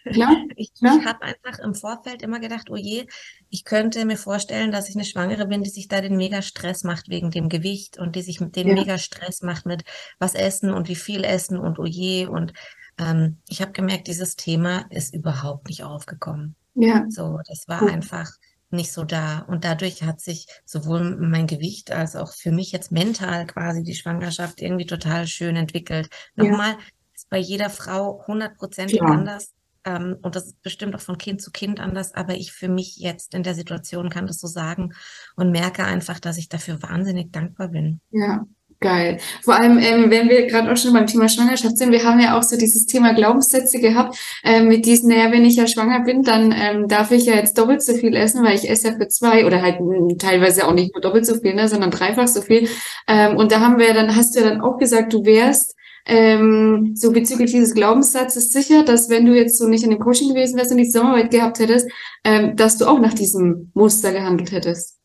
ja, 0.05 0.35
ich, 0.55 0.71
ja. 0.79 0.97
ich 0.99 1.05
habe 1.05 1.21
einfach 1.21 1.59
im 1.59 1.75
Vorfeld 1.75 2.21
immer 2.21 2.39
gedacht, 2.39 2.69
oh 2.69 2.75
je, 2.75 3.07
ich 3.49 3.63
könnte 3.63 4.05
mir 4.05 4.17
vorstellen, 4.17 4.71
dass 4.71 4.89
ich 4.89 4.95
eine 4.95 5.05
Schwangere 5.05 5.47
bin, 5.47 5.63
die 5.63 5.69
sich 5.69 5.87
da 5.87 6.01
den 6.01 6.17
mega 6.17 6.41
Stress 6.41 6.83
macht 6.83 7.09
wegen 7.09 7.31
dem 7.31 7.49
Gewicht 7.49 7.97
und 7.97 8.15
die 8.15 8.21
sich 8.21 8.39
mit 8.39 8.55
dem 8.55 8.69
ja. 8.69 8.73
mega 8.73 8.97
Stress 8.97 9.41
macht 9.41 9.65
mit 9.65 9.83
was 10.19 10.35
essen 10.35 10.71
und 10.71 10.87
wie 10.87 10.95
viel 10.95 11.23
essen 11.23 11.57
und 11.57 11.79
oh 11.79 11.85
je. 11.85 12.25
Und 12.27 12.53
ähm, 12.97 13.37
ich 13.47 13.61
habe 13.61 13.71
gemerkt, 13.71 14.07
dieses 14.07 14.35
Thema 14.35 14.85
ist 14.89 15.13
überhaupt 15.13 15.67
nicht 15.67 15.83
aufgekommen. 15.83 16.55
Ja. 16.73 17.05
So, 17.09 17.39
das 17.47 17.67
war 17.67 17.83
cool. 17.83 17.91
einfach 17.91 18.31
nicht 18.71 18.91
so 18.91 19.03
da. 19.03 19.39
Und 19.39 19.65
dadurch 19.65 20.03
hat 20.03 20.21
sich 20.21 20.47
sowohl 20.65 21.17
mein 21.17 21.47
Gewicht 21.47 21.91
als 21.91 22.15
auch 22.15 22.33
für 22.33 22.51
mich 22.51 22.71
jetzt 22.71 22.91
mental 22.91 23.45
quasi 23.45 23.83
die 23.83 23.95
Schwangerschaft 23.95 24.61
irgendwie 24.61 24.85
total 24.85 25.27
schön 25.27 25.55
entwickelt. 25.55 26.09
Nochmal, 26.35 26.71
ja. 26.71 26.79
ist 27.13 27.29
bei 27.29 27.37
jeder 27.37 27.69
Frau 27.69 28.23
hundertprozentig 28.27 29.01
anders. 29.01 29.53
Ähm, 29.85 30.17
und 30.21 30.35
das 30.35 30.47
ist 30.47 30.61
bestimmt 30.61 30.95
auch 30.95 31.01
von 31.01 31.17
Kind 31.17 31.41
zu 31.41 31.51
Kind 31.51 31.79
anders, 31.79 32.13
aber 32.13 32.35
ich 32.35 32.51
für 32.51 32.69
mich 32.69 32.97
jetzt 32.97 33.33
in 33.33 33.43
der 33.43 33.55
Situation 33.55 34.09
kann 34.09 34.27
das 34.27 34.39
so 34.39 34.47
sagen 34.47 34.93
und 35.35 35.51
merke 35.51 35.83
einfach, 35.83 36.19
dass 36.19 36.37
ich 36.37 36.49
dafür 36.49 36.81
wahnsinnig 36.81 37.31
dankbar 37.31 37.69
bin. 37.69 37.99
Ja, 38.11 38.45
Geil. 38.81 39.19
Vor 39.43 39.53
allem, 39.53 39.77
ähm, 39.77 40.09
wenn 40.09 40.27
wir 40.27 40.47
gerade 40.47 40.71
auch 40.71 40.75
schon 40.75 40.91
beim 40.91 41.05
Thema 41.05 41.29
Schwangerschaft 41.29 41.77
sind, 41.77 41.91
wir 41.91 42.03
haben 42.03 42.19
ja 42.19 42.35
auch 42.35 42.41
so 42.41 42.57
dieses 42.57 42.87
Thema 42.87 43.13
Glaubenssätze 43.13 43.79
gehabt, 43.79 44.17
ähm, 44.43 44.69
mit 44.69 44.87
diesen, 44.87 45.09
naja, 45.09 45.31
wenn 45.31 45.45
ich 45.45 45.55
ja 45.55 45.67
schwanger 45.67 45.99
bin, 46.03 46.23
dann 46.23 46.51
ähm, 46.51 46.87
darf 46.87 47.11
ich 47.11 47.25
ja 47.25 47.35
jetzt 47.35 47.59
doppelt 47.59 47.83
so 47.83 47.93
viel 47.93 48.15
essen, 48.15 48.43
weil 48.43 48.55
ich 48.55 48.67
esse 48.67 48.87
ja 48.87 48.95
für 48.95 49.07
zwei 49.07 49.45
oder 49.45 49.61
halt 49.61 49.79
mh, 49.81 50.15
teilweise 50.17 50.67
auch 50.67 50.73
nicht 50.73 50.95
nur 50.95 51.01
doppelt 51.01 51.27
so 51.27 51.35
viel, 51.35 51.53
ne, 51.53 51.67
sondern 51.67 51.91
dreifach 51.91 52.27
so 52.27 52.41
viel. 52.41 52.67
Ähm, 53.07 53.37
und 53.37 53.51
da 53.51 53.59
haben 53.59 53.77
wir 53.77 53.93
dann, 53.93 54.15
hast 54.15 54.35
du 54.35 54.39
ja 54.39 54.49
dann 54.49 54.61
auch 54.61 54.79
gesagt, 54.79 55.13
du 55.13 55.25
wärst 55.25 55.75
ähm, 56.05 56.93
so 56.95 57.11
bezüglich 57.11 57.51
dieses 57.51 57.73
Glaubenssatzes 57.73 58.51
sicher, 58.51 58.83
dass 58.83 59.09
wenn 59.09 59.25
du 59.25 59.35
jetzt 59.35 59.57
so 59.57 59.67
nicht 59.67 59.83
in 59.83 59.91
dem 59.91 59.99
Coaching 59.99 60.29
gewesen 60.29 60.57
wärst 60.57 60.71
und 60.71 60.77
die 60.77 60.89
Sommerarbeit 60.89 61.31
gehabt 61.31 61.59
hättest, 61.59 61.89
ähm, 62.23 62.55
dass 62.55 62.77
du 62.77 62.85
auch 62.85 62.99
nach 62.99 63.13
diesem 63.13 63.71
Muster 63.73 64.11
gehandelt 64.11 64.51
hättest. 64.51 64.99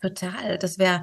Total. 0.00 0.58
Das 0.58 0.78
wäre 0.78 1.02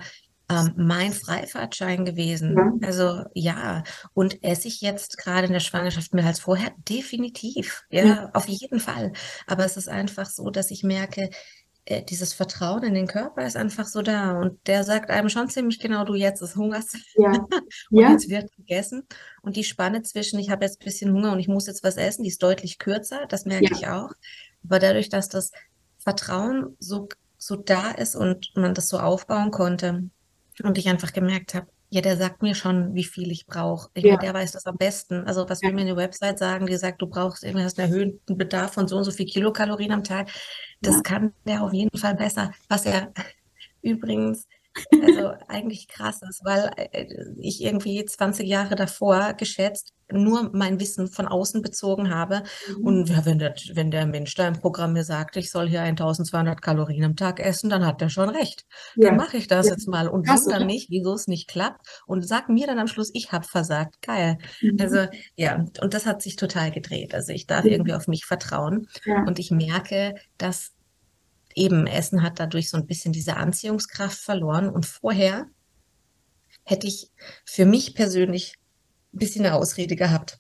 ähm, 0.49 0.73
mein 0.77 1.13
Freifahrtschein 1.13 2.05
gewesen. 2.05 2.55
Ja. 2.57 2.87
Also 2.87 3.23
ja, 3.33 3.83
und 4.13 4.43
esse 4.43 4.67
ich 4.67 4.81
jetzt 4.81 5.17
gerade 5.17 5.47
in 5.47 5.53
der 5.53 5.59
Schwangerschaft 5.59 6.13
mehr 6.13 6.25
als 6.25 6.39
vorher? 6.39 6.71
Definitiv, 6.89 7.83
ja, 7.89 8.05
ja, 8.05 8.29
auf 8.33 8.47
jeden 8.47 8.79
Fall. 8.79 9.13
Aber 9.47 9.65
es 9.65 9.77
ist 9.77 9.87
einfach 9.87 10.29
so, 10.29 10.49
dass 10.49 10.71
ich 10.71 10.83
merke, 10.83 11.29
dieses 11.89 12.33
Vertrauen 12.33 12.83
in 12.83 12.93
den 12.93 13.07
Körper 13.07 13.45
ist 13.45 13.57
einfach 13.57 13.85
so 13.85 14.01
da 14.01 14.39
und 14.39 14.65
der 14.67 14.83
sagt 14.83 15.09
einem 15.09 15.29
schon 15.29 15.49
ziemlich 15.49 15.79
genau, 15.79 16.05
du 16.05 16.15
jetzt 16.15 16.41
ist 16.41 16.55
Hungers 16.55 16.93
ja. 17.15 17.31
und 17.91 17.99
ja. 17.99 18.11
jetzt 18.11 18.29
wird 18.29 18.55
gegessen 18.55 19.05
und 19.41 19.57
die 19.57 19.65
Spanne 19.65 20.01
zwischen, 20.01 20.39
ich 20.39 20.49
habe 20.49 20.63
jetzt 20.63 20.81
ein 20.81 20.85
bisschen 20.85 21.11
Hunger 21.11 21.33
und 21.33 21.39
ich 21.39 21.49
muss 21.49 21.67
jetzt 21.67 21.83
was 21.83 21.97
essen, 21.97 22.23
die 22.23 22.29
ist 22.29 22.41
deutlich 22.41 22.79
kürzer, 22.79 23.25
das 23.27 23.45
merke 23.45 23.65
ja. 23.65 23.71
ich 23.75 23.87
auch. 23.87 24.11
Aber 24.63 24.79
dadurch, 24.79 25.09
dass 25.09 25.27
das 25.27 25.51
Vertrauen 25.97 26.77
so, 26.79 27.09
so 27.37 27.57
da 27.57 27.91
ist 27.91 28.15
und 28.15 28.51
man 28.55 28.73
das 28.73 28.87
so 28.87 28.99
aufbauen 28.99 29.51
konnte, 29.51 30.09
und 30.61 30.77
ich 30.77 30.87
einfach 30.87 31.13
gemerkt 31.13 31.55
habe, 31.55 31.67
ja, 31.93 32.01
der 32.01 32.17
sagt 32.17 32.41
mir 32.41 32.55
schon, 32.55 32.95
wie 32.95 33.03
viel 33.03 33.31
ich 33.31 33.45
brauche. 33.45 33.87
Ja. 33.95 34.17
Der 34.17 34.33
weiß 34.33 34.53
das 34.53 34.65
am 34.65 34.77
besten. 34.77 35.27
Also 35.27 35.47
was 35.47 35.61
ja. 35.61 35.67
wir 35.67 35.75
mir 35.75 35.81
in 35.81 35.87
der 35.87 35.95
Website 35.95 36.39
sagen, 36.39 36.65
die 36.65 36.75
sagt, 36.75 37.03
du 37.03 37.05
brauchst 37.05 37.43
irgendwie 37.43 37.63
hast 37.63 37.79
einen 37.79 37.91
erhöhten 37.91 38.35
Bedarf 38.35 38.73
von 38.73 38.87
so 38.87 38.97
und 38.97 39.03
so 39.03 39.11
viel 39.11 39.27
Kilokalorien 39.27 39.91
am 39.91 40.03
Tag. 40.03 40.31
Das 40.81 40.95
ja. 40.95 41.01
kann 41.03 41.33
der 41.45 41.61
auf 41.61 41.71
jeden 41.71 41.95
Fall 41.95 42.15
besser. 42.15 42.51
Was 42.67 42.87
er 42.87 43.13
übrigens 43.83 44.47
also 45.03 45.33
eigentlich 45.47 45.87
krass 45.87 46.21
ist, 46.27 46.43
weil 46.43 46.71
äh, 46.75 47.05
ich 47.39 47.61
irgendwie 47.61 48.03
20 48.03 48.47
Jahre 48.47 48.75
davor 48.75 49.33
geschätzt 49.33 49.93
nur 50.11 50.51
mein 50.53 50.79
Wissen 50.79 51.07
von 51.07 51.27
außen 51.27 51.61
bezogen 51.61 52.13
habe. 52.13 52.43
Mhm. 52.67 52.85
Und 52.85 53.09
ja, 53.09 53.25
wenn, 53.25 53.39
der, 53.39 53.55
wenn 53.73 53.91
der 53.91 54.05
Mensch 54.05 54.35
da 54.35 54.47
im 54.47 54.59
Programm 54.59 54.93
mir 54.93 55.03
sagt, 55.03 55.35
ich 55.37 55.51
soll 55.51 55.69
hier 55.69 55.81
1200 55.81 56.61
Kalorien 56.61 57.03
am 57.03 57.15
Tag 57.15 57.39
essen, 57.39 57.69
dann 57.69 57.85
hat 57.85 58.01
er 58.01 58.09
schon 58.09 58.29
recht. 58.29 58.65
Ja. 58.95 59.09
Dann 59.09 59.17
mache 59.17 59.37
ich 59.37 59.47
das 59.47 59.67
ja. 59.67 59.73
jetzt 59.73 59.87
mal 59.87 60.07
und 60.07 60.27
wundere 60.27 60.65
nicht, 60.65 60.89
wieso 60.89 61.13
es 61.13 61.27
nicht 61.27 61.47
klappt 61.47 61.87
und 62.05 62.27
sag 62.27 62.49
mir 62.49 62.67
dann 62.67 62.79
am 62.79 62.87
Schluss, 62.87 63.11
ich 63.13 63.31
habe 63.31 63.45
versagt. 63.45 64.01
Geil. 64.01 64.37
Mhm. 64.61 64.77
Also 64.79 65.07
ja, 65.35 65.65
und 65.81 65.93
das 65.93 66.05
hat 66.05 66.21
sich 66.21 66.35
total 66.35 66.71
gedreht. 66.71 67.13
Also 67.13 67.31
ich 67.31 67.47
darf 67.47 67.65
irgendwie 67.65 67.93
auf 67.93 68.07
mich 68.07 68.25
vertrauen 68.25 68.87
und 69.25 69.39
ich 69.39 69.51
merke, 69.51 70.15
dass 70.37 70.71
eben 71.55 71.87
Essen 71.87 72.23
hat 72.23 72.39
dadurch 72.39 72.69
so 72.69 72.77
ein 72.77 72.87
bisschen 72.87 73.13
diese 73.13 73.37
Anziehungskraft 73.37 74.17
verloren. 74.17 74.69
Und 74.69 74.85
vorher 74.85 75.47
hätte 76.63 76.87
ich 76.87 77.11
für 77.45 77.65
mich 77.65 77.95
persönlich 77.95 78.55
ein 79.13 79.19
bisschen 79.19 79.45
eine 79.45 79.55
Ausrede 79.55 79.95
gehabt, 79.95 80.39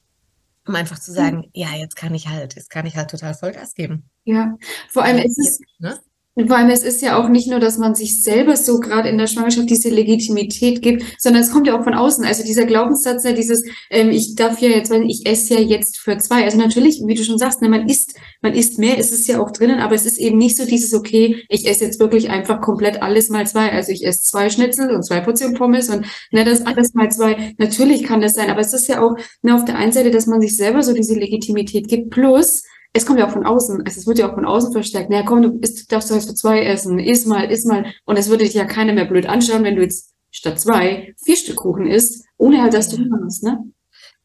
um 0.67 0.75
einfach 0.75 0.99
zu 0.99 1.11
sagen, 1.11 1.37
mhm. 1.37 1.49
ja, 1.53 1.73
jetzt 1.75 1.95
kann 1.95 2.15
ich 2.15 2.27
halt, 2.27 2.55
jetzt 2.55 2.69
kann 2.69 2.85
ich 2.85 2.95
halt 2.95 3.11
total 3.11 3.33
Vollgas 3.33 3.73
geben. 3.73 4.09
Ja, 4.23 4.55
vor 4.89 5.03
allem 5.03 5.19
ist 5.19 5.37
es, 5.37 5.59
ne? 5.79 5.99
Vor 6.35 6.57
allem, 6.57 6.71
es 6.71 6.83
ist 6.83 7.03
ja 7.03 7.15
auch 7.15 7.29
nicht 7.29 7.47
nur, 7.47 7.59
dass 7.59 7.77
man 7.77 7.93
sich 7.93 8.23
selber 8.23 8.57
so 8.57 8.79
gerade 8.79 9.07
in 9.07 9.19
der 9.19 9.27
Schwangerschaft 9.27 9.69
diese 9.69 9.89
Legitimität 9.89 10.81
gibt, 10.81 11.03
sondern 11.19 11.43
es 11.43 11.51
kommt 11.51 11.67
ja 11.67 11.77
auch 11.77 11.83
von 11.83 11.93
außen. 11.93 12.25
Also 12.25 12.43
dieser 12.43 12.65
Glaubenssatz, 12.65 13.23
ja, 13.23 13.33
dieses, 13.33 13.63
ähm, 13.91 14.09
ich 14.09 14.33
darf 14.33 14.59
ja 14.59 14.69
jetzt, 14.69 14.91
ich 14.91 15.27
esse 15.27 15.53
ja 15.53 15.59
jetzt 15.59 15.99
für 15.99 16.17
zwei. 16.17 16.43
Also 16.43 16.57
natürlich, 16.57 17.03
wie 17.05 17.13
du 17.13 17.23
schon 17.23 17.37
sagst, 17.37 17.61
ne, 17.61 17.69
man 17.69 17.87
isst, 17.87 18.15
man 18.41 18.55
isst 18.55 18.79
mehr, 18.79 18.97
ist 18.97 19.11
es 19.11 19.27
ja 19.27 19.39
auch 19.39 19.51
drinnen, 19.51 19.79
aber 19.79 19.93
es 19.93 20.07
ist 20.07 20.17
eben 20.17 20.39
nicht 20.39 20.57
so 20.57 20.65
dieses, 20.65 20.95
okay, 20.95 21.43
ich 21.49 21.67
esse 21.67 21.85
jetzt 21.85 21.99
wirklich 21.99 22.31
einfach 22.31 22.61
komplett 22.61 23.03
alles 23.03 23.29
mal 23.29 23.45
zwei. 23.45 23.71
Also 23.71 23.91
ich 23.91 24.03
esse 24.03 24.23
zwei 24.23 24.49
Schnitzel 24.49 24.89
und 24.89 25.03
zwei 25.03 25.19
Portionen 25.19 25.55
Pommes 25.55 25.89
und 25.89 26.07
ne, 26.31 26.43
das 26.43 26.65
alles 26.65 26.95
mal 26.95 27.11
zwei. 27.11 27.53
Natürlich 27.59 28.05
kann 28.05 28.21
das 28.21 28.33
sein, 28.33 28.49
aber 28.49 28.61
es 28.61 28.73
ist 28.73 28.87
ja 28.87 29.03
auch 29.03 29.15
ne, 29.43 29.53
auf 29.53 29.65
der 29.65 29.77
einen 29.77 29.91
Seite, 29.91 30.09
dass 30.09 30.25
man 30.25 30.41
sich 30.41 30.57
selber 30.57 30.81
so 30.81 30.93
diese 30.93 31.13
Legitimität 31.13 31.87
gibt, 31.87 32.09
plus 32.09 32.63
es 32.93 33.05
kommt 33.05 33.19
ja 33.19 33.27
auch 33.27 33.31
von 33.31 33.45
außen, 33.45 33.83
also 33.85 33.99
es 33.99 34.07
wird 34.07 34.19
ja 34.19 34.29
auch 34.29 34.35
von 34.35 34.45
außen 34.45 34.71
verstärkt. 34.71 35.09
Naja, 35.09 35.23
komm, 35.23 35.41
du 35.41 35.59
isst, 35.59 35.91
darfst 35.91 36.09
du 36.09 36.15
heute 36.15 36.27
für 36.27 36.35
zwei 36.35 36.63
essen, 36.63 36.99
iss 36.99 37.25
mal, 37.25 37.49
iss 37.49 37.65
mal. 37.65 37.85
Und 38.05 38.17
es 38.17 38.29
würde 38.29 38.43
dich 38.43 38.53
ja 38.53 38.65
keiner 38.65 38.93
mehr 38.93 39.05
blöd 39.05 39.25
anschauen, 39.25 39.63
wenn 39.63 39.75
du 39.75 39.81
jetzt 39.81 40.13
statt 40.31 40.59
zwei 40.59 41.13
vier 41.23 41.35
Stück 41.35 41.57
Kuchen 41.57 41.87
isst, 41.87 42.25
ohne 42.37 42.61
halt, 42.61 42.73
dass 42.73 42.89
du 42.89 42.97
Hunger 42.97 43.21
hast, 43.25 43.43
ne? 43.43 43.63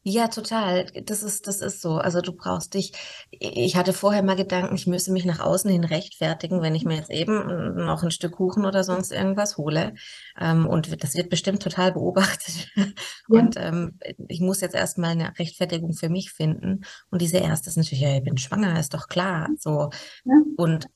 Ja, 0.03 0.29
total. 0.29 0.85
Das 1.03 1.23
ist, 1.23 1.45
das 1.45 1.59
ist 1.59 1.81
so. 1.81 1.97
Also 1.97 2.21
du 2.21 2.31
brauchst 2.31 2.73
dich. 2.73 2.93
Ich 3.31 3.75
hatte 3.75 3.91
vorher 3.91 4.23
mal 4.23 4.37
Gedanken, 4.37 4.75
ich 4.75 4.87
müsse 4.87 5.11
mich 5.11 5.25
nach 5.25 5.41
außen 5.41 5.69
hin 5.69 5.83
rechtfertigen, 5.83 6.61
wenn 6.61 6.73
ich 6.73 6.85
mir 6.85 6.95
jetzt 6.95 7.09
eben 7.09 7.75
noch 7.75 8.01
ein 8.01 8.11
Stück 8.11 8.31
Kuchen 8.33 8.65
oder 8.65 8.85
sonst 8.85 9.11
irgendwas 9.11 9.57
hole. 9.57 9.93
Ähm, 10.39 10.65
und 10.67 11.03
das 11.03 11.15
wird 11.15 11.29
bestimmt 11.29 11.61
total 11.61 11.91
beobachtet. 11.93 12.69
Ja. 13.31 13.41
Und 13.41 13.57
ähm, 13.57 13.99
ich 14.27 14.41
muss 14.41 14.59
jetzt 14.61 14.73
erstmal 14.73 15.11
eine 15.11 15.37
Rechtfertigung 15.37 15.93
für 15.93 16.09
mich 16.09 16.31
finden. 16.31 16.81
Und 17.11 17.21
diese 17.21 17.37
erste 17.37 17.69
ist 17.69 17.77
natürlich, 17.77 18.01
ja, 18.01 18.15
ich 18.15 18.23
bin 18.23 18.37
schwanger, 18.39 18.79
ist 18.79 18.95
doch 18.95 19.07
klar. 19.07 19.49
So. 19.59 19.91
Ja. 20.25 20.33
Und 20.57 20.87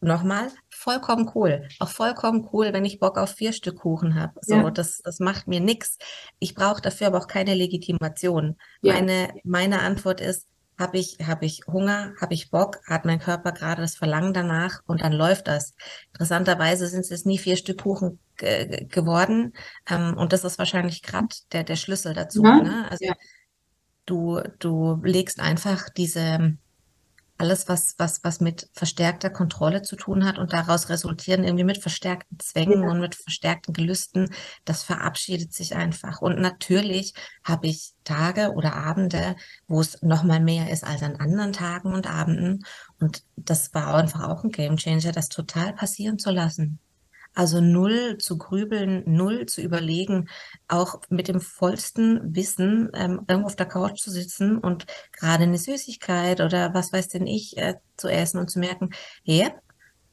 nochmal, 0.00 0.50
vollkommen 0.84 1.30
cool. 1.34 1.66
Auch 1.80 1.88
vollkommen 1.88 2.48
cool, 2.52 2.72
wenn 2.72 2.84
ich 2.84 3.00
Bock 3.00 3.16
auf 3.16 3.30
vier 3.30 3.52
Stück 3.52 3.78
Kuchen 3.78 4.14
habe. 4.14 4.34
So, 4.42 4.54
ja. 4.54 4.70
das, 4.70 5.00
das 5.02 5.18
macht 5.18 5.48
mir 5.48 5.60
nichts. 5.60 5.98
Ich 6.38 6.54
brauche 6.54 6.82
dafür 6.82 7.06
aber 7.06 7.18
auch 7.18 7.26
keine 7.26 7.54
Legitimation. 7.54 8.56
Ja. 8.82 8.92
Meine, 8.92 9.34
meine 9.44 9.80
Antwort 9.80 10.20
ist, 10.20 10.46
habe 10.78 10.98
ich, 10.98 11.18
hab 11.26 11.42
ich 11.42 11.62
Hunger, 11.66 12.12
habe 12.20 12.34
ich 12.34 12.50
Bock, 12.50 12.80
hat 12.86 13.04
mein 13.04 13.18
Körper 13.18 13.52
gerade 13.52 13.80
das 13.80 13.96
Verlangen 13.96 14.34
danach 14.34 14.80
und 14.86 15.00
dann 15.00 15.12
läuft 15.12 15.48
das. 15.48 15.74
Interessanterweise 16.12 16.86
sind 16.88 17.10
es 17.10 17.24
nie 17.24 17.38
vier 17.38 17.56
Stück 17.56 17.82
Kuchen 17.82 18.18
geworden 18.36 19.52
ähm, 19.88 20.16
und 20.16 20.32
das 20.32 20.42
ist 20.42 20.58
wahrscheinlich 20.58 21.02
gerade 21.02 21.28
der, 21.52 21.62
der 21.62 21.76
Schlüssel 21.76 22.12
dazu. 22.12 22.42
Ja. 22.42 22.60
Ne? 22.60 22.90
Also 22.90 23.12
du, 24.04 24.40
du 24.58 25.00
legst 25.04 25.38
einfach 25.40 25.88
diese, 25.88 26.56
alles, 27.36 27.68
was, 27.68 27.94
was, 27.98 28.22
was 28.22 28.40
mit 28.40 28.68
verstärkter 28.72 29.28
Kontrolle 29.28 29.82
zu 29.82 29.96
tun 29.96 30.24
hat 30.24 30.38
und 30.38 30.52
daraus 30.52 30.88
resultieren 30.88 31.42
irgendwie 31.42 31.64
mit 31.64 31.78
verstärkten 31.78 32.38
Zwängen 32.38 32.82
ja. 32.82 32.88
und 32.88 33.00
mit 33.00 33.16
verstärkten 33.16 33.74
Gelüsten, 33.74 34.30
das 34.64 34.84
verabschiedet 34.84 35.52
sich 35.52 35.74
einfach. 35.74 36.20
Und 36.20 36.38
natürlich 36.38 37.14
habe 37.42 37.66
ich 37.66 37.94
Tage 38.04 38.52
oder 38.52 38.74
Abende, 38.76 39.34
wo 39.66 39.80
es 39.80 40.00
nochmal 40.02 40.40
mehr 40.40 40.70
ist 40.70 40.84
als 40.84 41.02
an 41.02 41.16
anderen 41.16 41.52
Tagen 41.52 41.92
und 41.92 42.08
Abenden. 42.08 42.64
Und 43.00 43.24
das 43.36 43.74
war 43.74 43.94
einfach 43.94 44.28
auch 44.28 44.44
ein 44.44 44.50
Gamechanger, 44.50 45.12
das 45.12 45.28
total 45.28 45.72
passieren 45.72 46.18
zu 46.18 46.30
lassen. 46.30 46.78
Also 47.34 47.60
null 47.60 48.18
zu 48.18 48.38
grübeln, 48.38 49.02
null 49.06 49.46
zu 49.46 49.60
überlegen, 49.60 50.28
auch 50.68 51.00
mit 51.08 51.28
dem 51.28 51.40
vollsten 51.40 52.34
Wissen 52.34 52.90
ähm, 52.94 53.22
irgendwo 53.28 53.46
auf 53.46 53.56
der 53.56 53.66
Couch 53.66 54.00
zu 54.00 54.10
sitzen 54.10 54.58
und 54.58 54.86
gerade 55.12 55.44
eine 55.44 55.58
Süßigkeit 55.58 56.40
oder 56.40 56.74
was 56.74 56.92
weiß 56.92 57.08
denn 57.08 57.26
ich 57.26 57.56
äh, 57.56 57.74
zu 57.96 58.08
essen 58.08 58.38
und 58.38 58.50
zu 58.50 58.58
merken, 58.58 58.90
ja, 59.24 59.50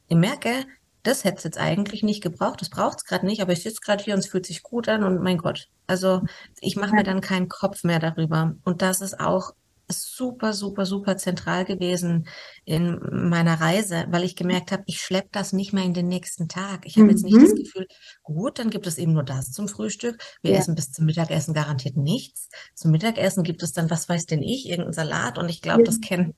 ich 0.08 0.16
merke, 0.16 0.66
das 1.02 1.24
hätte 1.24 1.38
es 1.38 1.44
jetzt 1.44 1.58
eigentlich 1.58 2.02
nicht 2.02 2.22
gebraucht, 2.22 2.60
das 2.60 2.70
braucht 2.70 2.98
es 2.98 3.04
gerade 3.04 3.26
nicht, 3.26 3.42
aber 3.42 3.52
ich 3.52 3.62
sitze 3.62 3.80
gerade 3.80 4.02
hier 4.04 4.14
und 4.14 4.20
es 4.20 4.28
fühlt 4.28 4.46
sich 4.46 4.62
gut 4.62 4.88
an 4.88 5.02
und 5.02 5.22
mein 5.22 5.38
Gott. 5.38 5.68
Also 5.86 6.22
ich 6.60 6.76
mache 6.76 6.94
mir 6.94 7.02
dann 7.02 7.20
keinen 7.20 7.48
Kopf 7.48 7.82
mehr 7.84 7.98
darüber. 7.98 8.54
Und 8.64 8.82
das 8.82 9.00
ist 9.00 9.18
auch 9.18 9.52
super, 9.92 10.52
super, 10.52 10.86
super 10.86 11.16
zentral 11.16 11.64
gewesen 11.64 12.26
in 12.64 12.98
meiner 13.10 13.60
Reise, 13.60 14.06
weil 14.10 14.24
ich 14.24 14.36
gemerkt 14.36 14.72
habe, 14.72 14.82
ich 14.86 15.00
schleppe 15.00 15.28
das 15.32 15.52
nicht 15.52 15.72
mehr 15.72 15.84
in 15.84 15.94
den 15.94 16.08
nächsten 16.08 16.48
Tag. 16.48 16.86
Ich 16.86 16.96
habe 16.96 17.04
mhm. 17.04 17.10
jetzt 17.10 17.24
nicht 17.24 17.36
das 17.36 17.52
mhm. 17.52 17.62
Gefühl, 17.62 17.86
gut, 18.22 18.58
dann 18.58 18.70
gibt 18.70 18.86
es 18.86 18.98
eben 18.98 19.12
nur 19.12 19.24
das 19.24 19.52
zum 19.52 19.68
Frühstück. 19.68 20.22
Wir 20.42 20.52
ja. 20.52 20.58
essen 20.58 20.74
bis 20.74 20.92
zum 20.92 21.06
Mittagessen 21.06 21.54
garantiert 21.54 21.96
nichts. 21.96 22.48
Zum 22.74 22.90
Mittagessen 22.90 23.42
gibt 23.42 23.62
es 23.62 23.72
dann, 23.72 23.90
was 23.90 24.08
weiß 24.08 24.26
denn 24.26 24.42
ich, 24.42 24.68
irgendein 24.68 24.92
Salat. 24.92 25.38
Und 25.38 25.48
ich 25.48 25.62
glaube, 25.62 25.80
ja. 25.80 25.86
das 25.86 26.00
kennen 26.00 26.34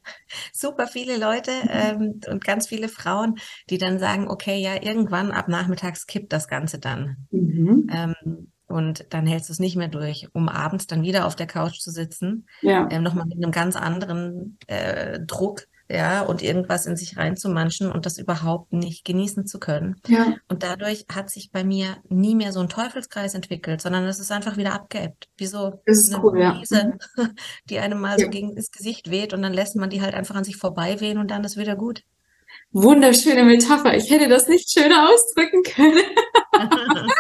super 0.52 0.86
viele 0.86 1.16
Leute 1.16 1.52
ähm, 1.68 2.20
und 2.28 2.44
ganz 2.44 2.66
viele 2.66 2.88
Frauen, 2.88 3.36
die 3.70 3.78
dann 3.78 3.98
sagen, 3.98 4.28
okay, 4.28 4.60
ja, 4.60 4.82
irgendwann 4.82 5.30
ab 5.30 5.48
nachmittags 5.48 6.06
kippt 6.06 6.32
das 6.32 6.48
Ganze 6.48 6.78
dann. 6.78 7.26
Mhm. 7.30 7.88
Ähm, 7.92 8.52
und 8.74 9.06
dann 9.10 9.24
hältst 9.24 9.48
du 9.48 9.52
es 9.52 9.60
nicht 9.60 9.76
mehr 9.76 9.86
durch, 9.86 10.26
um 10.32 10.48
abends 10.48 10.88
dann 10.88 11.02
wieder 11.02 11.26
auf 11.26 11.36
der 11.36 11.46
Couch 11.46 11.78
zu 11.78 11.92
sitzen, 11.92 12.48
ja. 12.60 12.88
ähm, 12.90 13.04
nochmal 13.04 13.26
mit 13.26 13.36
einem 13.36 13.52
ganz 13.52 13.76
anderen 13.76 14.58
äh, 14.66 15.20
Druck, 15.20 15.68
ja, 15.88 16.22
und 16.22 16.42
irgendwas 16.42 16.86
in 16.86 16.96
sich 16.96 17.16
reinzumanschen 17.18 17.92
und 17.92 18.04
das 18.04 18.18
überhaupt 18.18 18.72
nicht 18.72 19.04
genießen 19.04 19.46
zu 19.46 19.60
können. 19.60 20.00
Ja. 20.08 20.34
Und 20.48 20.64
dadurch 20.64 21.04
hat 21.12 21.30
sich 21.30 21.52
bei 21.52 21.62
mir 21.62 21.98
nie 22.08 22.34
mehr 22.34 22.52
so 22.52 22.60
ein 22.60 22.68
Teufelskreis 22.68 23.34
entwickelt, 23.34 23.80
sondern 23.80 24.04
es 24.04 24.18
ist 24.18 24.32
einfach 24.32 24.56
wieder 24.56 24.72
abgeebbt. 24.72 25.28
Wie 25.36 25.46
so 25.46 25.80
eine 25.86 26.24
cool, 26.24 26.32
Brise, 26.32 26.94
ja. 27.16 27.28
die 27.70 27.78
einem 27.78 28.00
mal 28.00 28.18
ja. 28.18 28.24
so 28.24 28.30
gegen 28.30 28.56
das 28.56 28.72
Gesicht 28.72 29.10
weht 29.10 29.32
und 29.34 29.42
dann 29.42 29.52
lässt 29.52 29.76
man 29.76 29.90
die 29.90 30.02
halt 30.02 30.14
einfach 30.14 30.34
an 30.34 30.44
sich 30.44 30.56
vorbei 30.56 31.00
wehen 31.00 31.18
und 31.18 31.30
dann 31.30 31.44
ist 31.44 31.56
wieder 31.56 31.76
gut. 31.76 32.02
Wunderschöne 32.72 33.44
Metapher. 33.44 33.94
Ich 33.94 34.10
hätte 34.10 34.28
das 34.28 34.48
nicht 34.48 34.70
schöner 34.70 35.08
ausdrücken 35.08 35.62
können. 35.62 36.02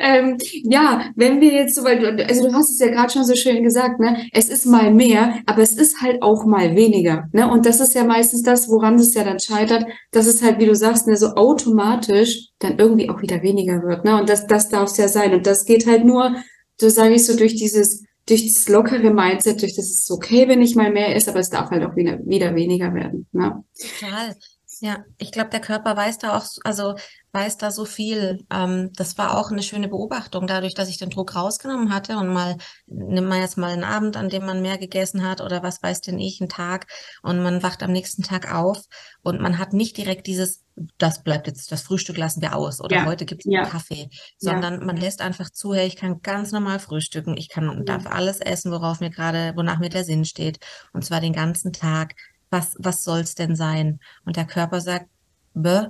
ähm, 0.00 0.36
ja, 0.64 1.10
wenn 1.16 1.40
wir 1.40 1.52
jetzt 1.52 1.74
so, 1.74 1.84
weil 1.84 1.98
du, 1.98 2.26
also 2.26 2.48
du 2.48 2.54
hast 2.54 2.70
es 2.70 2.78
ja 2.78 2.88
gerade 2.88 3.12
schon 3.12 3.24
so 3.24 3.34
schön 3.34 3.62
gesagt, 3.62 4.00
ne? 4.00 4.28
Es 4.32 4.48
ist 4.48 4.66
mal 4.66 4.92
mehr, 4.92 5.40
aber 5.46 5.62
es 5.62 5.74
ist 5.74 6.00
halt 6.00 6.22
auch 6.22 6.44
mal 6.44 6.76
weniger, 6.76 7.28
ne? 7.32 7.50
Und 7.50 7.66
das 7.66 7.80
ist 7.80 7.94
ja 7.94 8.04
meistens 8.04 8.42
das, 8.42 8.68
woran 8.68 8.96
es 8.96 9.14
ja 9.14 9.24
dann 9.24 9.40
scheitert, 9.40 9.86
dass 10.10 10.26
es 10.26 10.42
halt, 10.42 10.58
wie 10.58 10.66
du 10.66 10.74
sagst, 10.74 11.06
ne, 11.06 11.16
so 11.16 11.28
automatisch 11.34 12.48
dann 12.58 12.78
irgendwie 12.78 13.10
auch 13.10 13.22
wieder 13.22 13.42
weniger 13.42 13.82
wird, 13.82 14.04
ne? 14.04 14.18
Und 14.20 14.28
das, 14.28 14.46
das 14.46 14.68
darf 14.68 14.90
es 14.90 14.96
ja 14.96 15.08
sein. 15.08 15.34
Und 15.34 15.46
das 15.46 15.64
geht 15.64 15.86
halt 15.86 16.04
nur, 16.04 16.36
so 16.80 16.88
sage 16.88 17.14
ich 17.14 17.26
so, 17.26 17.36
durch 17.36 17.54
dieses, 17.54 18.04
durch 18.26 18.52
das 18.52 18.68
lockere 18.68 19.10
Mindset, 19.10 19.62
durch 19.62 19.74
das 19.74 19.86
es 19.86 20.10
okay, 20.10 20.48
wenn 20.48 20.58
nicht 20.58 20.76
mal 20.76 20.92
mehr 20.92 21.16
ist, 21.16 21.28
aber 21.28 21.40
es 21.40 21.50
darf 21.50 21.70
halt 21.70 21.84
auch 21.84 21.96
wieder, 21.96 22.18
wieder 22.24 22.54
weniger 22.54 22.92
werden. 22.94 23.26
Ne? 23.32 23.64
Total. 23.78 24.34
Ja, 24.80 25.04
ich 25.18 25.32
glaube, 25.32 25.50
der 25.50 25.60
Körper 25.60 25.96
weiß 25.96 26.18
da 26.18 26.36
auch, 26.36 26.44
also 26.64 26.94
weiß 27.32 27.58
da 27.58 27.70
so 27.70 27.84
viel. 27.84 28.44
Ähm, 28.50 28.90
das 28.94 29.18
war 29.18 29.36
auch 29.36 29.50
eine 29.50 29.62
schöne 29.62 29.88
Beobachtung, 29.88 30.46
dadurch, 30.46 30.74
dass 30.74 30.88
ich 30.88 30.98
den 30.98 31.10
Druck 31.10 31.36
rausgenommen 31.36 31.92
hatte 31.92 32.16
und 32.16 32.28
mal, 32.28 32.56
nimmt 32.86 33.28
man 33.28 33.40
jetzt 33.40 33.58
mal 33.58 33.72
einen 33.72 33.84
Abend, 33.84 34.16
an 34.16 34.28
dem 34.28 34.46
man 34.46 34.62
mehr 34.62 34.78
gegessen 34.78 35.26
hat 35.26 35.40
oder 35.40 35.62
was 35.62 35.82
weiß 35.82 36.00
denn 36.00 36.18
ich, 36.18 36.40
einen 36.40 36.48
Tag 36.48 36.86
und 37.22 37.42
man 37.42 37.62
wacht 37.62 37.82
am 37.82 37.92
nächsten 37.92 38.22
Tag 38.22 38.52
auf 38.52 38.84
und 39.22 39.40
man 39.40 39.58
hat 39.58 39.72
nicht 39.72 39.96
direkt 39.96 40.26
dieses, 40.26 40.64
das 40.96 41.22
bleibt 41.22 41.48
jetzt, 41.48 41.70
das 41.70 41.82
Frühstück 41.82 42.16
lassen 42.16 42.40
wir 42.40 42.56
aus 42.56 42.80
oder 42.80 42.96
ja. 42.96 43.04
heute 43.04 43.26
gibt 43.26 43.44
es 43.44 43.52
ja. 43.52 43.62
einen 43.62 43.70
Kaffee, 43.70 44.08
sondern 44.38 44.80
ja. 44.80 44.86
man 44.86 44.96
lässt 44.96 45.20
einfach 45.20 45.50
zu, 45.50 45.74
hey, 45.74 45.86
ich 45.86 45.96
kann 45.96 46.22
ganz 46.22 46.52
normal 46.52 46.78
frühstücken, 46.78 47.36
ich 47.36 47.48
kann 47.48 47.68
und 47.68 47.88
darf 47.88 48.06
alles 48.06 48.40
essen, 48.40 48.72
worauf 48.72 49.00
mir 49.00 49.10
gerade, 49.10 49.52
wonach 49.56 49.78
mir 49.78 49.90
der 49.90 50.04
Sinn 50.04 50.24
steht 50.24 50.60
und 50.92 51.04
zwar 51.04 51.20
den 51.20 51.32
ganzen 51.32 51.72
Tag 51.72 52.14
was, 52.50 52.76
was 52.78 53.04
soll's 53.04 53.34
denn 53.34 53.56
sein? 53.56 54.00
Und 54.24 54.36
der 54.36 54.46
Körper 54.46 54.80
sagt, 54.80 55.06
Bäh, 55.54 55.88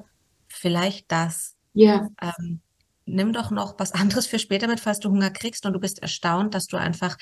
vielleicht 0.49 1.11
das. 1.11 1.55
Ja. 1.75 2.09
Ähm, 2.21 2.61
nimm 3.05 3.33
doch 3.33 3.51
noch 3.51 3.79
was 3.79 3.93
anderes 3.93 4.27
für 4.27 4.39
später 4.39 4.67
mit, 4.67 4.81
falls 4.81 5.01
du 5.01 5.11
Hunger 5.11 5.31
kriegst 5.31 5.67
und 5.67 5.73
du 5.73 5.81
bist 5.81 6.01
erstaunt, 6.01 6.55
dass 6.55 6.67
du 6.67 6.77
einfach 6.77 7.17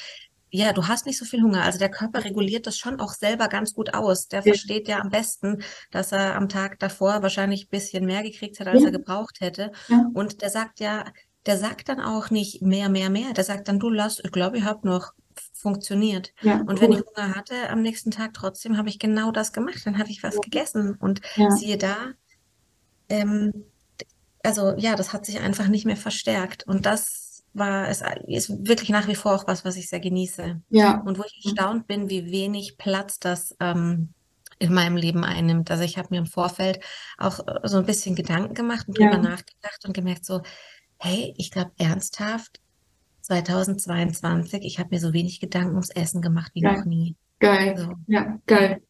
ja, 0.50 0.72
du 0.72 0.86
hast 0.86 1.06
nicht 1.06 1.18
so 1.18 1.24
viel 1.24 1.42
Hunger. 1.42 1.64
Also 1.64 1.78
der 1.78 1.90
Körper 1.90 2.24
reguliert 2.24 2.66
das 2.66 2.78
schon 2.78 3.00
auch 3.00 3.12
selber 3.12 3.48
ganz 3.48 3.74
gut 3.74 3.94
aus. 3.94 4.28
Der 4.28 4.40
ja. 4.40 4.52
versteht 4.52 4.88
ja 4.88 5.00
am 5.00 5.10
besten, 5.10 5.62
dass 5.90 6.12
er 6.12 6.36
am 6.36 6.48
Tag 6.48 6.78
davor 6.78 7.22
wahrscheinlich 7.22 7.66
ein 7.66 7.70
bisschen 7.70 8.04
mehr 8.06 8.22
gekriegt 8.22 8.60
hat, 8.60 8.68
als 8.68 8.80
ja. 8.80 8.86
er 8.86 8.92
gebraucht 8.92 9.40
hätte. 9.40 9.72
Ja. 9.88 10.08
Und 10.14 10.42
der 10.42 10.50
sagt 10.50 10.80
ja, 10.80 11.04
der 11.46 11.58
sagt 11.58 11.88
dann 11.88 12.00
auch 12.00 12.30
nicht 12.30 12.62
mehr, 12.62 12.88
mehr, 12.88 13.10
mehr. 13.10 13.32
Der 13.32 13.44
sagt 13.44 13.68
dann, 13.68 13.78
du 13.78 13.90
lass, 13.90 14.20
ich 14.22 14.32
glaube, 14.32 14.58
ich 14.58 14.64
habe 14.64 14.86
noch 14.86 15.12
funktioniert. 15.52 16.32
Ja, 16.42 16.60
und 16.60 16.70
cool. 16.70 16.80
wenn 16.80 16.92
ich 16.92 17.00
Hunger 17.00 17.34
hatte 17.34 17.68
am 17.70 17.82
nächsten 17.82 18.10
Tag 18.10 18.34
trotzdem, 18.34 18.76
habe 18.76 18.88
ich 18.88 18.98
genau 18.98 19.30
das 19.30 19.52
gemacht. 19.52 19.82
Dann 19.84 19.98
habe 19.98 20.10
ich 20.10 20.22
was 20.22 20.34
ja. 20.34 20.40
gegessen 20.40 20.94
und 20.94 21.20
ja. 21.36 21.50
siehe 21.50 21.78
da, 21.78 21.96
ähm, 23.08 23.64
also 24.42 24.74
ja, 24.76 24.94
das 24.94 25.12
hat 25.12 25.26
sich 25.26 25.40
einfach 25.40 25.68
nicht 25.68 25.86
mehr 25.86 25.96
verstärkt. 25.96 26.66
Und 26.66 26.86
das 26.86 27.44
war, 27.52 27.88
es 27.88 28.02
ist 28.26 28.66
wirklich 28.66 28.90
nach 28.90 29.08
wie 29.08 29.14
vor 29.14 29.34
auch 29.34 29.46
was, 29.46 29.64
was 29.64 29.76
ich 29.76 29.88
sehr 29.88 30.00
genieße. 30.00 30.60
Ja. 30.70 31.00
Und 31.00 31.18
wo 31.18 31.24
ich 31.24 31.44
erstaunt 31.44 31.86
bin, 31.86 32.08
wie 32.08 32.30
wenig 32.30 32.78
Platz 32.78 33.18
das 33.18 33.56
ähm, 33.60 34.12
in 34.58 34.72
meinem 34.72 34.96
Leben 34.96 35.24
einnimmt. 35.24 35.70
Also 35.70 35.82
ich 35.82 35.98
habe 35.98 36.08
mir 36.10 36.18
im 36.18 36.26
Vorfeld 36.26 36.80
auch 37.18 37.40
äh, 37.46 37.66
so 37.68 37.78
ein 37.78 37.86
bisschen 37.86 38.14
Gedanken 38.14 38.54
gemacht 38.54 38.88
und 38.88 38.98
drüber 38.98 39.18
nachgedacht 39.18 39.84
und 39.84 39.92
gemerkt 39.92 40.24
so, 40.24 40.42
hey, 40.98 41.34
ich 41.36 41.50
glaube 41.50 41.72
ernsthaft, 41.78 42.60
2022, 43.26 44.62
ich 44.62 44.78
habe 44.78 44.90
mir 44.92 45.00
so 45.00 45.12
wenig 45.12 45.40
Gedanken 45.40 45.72
ums 45.72 45.90
Essen 45.90 46.22
gemacht 46.22 46.52
wie 46.54 46.60
geil. 46.60 46.78
noch 46.78 46.84
nie. 46.84 47.16
Geil. 47.40 47.74
So. 47.76 47.92
Ja, 48.06 48.38
geil. 48.46 48.82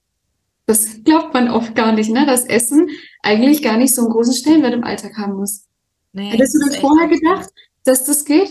Das 0.66 1.03
glaubt 1.05 1.33
man 1.33 1.49
oft 1.49 1.75
gar 1.75 1.92
nicht, 1.92 2.11
ne? 2.11 2.27
Dass 2.27 2.44
Essen 2.44 2.88
eigentlich 3.22 3.62
gar 3.62 3.79
nicht 3.79 3.94
so 3.94 4.03
einen 4.03 4.11
großen 4.11 4.35
Stellenwert 4.35 4.75
im 4.75 4.85
Alltag 4.85 5.16
haben 5.16 5.35
muss. 5.35 5.64
Nee, 6.12 6.31
Hättest 6.31 6.55
du 6.55 6.66
das 6.66 6.77
vorher 6.77 7.09
gedacht, 7.09 7.49
dass 7.85 8.05
das 8.05 8.25
geht? 8.25 8.51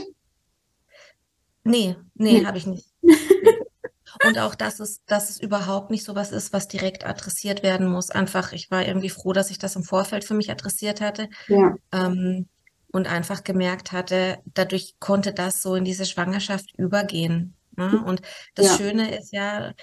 Nee, 1.64 1.96
nee, 2.16 2.40
nee. 2.40 2.46
habe 2.46 2.58
ich 2.58 2.66
nicht. 2.66 2.88
Und 4.26 4.40
auch, 4.40 4.56
dass 4.56 4.80
es, 4.80 5.04
dass 5.06 5.30
es 5.30 5.40
überhaupt 5.40 5.92
nicht 5.92 6.04
so 6.04 6.16
was 6.16 6.32
ist, 6.32 6.54
was 6.54 6.68
direkt 6.68 7.06
adressiert 7.06 7.64
werden 7.64 7.88
muss. 7.88 8.10
Einfach, 8.10 8.54
ich 8.54 8.72
war 8.72 8.88
irgendwie 8.88 9.10
froh, 9.10 9.34
dass 9.34 9.52
ich 9.52 9.60
das 9.60 9.76
im 9.76 9.84
Vorfeld 9.84 10.24
für 10.24 10.34
mich 10.34 10.50
adressiert 10.50 11.02
hatte. 11.02 11.30
Ja. 11.48 11.76
Ähm, 11.92 12.48
und 12.96 13.08
einfach 13.08 13.44
gemerkt 13.44 13.92
hatte, 13.92 14.38
dadurch 14.54 14.96
konnte 15.00 15.34
das 15.34 15.62
so 15.62 15.76
in 15.76 15.84
diese 15.84 16.06
Schwangerschaft 16.06 16.74
übergehen. 16.78 17.54
Ne? 17.76 18.02
Und 18.06 18.22
das 18.56 18.68
ja. 18.68 18.78
Schöne 18.78 19.18
ist 19.18 19.34
ja, 19.34 19.74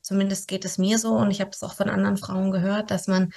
zumindest 0.00 0.48
geht 0.48 0.64
es 0.64 0.78
mir 0.78 0.98
so 0.98 1.10
und 1.10 1.30
ich 1.30 1.42
habe 1.42 1.50
es 1.50 1.62
auch 1.62 1.74
von 1.74 1.90
anderen 1.90 2.16
Frauen 2.16 2.50
gehört, 2.50 2.90
dass 2.90 3.08
man, 3.08 3.30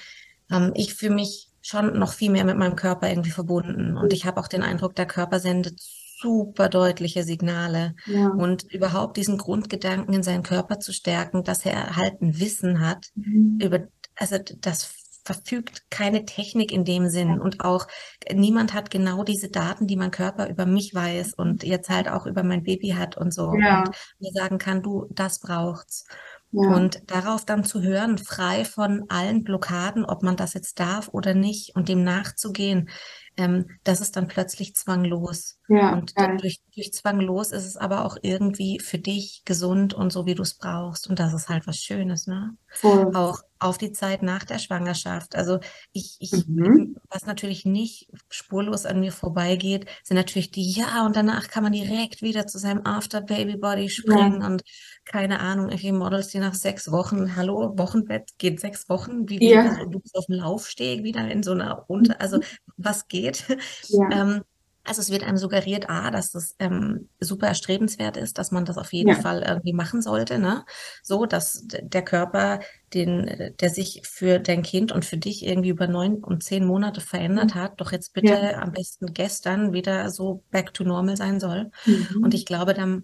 ähm, 0.49 0.71
ich 0.73 0.93
fühle 0.93 1.15
mich 1.15 1.49
schon 1.61 1.99
noch 1.99 2.13
viel 2.13 2.31
mehr 2.31 2.45
mit 2.45 2.55
meinem 2.55 2.77
Körper 2.77 3.09
irgendwie 3.09 3.31
verbunden 3.31 3.97
und 3.97 4.13
ich 4.13 4.25
habe 4.25 4.39
auch 4.39 4.47
den 4.47 4.63
Eindruck, 4.63 4.95
der 4.95 5.05
Körper 5.05 5.41
sendet 5.41 5.81
super 6.21 6.69
deutliche 6.69 7.23
Signale 7.23 7.93
ja. 8.05 8.29
und 8.29 8.63
überhaupt 8.71 9.17
diesen 9.17 9.37
Grundgedanken 9.37 10.13
in 10.13 10.23
seinen 10.23 10.43
Körper 10.43 10.79
zu 10.79 10.93
stärken, 10.93 11.43
dass 11.43 11.65
er 11.65 11.97
halt 11.97 12.21
ein 12.21 12.39
Wissen 12.39 12.79
hat 12.79 13.09
mhm. 13.15 13.59
über, 13.61 13.81
also 14.15 14.37
das 14.61 15.04
verfügt 15.25 15.89
keine 15.89 16.25
Technik 16.25 16.71
in 16.71 16.85
dem 16.85 17.09
Sinn 17.09 17.41
und 17.41 17.61
auch 17.61 17.87
niemand 18.31 18.73
hat 18.73 18.91
genau 18.91 19.23
diese 19.23 19.49
Daten, 19.49 19.87
die 19.87 19.97
mein 19.97 20.11
Körper 20.11 20.47
über 20.47 20.67
mich 20.67 20.93
weiß 20.93 21.33
und 21.33 21.63
jetzt 21.63 21.89
halt 21.89 22.07
auch 22.07 22.27
über 22.27 22.43
mein 22.43 22.63
Baby 22.63 22.89
hat 22.89 23.17
und 23.17 23.33
so 23.33 23.53
ja. 23.55 23.79
und 23.79 23.89
mir 24.19 24.31
sagen 24.31 24.59
kann, 24.59 24.83
du, 24.83 25.07
das 25.09 25.39
braucht's. 25.39 26.05
Ja. 26.51 26.69
Und 26.69 27.11
darauf 27.11 27.43
dann 27.43 27.65
zu 27.65 27.81
hören, 27.81 28.17
frei 28.17 28.63
von 28.63 29.05
allen 29.09 29.43
Blockaden, 29.43 30.05
ob 30.05 30.23
man 30.23 30.37
das 30.37 30.53
jetzt 30.53 30.79
darf 30.79 31.09
oder 31.11 31.33
nicht 31.33 31.75
und 31.75 31.89
dem 31.89 32.03
nachzugehen, 32.03 32.89
ähm, 33.35 33.65
das 33.83 33.99
ist 33.99 34.15
dann 34.15 34.27
plötzlich 34.27 34.75
zwanglos. 34.75 35.59
Ja, 35.67 35.93
und 35.93 36.13
ja. 36.17 36.35
durch, 36.37 36.61
durch 36.73 36.93
zwanglos 36.93 37.51
ist 37.51 37.65
es 37.65 37.75
aber 37.75 38.05
auch 38.05 38.17
irgendwie 38.21 38.79
für 38.79 38.97
dich 38.99 39.41
gesund 39.43 39.93
und 39.93 40.13
so, 40.13 40.25
wie 40.25 40.35
du 40.35 40.43
es 40.43 40.57
brauchst. 40.57 41.09
Und 41.09 41.19
das 41.19 41.33
ist 41.33 41.49
halt 41.49 41.67
was 41.67 41.77
Schönes, 41.77 42.27
ne? 42.27 42.55
Cool. 42.81 43.11
Auch 43.13 43.39
auf 43.59 43.77
die 43.77 43.91
Zeit 43.91 44.21
nach 44.21 44.43
der 44.43 44.59
Schwangerschaft. 44.59 45.35
Also 45.35 45.59
ich, 45.93 46.17
ich 46.19 46.47
mhm. 46.47 46.97
was 47.09 47.25
natürlich 47.25 47.65
nicht 47.65 48.07
spurlos 48.29 48.85
an 48.85 48.99
mir 48.99 49.11
vorbeigeht, 49.11 49.85
sind 50.03 50.17
natürlich 50.17 50.51
die, 50.51 50.71
ja, 50.71 51.05
und 51.05 51.15
danach 51.15 51.47
kann 51.47 51.63
man 51.63 51.71
direkt 51.71 52.21
wieder 52.21 52.47
zu 52.47 52.57
seinem 52.57 52.85
After-Baby-Body 52.85 53.89
springen 53.89 54.41
ja. 54.41 54.47
und 54.47 54.63
keine 55.05 55.39
Ahnung, 55.39 55.69
irgendwie 55.69 55.91
Models, 55.91 56.27
die 56.27 56.39
nach 56.39 56.53
sechs 56.53 56.91
Wochen, 56.91 57.35
hallo, 57.35 57.77
Wochenbett 57.77 58.37
geht 58.37 58.59
sechs 58.59 58.89
Wochen, 58.89 59.29
wie, 59.29 59.49
ja. 59.49 59.69
also, 59.69 59.85
du 59.85 59.99
bist 59.99 60.15
auf 60.17 60.25
dem 60.25 60.35
Laufsteg 60.35 61.03
wieder 61.03 61.29
in 61.29 61.43
so 61.43 61.51
einer 61.51 61.89
Unter, 61.89 62.19
also 62.21 62.39
was 62.77 63.07
geht? 63.07 63.45
Ja. 63.87 64.09
Ähm, 64.11 64.41
also 64.85 65.01
es 65.01 65.09
wird 65.09 65.23
einem 65.23 65.37
suggeriert, 65.37 65.89
A, 65.89 66.11
dass 66.11 66.31
das 66.31 66.55
ähm, 66.59 67.09
super 67.19 67.47
erstrebenswert 67.47 68.17
ist, 68.17 68.37
dass 68.37 68.51
man 68.51 68.65
das 68.65 68.77
auf 68.77 68.93
jeden 68.93 69.09
ja. 69.09 69.15
Fall 69.15 69.43
irgendwie 69.47 69.73
machen 69.73 70.01
sollte, 70.01 70.39
ne? 70.39 70.63
So, 71.03 71.25
dass 71.25 71.65
der 71.67 72.03
Körper, 72.03 72.59
den, 72.93 73.53
der 73.59 73.69
sich 73.69 74.01
für 74.05 74.39
dein 74.39 74.63
Kind 74.63 74.91
und 74.91 75.03
für 75.03 75.17
dich 75.17 75.45
irgendwie 75.45 75.69
über 75.69 75.87
neun 75.87 76.23
und 76.23 76.43
zehn 76.43 76.65
Monate 76.65 77.01
verändert 77.01 77.55
mhm. 77.55 77.59
hat, 77.59 77.81
doch 77.81 77.91
jetzt 77.91 78.13
bitte 78.13 78.33
ja. 78.33 78.61
am 78.61 78.71
besten 78.71 79.13
gestern 79.13 79.73
wieder 79.73 80.09
so 80.11 80.43
back 80.51 80.73
to 80.73 80.83
normal 80.83 81.17
sein 81.17 81.39
soll. 81.39 81.71
Mhm. 81.85 82.23
Und 82.23 82.33
ich 82.33 82.45
glaube, 82.45 82.73
dann 82.73 83.03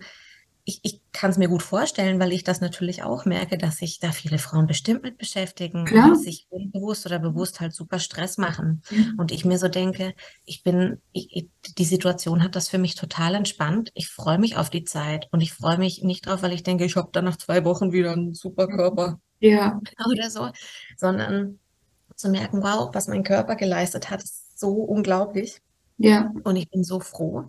ich, 0.64 0.80
ich 0.84 1.02
kann 1.12 1.32
es 1.32 1.38
mir 1.38 1.48
gut 1.48 1.64
vorstellen, 1.64 2.20
weil 2.20 2.32
ich 2.32 2.44
das 2.44 2.62
natürlich 2.62 3.04
auch 3.04 3.26
merke, 3.26 3.58
dass 3.58 3.78
sich 3.78 4.00
da 4.00 4.12
viele 4.12 4.38
Frauen 4.38 4.68
bestimmt 4.68 5.04
mit 5.04 5.18
beschäftigen 5.18 5.86
Klar. 5.86 6.10
und 6.10 6.16
sich 6.22 6.48
unbewusst 6.50 7.06
oder 7.06 7.20
bewusst 7.20 7.60
halt 7.60 7.74
super 7.74 8.00
Stress 8.00 8.38
machen. 8.38 8.84
Mhm. 8.90 9.16
Und 9.18 9.32
ich 9.32 9.46
mir 9.46 9.58
so 9.58 9.68
denke, 9.68 10.14
ich 10.46 10.64
bin, 10.64 11.02
ich, 11.12 11.50
die 11.78 11.86
Situation 11.86 12.44
hat 12.44 12.56
das 12.56 12.70
für 12.70 12.78
mich 12.78 12.96
total 12.96 13.36
entspannt. 13.36 13.92
Ich 13.96 14.10
freue 14.10 14.40
mich 14.40 14.58
auf 14.58 14.70
die 14.70 14.84
Zeit 14.84 15.28
und 15.32 15.42
ich 15.42 15.54
freue 15.54 15.78
mich 15.78 16.04
nicht 16.04 16.28
drauf, 16.28 16.44
weil 16.44 16.54
ich 16.54 16.64
denke, 16.64 16.86
ich 16.86 16.96
habe 16.96 17.10
dann 17.12 17.26
nach 17.26 17.38
zwei 17.38 17.66
Wochen 17.66 17.92
wieder 17.92 18.12
einen 18.12 18.34
super 18.34 18.68
Körper. 18.68 19.20
Ja. 19.40 19.82
Oder 20.10 20.30
so, 20.30 20.50
sondern 20.98 21.60
zu 22.16 22.30
merken, 22.30 22.62
wow, 22.62 22.90
was 22.94 23.08
mein 23.08 23.24
Körper 23.24 23.56
geleistet 23.56 24.12
hat, 24.12 24.24
ist 24.24 24.60
so 24.60 24.74
unglaublich. 24.74 25.60
Ja. 25.98 26.32
Und 26.44 26.56
ich 26.56 26.70
bin 26.70 26.84
so 26.84 27.00
froh. 27.00 27.48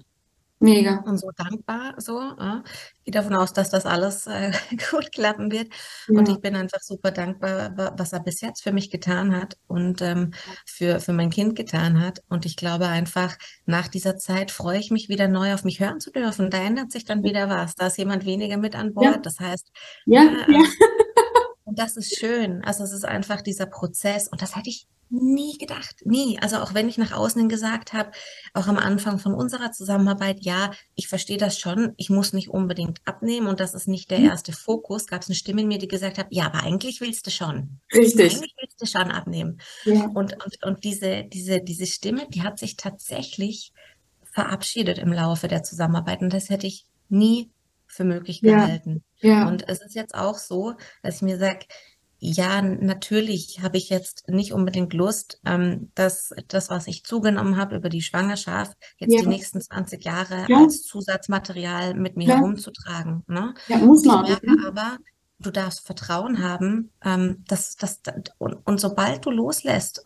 Mega. 0.62 1.02
Und 1.06 1.18
so 1.18 1.30
dankbar, 1.36 1.94
so. 1.98 2.20
Ja. 2.20 2.62
Ich 2.98 3.06
gehe 3.06 3.12
davon 3.12 3.34
aus, 3.34 3.52
dass 3.52 3.68
das 3.68 3.84
alles 3.84 4.28
äh, 4.28 4.52
gut 4.90 5.10
klappen 5.10 5.50
wird. 5.50 5.72
Ja. 6.06 6.20
Und 6.20 6.28
ich 6.28 6.38
bin 6.38 6.54
einfach 6.54 6.80
super 6.80 7.10
dankbar, 7.10 7.72
was 7.96 8.12
er 8.12 8.20
bis 8.20 8.40
jetzt 8.40 8.62
für 8.62 8.72
mich 8.72 8.88
getan 8.88 9.34
hat 9.36 9.56
und 9.66 10.00
ähm, 10.02 10.32
für, 10.64 11.00
für 11.00 11.12
mein 11.12 11.30
Kind 11.30 11.56
getan 11.56 12.00
hat. 12.00 12.22
Und 12.28 12.46
ich 12.46 12.56
glaube 12.56 12.86
einfach, 12.86 13.36
nach 13.66 13.88
dieser 13.88 14.18
Zeit 14.18 14.52
freue 14.52 14.78
ich 14.78 14.92
mich 14.92 15.08
wieder 15.08 15.26
neu 15.26 15.52
auf 15.52 15.64
mich 15.64 15.80
hören 15.80 15.98
zu 15.98 16.12
dürfen. 16.12 16.48
Da 16.48 16.58
ändert 16.58 16.92
sich 16.92 17.04
dann 17.04 17.24
wieder 17.24 17.48
was. 17.48 17.74
Da 17.74 17.88
ist 17.88 17.98
jemand 17.98 18.24
weniger 18.24 18.56
mit 18.56 18.76
an 18.76 18.94
Bord. 18.94 19.16
Ja. 19.16 19.20
Das 19.20 19.40
heißt, 19.40 19.68
ja. 20.06 20.22
ja. 20.48 20.64
Und 21.72 21.78
das 21.78 21.96
ist 21.96 22.18
schön. 22.18 22.62
Also 22.64 22.84
es 22.84 22.92
ist 22.92 23.06
einfach 23.06 23.40
dieser 23.40 23.64
Prozess. 23.64 24.28
Und 24.28 24.42
das 24.42 24.56
hätte 24.56 24.68
ich 24.68 24.86
nie 25.08 25.56
gedacht. 25.56 26.04
Nie. 26.04 26.38
Also 26.42 26.58
auch 26.58 26.74
wenn 26.74 26.86
ich 26.86 26.98
nach 26.98 27.12
außen 27.12 27.40
hin 27.40 27.48
gesagt 27.48 27.94
habe, 27.94 28.10
auch 28.52 28.66
am 28.66 28.76
Anfang 28.76 29.18
von 29.18 29.32
unserer 29.32 29.72
Zusammenarbeit, 29.72 30.40
ja, 30.40 30.72
ich 30.96 31.08
verstehe 31.08 31.38
das 31.38 31.58
schon. 31.58 31.94
Ich 31.96 32.10
muss 32.10 32.34
nicht 32.34 32.50
unbedingt 32.50 33.00
abnehmen 33.06 33.46
und 33.46 33.58
das 33.58 33.72
ist 33.72 33.88
nicht 33.88 34.10
der 34.10 34.18
mhm. 34.18 34.26
erste 34.26 34.52
Fokus. 34.52 35.06
Gab 35.06 35.22
es 35.22 35.28
eine 35.28 35.34
Stimme 35.34 35.62
in 35.62 35.68
mir, 35.68 35.78
die 35.78 35.88
gesagt 35.88 36.18
hat, 36.18 36.26
ja, 36.28 36.44
aber 36.44 36.62
eigentlich 36.62 37.00
willst 37.00 37.26
du 37.26 37.30
schon. 37.30 37.80
Richtig. 37.94 38.34
Eigentlich 38.34 38.54
willst 38.60 38.82
du 38.82 38.84
schon 38.84 39.10
abnehmen. 39.10 39.62
Ja. 39.86 40.10
Und, 40.12 40.44
und, 40.44 40.62
und 40.62 40.84
diese, 40.84 41.24
diese, 41.24 41.62
diese 41.62 41.86
Stimme, 41.86 42.26
die 42.28 42.42
hat 42.42 42.58
sich 42.58 42.76
tatsächlich 42.76 43.72
verabschiedet 44.24 44.98
im 44.98 45.10
Laufe 45.10 45.48
der 45.48 45.62
Zusammenarbeit. 45.62 46.20
Und 46.20 46.34
das 46.34 46.50
hätte 46.50 46.66
ich 46.66 46.84
nie 47.08 47.50
für 47.92 48.04
möglich 48.04 48.40
gehalten. 48.40 49.04
Ja. 49.20 49.30
ja. 49.30 49.48
Und 49.48 49.68
es 49.68 49.82
ist 49.82 49.94
jetzt 49.94 50.14
auch 50.14 50.38
so, 50.38 50.74
dass 51.02 51.16
ich 51.16 51.22
mir 51.22 51.38
sage, 51.38 51.66
ja, 52.24 52.62
natürlich 52.62 53.60
habe 53.62 53.76
ich 53.76 53.88
jetzt 53.88 54.28
nicht 54.28 54.52
unbedingt 54.52 54.94
Lust, 54.94 55.40
ähm, 55.44 55.90
dass 55.96 56.30
das, 56.46 56.70
was 56.70 56.86
ich 56.86 57.04
zugenommen 57.04 57.56
habe 57.56 57.74
über 57.74 57.88
die 57.88 58.00
Schwangerschaft, 58.00 58.76
jetzt 58.98 59.12
ja. 59.12 59.22
die 59.22 59.26
nächsten 59.26 59.60
20 59.60 60.04
Jahre 60.04 60.46
ja. 60.48 60.58
als 60.58 60.84
Zusatzmaterial 60.84 61.94
mit 61.94 62.16
mir 62.16 62.28
ja. 62.28 62.36
herumzutragen. 62.36 63.24
Ne? 63.26 63.54
Ja, 63.66 63.78
muss 63.78 64.04
man. 64.04 64.24
Ich 64.26 64.40
merke 64.40 64.68
aber, 64.68 64.98
du 65.40 65.50
darfst 65.50 65.84
Vertrauen 65.84 66.40
haben, 66.42 66.92
ähm, 67.04 67.42
dass, 67.48 67.74
dass, 67.74 68.00
und, 68.38 68.54
und 68.66 68.80
sobald 68.80 69.26
du 69.26 69.30
loslässt 69.32 70.04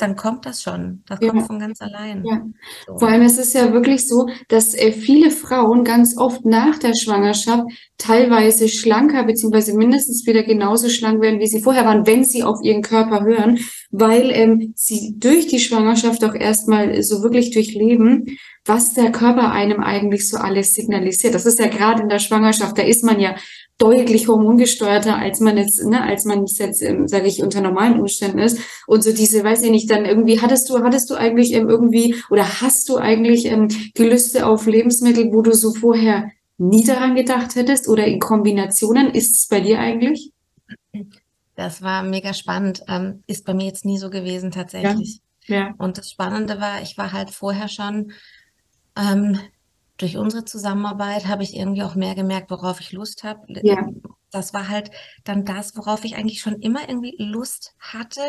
dann 0.00 0.16
kommt 0.16 0.46
das 0.46 0.62
schon. 0.62 1.02
Das 1.06 1.20
kommt 1.20 1.46
von 1.46 1.58
ganz 1.58 1.80
allein. 1.80 2.24
Ja. 2.24 2.42
So. 2.86 2.98
Vor 2.98 3.08
allem 3.08 3.22
ist 3.22 3.38
es 3.38 3.52
ja 3.52 3.72
wirklich 3.72 4.08
so, 4.08 4.28
dass 4.48 4.74
äh, 4.74 4.92
viele 4.92 5.30
Frauen 5.30 5.84
ganz 5.84 6.16
oft 6.16 6.44
nach 6.44 6.78
der 6.78 6.94
Schwangerschaft 6.94 7.64
teilweise 7.98 8.68
schlanker 8.68 9.24
beziehungsweise 9.24 9.76
mindestens 9.76 10.26
wieder 10.26 10.42
genauso 10.42 10.88
schlank 10.88 11.20
werden, 11.20 11.40
wie 11.40 11.46
sie 11.46 11.62
vorher 11.62 11.84
waren, 11.84 12.06
wenn 12.06 12.24
sie 12.24 12.42
auf 12.42 12.58
ihren 12.62 12.82
Körper 12.82 13.24
hören, 13.24 13.58
weil 13.90 14.30
ähm, 14.30 14.72
sie 14.76 15.16
durch 15.18 15.46
die 15.46 15.60
Schwangerschaft 15.60 16.24
auch 16.24 16.34
erstmal 16.34 17.02
so 17.02 17.22
wirklich 17.22 17.50
durchleben, 17.50 18.38
was 18.64 18.94
der 18.94 19.10
Körper 19.10 19.52
einem 19.52 19.80
eigentlich 19.80 20.28
so 20.28 20.36
alles 20.36 20.72
signalisiert. 20.74 21.34
Das 21.34 21.46
ist 21.46 21.58
ja 21.58 21.66
gerade 21.66 22.02
in 22.02 22.08
der 22.08 22.18
Schwangerschaft, 22.18 22.76
da 22.78 22.82
ist 22.82 23.04
man 23.04 23.18
ja 23.18 23.34
deutlich 23.80 24.28
hormongesteuerter, 24.28 25.16
als 25.16 25.40
man 25.40 25.56
jetzt, 25.56 25.82
ne, 25.84 26.02
als 26.02 26.24
man 26.24 26.44
jetzt, 26.46 26.82
ähm, 26.82 27.08
sage 27.08 27.26
ich, 27.26 27.42
unter 27.42 27.62
normalen 27.62 27.98
Umständen 27.98 28.38
ist. 28.38 28.58
Und 28.86 29.02
so 29.02 29.12
diese, 29.12 29.42
weiß 29.42 29.62
ich 29.62 29.70
nicht, 29.70 29.90
dann 29.90 30.04
irgendwie 30.04 30.40
hattest 30.40 30.68
du, 30.68 30.80
hattest 30.82 31.08
du 31.10 31.14
eigentlich 31.14 31.52
ähm, 31.54 31.68
irgendwie 31.68 32.16
oder 32.28 32.60
hast 32.60 32.88
du 32.88 32.98
eigentlich 32.98 33.46
ähm, 33.46 33.68
Gelüste 33.94 34.46
auf 34.46 34.66
Lebensmittel, 34.66 35.32
wo 35.32 35.40
du 35.40 35.52
so 35.54 35.72
vorher 35.72 36.30
nie 36.58 36.84
daran 36.84 37.14
gedacht 37.14 37.54
hättest 37.54 37.88
oder 37.88 38.04
in 38.04 38.20
Kombinationen? 38.20 39.10
Ist 39.14 39.36
es 39.36 39.48
bei 39.48 39.60
dir 39.60 39.78
eigentlich? 39.78 40.30
Das 41.56 41.80
war 41.80 42.02
mega 42.02 42.34
spannend. 42.34 42.82
Ähm, 42.86 43.22
ist 43.26 43.46
bei 43.46 43.54
mir 43.54 43.66
jetzt 43.66 43.86
nie 43.86 43.98
so 43.98 44.10
gewesen 44.10 44.50
tatsächlich. 44.50 45.20
Ja. 45.46 45.56
ja. 45.56 45.74
Und 45.78 45.96
das 45.96 46.10
Spannende 46.10 46.60
war, 46.60 46.82
ich 46.82 46.98
war 46.98 47.12
halt 47.12 47.30
vorher 47.30 47.68
schon 47.68 48.12
ähm, 48.94 49.38
durch 50.00 50.16
unsere 50.16 50.44
Zusammenarbeit 50.44 51.26
habe 51.26 51.42
ich 51.42 51.54
irgendwie 51.54 51.82
auch 51.82 51.94
mehr 51.94 52.14
gemerkt, 52.14 52.50
worauf 52.50 52.80
ich 52.80 52.92
Lust 52.92 53.22
habe. 53.22 53.40
Ja. 53.62 53.86
Das 54.30 54.54
war 54.54 54.68
halt 54.68 54.90
dann 55.24 55.44
das, 55.44 55.76
worauf 55.76 56.04
ich 56.04 56.16
eigentlich 56.16 56.40
schon 56.40 56.60
immer 56.60 56.88
irgendwie 56.88 57.16
Lust 57.18 57.74
hatte, 57.78 58.20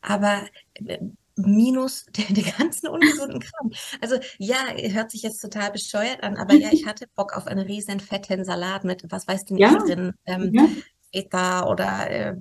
aber 0.00 0.42
äh, 0.74 0.98
minus 1.36 2.06
den, 2.06 2.34
den 2.34 2.52
ganzen 2.58 2.88
ungesunden 2.88 3.40
Kram. 3.40 3.70
Also 4.00 4.16
ja, 4.38 4.56
hört 4.76 5.10
sich 5.10 5.22
jetzt 5.22 5.40
total 5.40 5.70
bescheuert 5.70 6.22
an, 6.22 6.36
aber 6.36 6.54
ja, 6.54 6.68
ich 6.72 6.86
hatte 6.86 7.06
Bock 7.14 7.36
auf 7.36 7.46
einen 7.46 7.66
riesen 7.66 8.00
fetten 8.00 8.44
Salat 8.44 8.84
mit, 8.84 9.04
was 9.10 9.28
weiß 9.28 9.44
denn 9.44 9.58
ja. 9.58 9.74
drin? 9.76 10.14
Ähm, 10.26 10.50
ja. 10.52 10.68
Feta 11.14 11.66
oder 11.66 12.10
äh, 12.10 12.34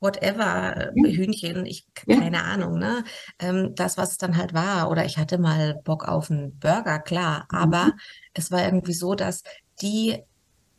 whatever, 0.00 0.92
ja. 0.94 1.08
Hühnchen, 1.08 1.64
ich 1.64 1.86
keine 1.94 2.36
ja. 2.36 2.42
Ahnung, 2.42 2.78
ne? 2.78 3.04
Ähm, 3.38 3.74
das, 3.74 3.96
was 3.96 4.12
es 4.12 4.18
dann 4.18 4.36
halt 4.36 4.52
war. 4.52 4.90
Oder 4.90 5.06
ich 5.06 5.16
hatte 5.16 5.38
mal 5.38 5.80
Bock 5.82 6.06
auf 6.06 6.30
einen 6.30 6.58
Burger, 6.58 6.98
klar. 6.98 7.46
Mhm. 7.50 7.58
Aber 7.58 7.92
es 8.34 8.50
war 8.50 8.64
irgendwie 8.64 8.92
so, 8.92 9.14
dass 9.14 9.42
die, 9.80 10.22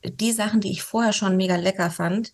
die 0.05 0.31
Sachen, 0.31 0.61
die 0.61 0.71
ich 0.71 0.83
vorher 0.83 1.13
schon 1.13 1.37
mega 1.37 1.55
lecker 1.55 1.89
fand, 1.89 2.33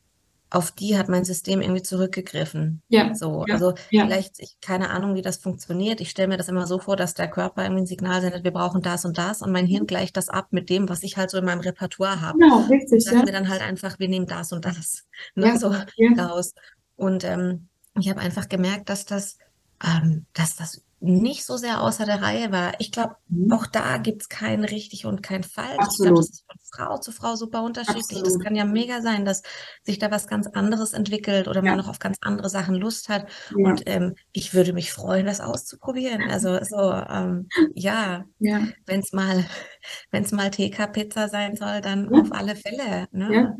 auf 0.52 0.72
die 0.72 0.98
hat 0.98 1.10
mein 1.10 1.26
System 1.26 1.62
irgendwie 1.62 1.84
zurückgegriffen. 1.84 2.82
Ja. 2.88 3.14
So, 3.14 3.46
ja. 3.48 3.54
also 3.54 3.74
ja. 3.92 4.06
vielleicht, 4.06 4.40
ich 4.40 4.58
keine 4.62 4.90
Ahnung, 4.90 5.14
wie 5.16 5.22
das 5.22 5.38
funktioniert. 5.38 6.02
Ich 6.02 6.10
stelle 6.10 6.28
mir 6.28 6.38
das 6.38 6.48
immer 6.48 6.66
so 6.66 6.80
vor, 6.80 6.96
dass 6.96 7.14
der 7.14 7.30
Körper 7.30 7.64
irgendwie 7.64 7.84
ein 7.84 7.88
Signal 7.88 8.22
sendet, 8.22 8.44
wir 8.44 8.52
brauchen 8.52 8.82
das 8.82 9.06
und 9.06 9.18
das 9.18 9.42
und 9.42 9.52
mein 9.52 9.68
Hirn 9.68 9.86
gleicht 9.86 10.18
das 10.18 10.30
ab 10.30 10.48
mit 10.52 10.70
dem, 10.70 10.90
was 10.90 11.04
ich 11.04 11.18
halt 11.18 11.30
so 11.30 11.38
in 11.38 11.46
meinem 11.46 11.60
Repertoire 11.60 12.22
habe. 12.22 12.40
Genau, 12.40 12.62
richtig. 12.62 13.04
Sagen 13.04 13.20
ja. 13.20 13.26
wir 13.28 13.34
dann 13.34 13.50
halt 13.50 13.62
einfach, 13.62 14.00
wir 14.00 14.10
nehmen 14.10 14.26
das 14.26 14.52
und 14.52 14.66
das 14.66 15.06
ne, 15.36 15.48
ja. 15.48 15.58
so 15.58 15.74
raus. 16.18 16.54
Und 16.96 17.24
ähm, 17.24 17.68
ich 18.00 18.10
habe 18.10 18.20
einfach 18.20 18.50
gemerkt, 18.50 18.90
dass 18.90 19.06
das, 19.06 19.38
ähm, 19.84 20.26
dass 20.34 20.56
das 20.56 20.82
nicht 21.02 21.46
so 21.46 21.56
sehr 21.56 21.82
außer 21.82 22.06
der 22.06 22.22
Reihe 22.22 22.52
war. 22.52 22.74
Ich 22.80 22.92
glaube, 22.92 23.16
mhm. 23.30 23.52
auch 23.54 23.66
da 23.66 23.98
gibt 23.98 24.24
es 24.24 24.30
kein 24.30 24.64
richtig 24.64 25.06
und 25.06 25.24
kein 25.24 25.44
falsch. 25.44 25.78
Absolut. 25.78 25.92
Ich 25.92 25.98
glaube, 25.98 26.18
das 26.18 26.30
ist 26.30 26.46
von 26.46 26.60
Frau 26.72 26.98
zu 26.98 27.12
Frau 27.12 27.36
super 27.36 27.64
unterschiedlich. 27.64 28.22
Das 28.24 28.40
kann 28.40 28.56
ja 28.56 28.66
mega 28.66 29.02
sein, 29.02 29.24
dass 29.24 29.42
sich 29.84 30.00
da 30.00 30.12
was 30.12 30.28
ganz 30.28 30.48
anderes 30.48 30.94
entwickelt 30.94 31.48
oder 31.48 31.64
ja. 31.64 31.70
man 31.72 31.78
noch 31.78 31.88
auf 31.88 32.00
ganz 32.00 32.18
andere 32.22 32.50
Sachen 32.50 32.76
Lust 32.76 33.08
hat. 33.08 33.28
Ja. 33.56 33.70
Und 33.70 33.84
ähm, 33.86 34.16
ich 34.34 34.54
würde 34.54 34.74
mich 34.74 34.92
freuen, 34.92 35.26
das 35.26 35.40
auszuprobieren. 35.40 36.30
Also 36.30 36.60
so, 36.64 36.92
ähm, 36.92 37.48
ja, 37.74 38.26
ja. 38.40 38.68
wenn 38.86 39.00
es 39.00 39.14
mal, 39.14 39.46
wenn 40.12 40.24
es 40.24 40.32
mal 40.32 40.52
TK-Pizza 40.52 41.30
sein 41.30 41.56
soll, 41.56 41.80
dann 41.82 42.14
auf 42.14 42.32
alle 42.32 42.56
Fälle. 42.56 43.08
Ne? 43.12 43.58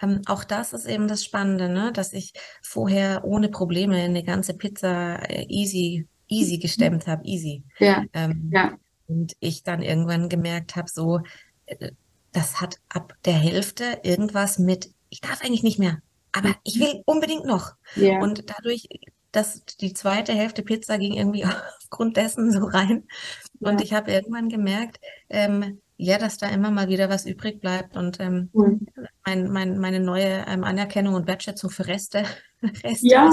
Ähm, 0.00 0.22
auch 0.26 0.42
das 0.44 0.72
ist 0.72 0.86
eben 0.86 1.06
das 1.06 1.24
Spannende, 1.24 1.68
ne? 1.68 1.92
dass 1.92 2.12
ich 2.12 2.32
vorher 2.62 3.24
ohne 3.24 3.48
Probleme 3.48 3.96
eine 3.96 4.24
ganze 4.24 4.54
Pizza 4.54 5.18
äh, 5.28 5.46
easy 5.48 6.08
easy 6.30 6.58
gestemmt 6.58 7.06
habe, 7.06 7.24
easy. 7.24 7.64
Ja. 7.78 8.04
Ähm, 8.12 8.50
ja. 8.52 8.78
Und 9.06 9.36
ich 9.40 9.62
dann 9.62 9.82
irgendwann 9.82 10.28
gemerkt 10.28 10.76
habe, 10.76 10.88
so, 10.88 11.20
äh, 11.66 11.90
das 12.32 12.60
hat 12.60 12.76
ab 12.88 13.14
der 13.24 13.34
Hälfte 13.34 14.00
irgendwas 14.02 14.58
mit, 14.58 14.90
ich 15.08 15.20
darf 15.20 15.42
eigentlich 15.42 15.64
nicht 15.64 15.78
mehr, 15.78 16.00
aber 16.32 16.54
ich 16.64 16.78
will 16.78 17.02
unbedingt 17.06 17.44
noch. 17.44 17.74
Ja. 17.96 18.20
Und 18.20 18.48
dadurch, 18.48 18.88
dass 19.32 19.64
die 19.80 19.92
zweite 19.92 20.32
Hälfte 20.32 20.62
Pizza 20.62 20.98
ging 20.98 21.14
irgendwie 21.14 21.44
aufgrund 21.80 22.16
dessen 22.16 22.52
so 22.52 22.64
rein. 22.64 23.08
Und 23.58 23.80
ja. 23.80 23.84
ich 23.84 23.92
habe 23.92 24.12
irgendwann 24.12 24.48
gemerkt, 24.48 25.00
ähm, 25.28 25.80
ja, 26.02 26.16
dass 26.16 26.38
da 26.38 26.48
immer 26.48 26.70
mal 26.70 26.88
wieder 26.88 27.10
was 27.10 27.26
übrig 27.26 27.60
bleibt 27.60 27.94
und 27.94 28.20
ähm, 28.20 28.48
mhm. 28.54 28.86
mein, 29.26 29.50
mein, 29.50 29.78
meine 29.78 30.00
neue 30.00 30.46
ähm, 30.48 30.64
Anerkennung 30.64 31.14
und 31.14 31.26
Wertschätzung 31.26 31.68
für 31.68 31.86
Reste, 31.86 32.24
Reste 32.84 33.06
ja. 33.06 33.30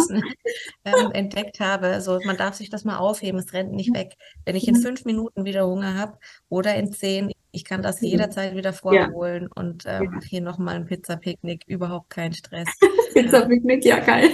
ähm, 0.84 1.12
entdeckt 1.14 1.62
habe. 1.62 2.02
So, 2.02 2.20
man 2.26 2.36
darf 2.36 2.56
sich 2.56 2.70
das 2.70 2.84
mal 2.84 2.98
aufheben, 2.98 3.40
es 3.40 3.54
rennt 3.54 3.72
nicht 3.72 3.96
weg. 3.96 4.16
Wenn 4.44 4.58
ich 4.58 4.68
in 4.68 4.76
fünf 4.76 5.06
Minuten 5.06 5.46
wieder 5.46 5.66
Hunger 5.66 5.96
habe 5.96 6.18
oder 6.50 6.76
in 6.76 6.92
zehn, 6.92 7.32
ich 7.52 7.64
kann 7.64 7.82
das 7.82 8.02
jederzeit 8.02 8.54
wieder 8.54 8.74
vorholen 8.74 9.44
ja. 9.44 9.50
und 9.62 9.86
ähm, 9.88 10.04
ja. 10.14 10.28
hier 10.28 10.42
nochmal 10.42 10.76
ein 10.76 10.86
Pizza-Picknick, 10.86 11.64
überhaupt 11.68 12.10
kein 12.10 12.34
Stress. 12.34 12.68
Pizza-Picknick, 13.14 13.86
ja 13.86 14.00
geil. 14.00 14.30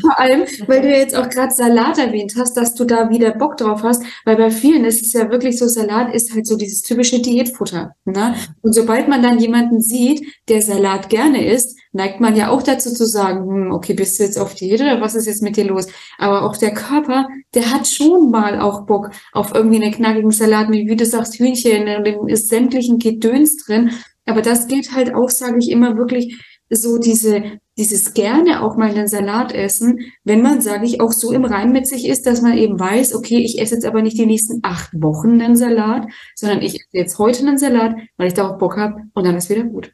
Vor 0.00 0.18
allem, 0.18 0.44
weil 0.66 0.82
du 0.82 0.88
jetzt 0.88 1.14
auch 1.14 1.28
gerade 1.28 1.52
Salat 1.52 1.98
erwähnt 1.98 2.34
hast, 2.38 2.56
dass 2.56 2.74
du 2.74 2.84
da 2.84 3.10
wieder 3.10 3.32
Bock 3.32 3.56
drauf 3.56 3.82
hast, 3.82 4.02
weil 4.24 4.36
bei 4.36 4.50
vielen 4.50 4.84
ist 4.84 5.02
es 5.02 5.12
ja 5.12 5.30
wirklich 5.30 5.58
so, 5.58 5.66
Salat 5.68 6.14
ist 6.14 6.34
halt 6.34 6.46
so 6.46 6.56
dieses 6.56 6.82
typische 6.82 7.20
Diätfutter. 7.20 7.94
Ne? 8.04 8.34
Und 8.62 8.74
sobald 8.74 9.08
man 9.08 9.22
dann 9.22 9.38
jemanden 9.38 9.80
sieht, 9.80 10.26
der 10.48 10.62
Salat 10.62 11.08
gerne 11.08 11.46
isst, 11.46 11.78
neigt 11.92 12.20
man 12.20 12.36
ja 12.36 12.50
auch 12.50 12.62
dazu 12.62 12.92
zu 12.92 13.06
sagen, 13.06 13.46
hm, 13.46 13.72
okay, 13.72 13.94
bist 13.94 14.18
du 14.18 14.24
jetzt 14.24 14.38
auf 14.38 14.54
Diät 14.54 14.80
oder 14.80 15.00
was 15.00 15.14
ist 15.14 15.26
jetzt 15.26 15.42
mit 15.42 15.56
dir 15.56 15.64
los? 15.64 15.86
Aber 16.18 16.42
auch 16.42 16.56
der 16.56 16.72
Körper, 16.72 17.28
der 17.54 17.70
hat 17.70 17.86
schon 17.86 18.30
mal 18.30 18.60
auch 18.60 18.86
Bock 18.86 19.10
auf 19.32 19.54
irgendwie 19.54 19.82
einen 19.82 19.92
knackigen 19.92 20.30
Salat 20.30 20.68
mit, 20.68 20.88
wie 20.88 20.96
du 20.96 21.06
sagst, 21.06 21.38
Hühnchen 21.38 21.86
dem 22.04 22.28
ist 22.28 22.48
sämtlichen 22.48 22.98
Gedöns 22.98 23.58
drin. 23.58 23.90
Aber 24.26 24.42
das 24.42 24.66
geht 24.68 24.92
halt 24.92 25.14
auch, 25.14 25.30
sage 25.30 25.58
ich 25.58 25.70
immer, 25.70 25.96
wirklich 25.96 26.40
so 26.70 26.98
diese, 26.98 27.58
dieses 27.78 28.12
gerne 28.12 28.62
auch 28.62 28.76
mal 28.76 28.90
einen 28.90 29.08
Salat 29.08 29.52
essen, 29.52 30.00
wenn 30.24 30.42
man, 30.42 30.60
sage 30.60 30.84
ich, 30.84 31.00
auch 31.00 31.12
so 31.12 31.32
im 31.32 31.44
Rein 31.44 31.72
mit 31.72 31.86
sich 31.86 32.06
ist, 32.06 32.26
dass 32.26 32.42
man 32.42 32.56
eben 32.56 32.78
weiß, 32.78 33.14
okay, 33.14 33.38
ich 33.38 33.58
esse 33.60 33.74
jetzt 33.74 33.86
aber 33.86 34.02
nicht 34.02 34.18
die 34.18 34.26
nächsten 34.26 34.60
acht 34.62 34.90
Wochen 34.92 35.40
einen 35.40 35.56
Salat, 35.56 36.06
sondern 36.34 36.60
ich 36.60 36.74
esse 36.74 36.88
jetzt 36.92 37.18
heute 37.18 37.46
einen 37.46 37.58
Salat, 37.58 37.94
weil 38.16 38.28
ich 38.28 38.34
darauf 38.34 38.58
Bock 38.58 38.76
habe 38.76 39.02
und 39.14 39.24
dann 39.24 39.36
ist 39.36 39.48
wieder 39.48 39.64
gut. 39.64 39.92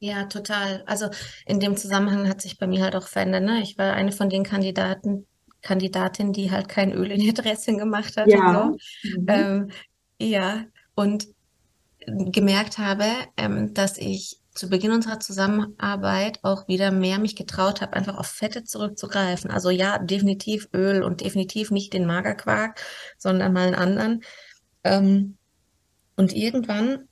Ja, 0.00 0.24
total. 0.24 0.84
Also 0.86 1.08
in 1.44 1.58
dem 1.58 1.76
Zusammenhang 1.76 2.28
hat 2.28 2.40
sich 2.40 2.58
bei 2.58 2.68
mir 2.68 2.84
halt 2.84 2.94
auch 2.94 3.08
verändert. 3.08 3.42
Ne? 3.42 3.62
Ich 3.62 3.76
war 3.78 3.94
eine 3.94 4.12
von 4.12 4.30
den 4.30 4.44
Kandidaten, 4.44 5.26
Kandidatin, 5.60 6.32
die 6.32 6.52
halt 6.52 6.68
kein 6.68 6.92
Öl 6.92 7.10
in 7.10 7.20
ihr 7.20 7.34
Dressing 7.34 7.78
gemacht 7.78 8.16
hat. 8.16 8.28
Ja. 8.28 8.62
Und 8.62 8.80
so. 9.02 9.18
Mhm. 9.18 9.26
Ähm, 9.28 9.68
ja, 10.20 10.64
und 10.94 11.26
gemerkt 12.06 12.78
habe, 12.78 13.04
ähm, 13.36 13.74
dass 13.74 13.98
ich 13.98 14.37
zu 14.58 14.68
Beginn 14.68 14.92
unserer 14.92 15.20
Zusammenarbeit 15.20 16.40
auch 16.42 16.68
wieder 16.68 16.90
mehr 16.90 17.18
mich 17.18 17.36
getraut 17.36 17.80
habe, 17.80 17.94
einfach 17.94 18.18
auf 18.18 18.26
Fette 18.26 18.64
zurückzugreifen. 18.64 19.50
Also 19.50 19.70
ja, 19.70 19.98
definitiv 19.98 20.68
Öl 20.74 21.02
und 21.02 21.20
definitiv 21.20 21.70
nicht 21.70 21.92
den 21.92 22.06
Magerquark, 22.06 22.80
sondern 23.16 23.52
mal 23.52 23.66
einen 23.68 23.74
anderen. 23.74 24.22
Ähm, 24.84 25.38
und 26.16 26.34
irgendwann 26.34 27.08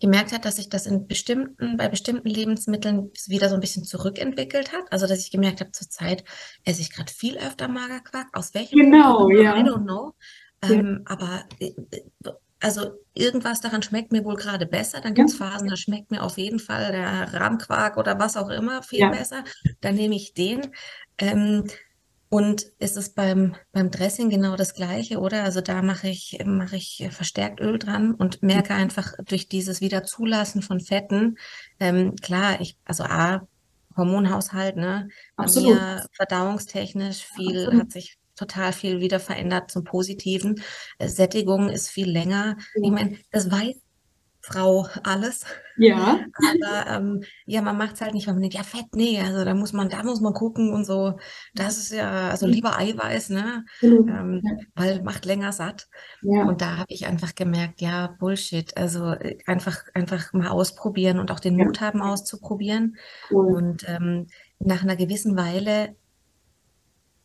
gemerkt 0.00 0.32
hat, 0.32 0.44
dass 0.44 0.56
sich 0.56 0.68
das 0.68 0.86
in 0.86 1.06
bestimmten, 1.06 1.76
bei 1.76 1.88
bestimmten 1.88 2.28
Lebensmitteln 2.28 3.10
wieder 3.26 3.48
so 3.48 3.54
ein 3.54 3.60
bisschen 3.60 3.84
zurückentwickelt 3.84 4.72
hat. 4.72 4.84
Also 4.92 5.06
dass 5.06 5.20
ich 5.20 5.30
gemerkt 5.30 5.60
habe, 5.60 5.72
zurzeit 5.72 6.24
esse 6.64 6.80
ich 6.80 6.92
gerade 6.92 7.12
viel 7.12 7.38
öfter 7.38 7.68
Magerquark. 7.68 8.28
Aus 8.32 8.54
welchem 8.54 8.78
genau? 8.78 9.28
Ja. 9.30 9.56
I 9.56 9.62
don't 9.62 9.84
know. 9.84 10.14
Ähm, 10.62 11.02
Aber 11.06 11.44
äh, 11.58 11.72
also 12.64 12.92
irgendwas 13.12 13.60
daran 13.60 13.82
schmeckt 13.82 14.10
mir 14.10 14.24
wohl 14.24 14.36
gerade 14.36 14.64
besser. 14.64 15.00
Dann 15.00 15.14
gibt 15.14 15.28
es 15.28 15.36
Phasen, 15.36 15.68
da 15.68 15.76
schmeckt 15.76 16.10
mir 16.10 16.22
auf 16.22 16.38
jeden 16.38 16.58
Fall 16.58 16.92
der 16.92 17.34
Rahmquark 17.34 17.98
oder 17.98 18.18
was 18.18 18.36
auch 18.38 18.48
immer 18.48 18.82
viel 18.82 19.00
ja. 19.00 19.10
besser. 19.10 19.44
Dann 19.82 19.96
nehme 19.96 20.14
ich 20.14 20.32
den. 20.32 20.70
Ähm, 21.18 21.64
und 22.30 22.62
ist 22.78 22.96
es 22.96 23.10
beim, 23.10 23.54
beim 23.70 23.90
Dressing 23.90 24.30
genau 24.30 24.56
das 24.56 24.74
Gleiche, 24.74 25.20
oder? 25.20 25.44
Also 25.44 25.60
da 25.60 25.82
mache 25.82 26.08
ich, 26.08 26.38
mache 26.44 26.76
ich 26.76 27.06
verstärkt 27.10 27.60
Öl 27.60 27.78
dran 27.78 28.14
und 28.14 28.42
merke 28.42 28.74
einfach 28.74 29.12
durch 29.26 29.48
dieses 29.48 29.80
Wiederzulassen 29.80 30.62
von 30.62 30.80
Fetten, 30.80 31.36
ähm, 31.78 32.16
klar, 32.16 32.60
ich, 32.60 32.76
also 32.86 33.04
A, 33.04 33.46
Hormonhaushalt, 33.96 34.76
ne? 34.76 35.08
Bei 35.36 35.44
Absolut. 35.44 35.74
mir 35.74 36.06
verdauungstechnisch 36.12 37.24
viel, 37.36 37.66
Absolut. 37.66 37.82
hat 37.82 37.92
sich 37.92 38.18
total 38.36 38.72
viel 38.72 39.00
wieder 39.00 39.20
verändert 39.20 39.70
zum 39.70 39.84
Positiven. 39.84 40.60
Äh, 40.98 41.08
Sättigung 41.08 41.68
ist 41.68 41.88
viel 41.88 42.10
länger. 42.10 42.56
Ja. 42.74 42.82
Ich 42.82 42.90
meine, 42.90 43.18
das 43.30 43.50
weiß 43.50 43.76
Frau 44.44 44.86
alles. 45.04 45.46
Ja. 45.78 46.20
Aber 46.36 46.90
ähm, 46.90 47.24
ja, 47.46 47.62
man 47.62 47.78
macht 47.78 47.94
es 47.94 48.02
halt 48.02 48.12
nicht, 48.12 48.26
weil 48.26 48.34
man 48.34 48.42
denkt, 48.42 48.56
ja, 48.56 48.62
Fett, 48.62 48.94
nee, 48.94 49.18
also 49.18 49.42
da 49.42 49.54
muss 49.54 49.72
man, 49.72 49.88
da 49.88 50.02
muss 50.02 50.20
man 50.20 50.34
gucken 50.34 50.72
und 50.74 50.84
so. 50.84 51.18
Das 51.54 51.78
ist 51.78 51.92
ja, 51.92 52.28
also 52.28 52.46
lieber 52.46 52.78
Eiweiß, 52.78 53.30
ne? 53.30 53.64
Ähm, 53.82 54.42
ja. 54.44 54.52
Weil 54.74 55.02
macht 55.02 55.24
länger 55.24 55.52
satt. 55.52 55.88
Ja. 56.20 56.44
Und 56.44 56.60
da 56.60 56.76
habe 56.76 56.92
ich 56.92 57.06
einfach 57.06 57.34
gemerkt, 57.34 57.80
ja, 57.80 58.14
Bullshit. 58.18 58.76
Also 58.76 59.12
äh, 59.12 59.38
einfach, 59.46 59.78
einfach 59.94 60.34
mal 60.34 60.48
ausprobieren 60.48 61.20
und 61.20 61.30
auch 61.30 61.40
den 61.40 61.56
Mut 61.56 61.80
haben, 61.80 62.02
auszuprobieren. 62.02 62.96
Cool. 63.30 63.56
Und 63.56 63.88
ähm, 63.88 64.26
nach 64.58 64.82
einer 64.82 64.96
gewissen 64.96 65.38
Weile 65.38 65.96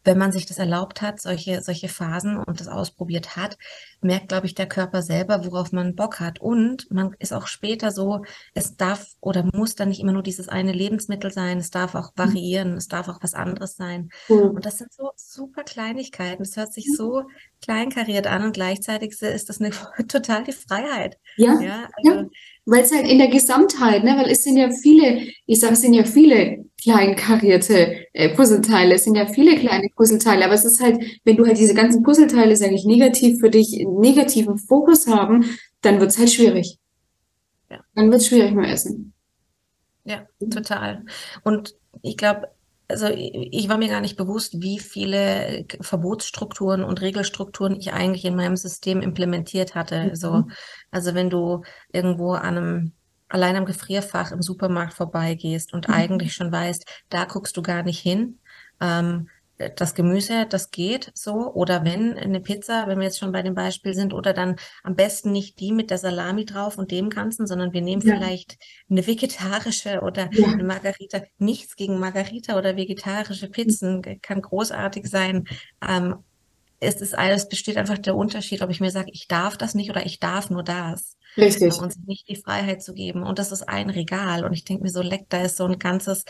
wenn 0.04 0.18
man 0.18 0.32
sich 0.32 0.46
das 0.46 0.58
erlaubt 0.58 1.02
hat, 1.02 1.22
solche, 1.22 1.62
solche 1.62 1.90
Phasen 1.90 2.38
und 2.38 2.60
das 2.60 2.68
ausprobiert 2.68 3.36
hat, 3.36 3.58
merkt, 4.02 4.30
glaube 4.30 4.46
ich, 4.46 4.56
der 4.56 4.68
Körper 4.68 5.02
selber, 5.02 5.46
worauf 5.46 5.72
man 5.72 5.96
Bock 5.96 6.20
hat. 6.20 6.40
Und 6.40 6.90
man 6.90 7.16
ist 7.20 7.34
auch 7.34 7.48
später 7.48 7.92
so, 7.92 8.24
es 8.54 8.78
darf 8.78 9.08
oder 9.20 9.44
muss 9.54 9.76
dann 9.76 9.90
nicht 9.90 10.00
immer 10.00 10.14
nur 10.14 10.24
dieses 10.24 10.48
eine 10.48 10.72
Lebensmittel 10.72 11.32
sein, 11.32 11.58
es 11.58 11.70
darf 11.70 11.96
auch 11.96 12.12
mhm. 12.16 12.20
variieren, 12.20 12.74
es 12.78 12.88
darf 12.88 13.10
auch 13.10 13.20
was 13.22 13.34
anderes 13.34 13.76
sein. 13.76 14.10
Mhm. 14.30 14.52
Und 14.52 14.66
das 14.66 14.78
sind 14.78 14.94
so 14.94 15.12
super 15.16 15.64
Kleinigkeiten. 15.64 16.44
Es 16.44 16.56
hört 16.56 16.74
sich 16.74 16.94
so 16.96 17.24
kleinkariert 17.62 18.28
an 18.28 18.44
und 18.46 18.54
gleichzeitig 18.54 19.22
ist 19.22 19.50
das 19.50 19.60
eine 19.60 19.72
total 20.08 20.46
die 20.46 20.54
Freiheit. 20.54 21.18
Ja, 21.36 21.60
ja, 21.60 21.90
also, 21.98 22.22
ja. 22.22 22.26
weil 22.66 22.84
es 22.84 22.94
halt 22.94 23.08
in 23.08 23.18
der 23.18 23.30
Gesamtheit, 23.30 24.04
ne, 24.04 24.16
weil 24.18 24.32
es 24.32 24.44
sind 24.44 24.56
ja 24.56 24.70
viele, 24.72 25.28
ich 25.46 25.60
sage, 25.60 25.74
es 25.74 25.82
sind 25.82 25.94
ja 25.94 26.06
viele 26.06 26.69
kleinkarierte 26.82 28.06
äh, 28.14 28.30
Puzzleteile, 28.36 28.96
es 28.96 29.04
sind 29.04 29.16
ja 29.16 29.26
viele 29.28 29.58
kleine 29.58 29.90
Puzzleteile, 29.96 30.46
aber 30.46 30.54
es 30.54 30.66
ist 30.66 30.82
halt, 30.82 31.02
wenn 31.24 31.38
du 31.38 31.46
halt 31.46 31.58
diese 31.58 31.74
ganzen 31.74 32.04
Puzzleteile, 32.04 32.56
sage 32.56 32.76
ich, 32.76 32.86
negativ 32.86 33.40
für 33.40 33.50
dich, 33.50 33.86
negativen 33.88 34.58
Fokus 34.58 35.08
haben, 35.08 35.46
dann 35.82 36.00
wird 36.00 36.12
es 36.12 36.18
halt 36.18 36.32
schwierig. 36.32 36.78
Ja. 37.70 37.80
Dann 37.96 38.12
wird 38.12 38.22
es 38.22 38.28
schwierig 38.28 38.54
mit 38.54 38.68
Essen. 38.68 39.14
Ja, 40.06 40.26
total. 40.52 41.06
Und 41.44 41.76
ich 42.02 42.18
glaube, 42.18 42.48
also 42.88 43.08
ich 43.14 43.70
war 43.70 43.78
mir 43.78 43.90
gar 43.90 44.02
nicht 44.02 44.18
bewusst, 44.18 44.62
wie 44.62 44.80
viele 44.80 45.66
Verbotsstrukturen 45.80 46.84
und 46.84 47.02
Regelstrukturen 47.02 47.76
ich 47.76 47.94
eigentlich 47.94 48.26
in 48.26 48.36
meinem 48.36 48.58
System 48.58 49.02
implementiert 49.02 49.76
hatte. 49.76 50.06
Mhm. 50.06 50.16
So, 50.16 50.46
also 50.90 51.14
wenn 51.14 51.30
du 51.30 51.62
irgendwo 51.94 52.32
an 52.32 52.58
einem 52.58 52.92
allein 53.30 53.56
am 53.56 53.66
Gefrierfach 53.66 54.32
im 54.32 54.42
Supermarkt 54.42 54.94
vorbeigehst 54.94 55.74
und 55.74 55.88
mhm. 55.88 55.94
eigentlich 55.94 56.34
schon 56.34 56.52
weißt, 56.52 56.86
da 57.10 57.26
guckst 57.26 57.56
du 57.56 57.62
gar 57.62 57.84
nicht 57.84 58.00
hin. 58.00 58.40
Ähm, 58.82 59.30
das 59.76 59.94
Gemüse, 59.94 60.46
das 60.50 60.72
geht 60.72 61.12
so. 61.14 61.54
Oder 61.54 61.84
wenn 61.84 62.18
eine 62.18 62.40
Pizza, 62.40 62.88
wenn 62.88 63.00
wir 63.00 63.06
jetzt 63.06 63.20
schon 63.20 63.34
bei 63.34 63.42
dem 63.42 63.56
Beispiel 63.56 63.94
sind, 63.94 64.14
oder 64.14 64.34
dann 64.34 64.56
am 64.84 64.96
besten 64.96 65.32
nicht 65.32 65.60
die 65.60 65.74
mit 65.74 65.92
der 65.92 65.98
Salami 65.98 66.46
drauf 66.46 66.78
und 66.78 66.92
dem 66.92 67.10
Ganzen, 67.10 67.46
sondern 67.46 67.74
wir 67.74 67.82
nehmen 67.82 68.02
ja. 68.02 68.16
vielleicht 68.16 68.58
eine 68.90 69.06
vegetarische 69.06 70.02
oder 70.02 70.30
ja. 70.32 70.48
eine 70.48 70.64
Margarita. 70.64 71.22
Nichts 71.38 71.76
gegen 71.76 72.00
Margarita 72.00 72.58
oder 72.58 72.78
vegetarische 72.78 73.50
Pizzen 73.50 74.02
kann 74.22 74.42
großartig 74.42 75.08
sein. 75.08 75.46
Ähm, 75.86 76.16
es 76.80 77.02
ist 77.02 77.18
alles, 77.18 77.50
besteht 77.50 77.76
einfach 77.76 77.98
der 77.98 78.16
Unterschied, 78.16 78.62
ob 78.62 78.70
ich 78.70 78.80
mir 78.80 78.92
sage, 78.92 79.12
ich 79.12 79.28
darf 79.28 79.58
das 79.58 79.76
nicht 79.76 79.90
oder 79.90 80.06
ich 80.06 80.20
darf 80.20 80.50
nur 80.50 80.64
das. 80.64 81.18
Richtig. 81.42 81.80
Und 81.80 81.94
sich 81.94 82.06
nicht 82.06 82.30
die 82.30 82.36
Freiheit 82.36 82.82
zu 82.82 82.94
geben. 82.94 83.24
Und 83.24 83.40
das 83.40 83.52
ist 83.52 83.64
ein 83.68 83.90
Regal. 83.90 84.44
Und 84.44 84.54
ich 84.54 84.66
denke 84.66 84.84
mir 84.84 84.90
so, 84.90 85.02
leck, 85.02 85.26
da 85.30 85.44
ist 85.44 85.58
so 85.58 85.66
ein 85.66 85.80
ganzes 85.80 86.26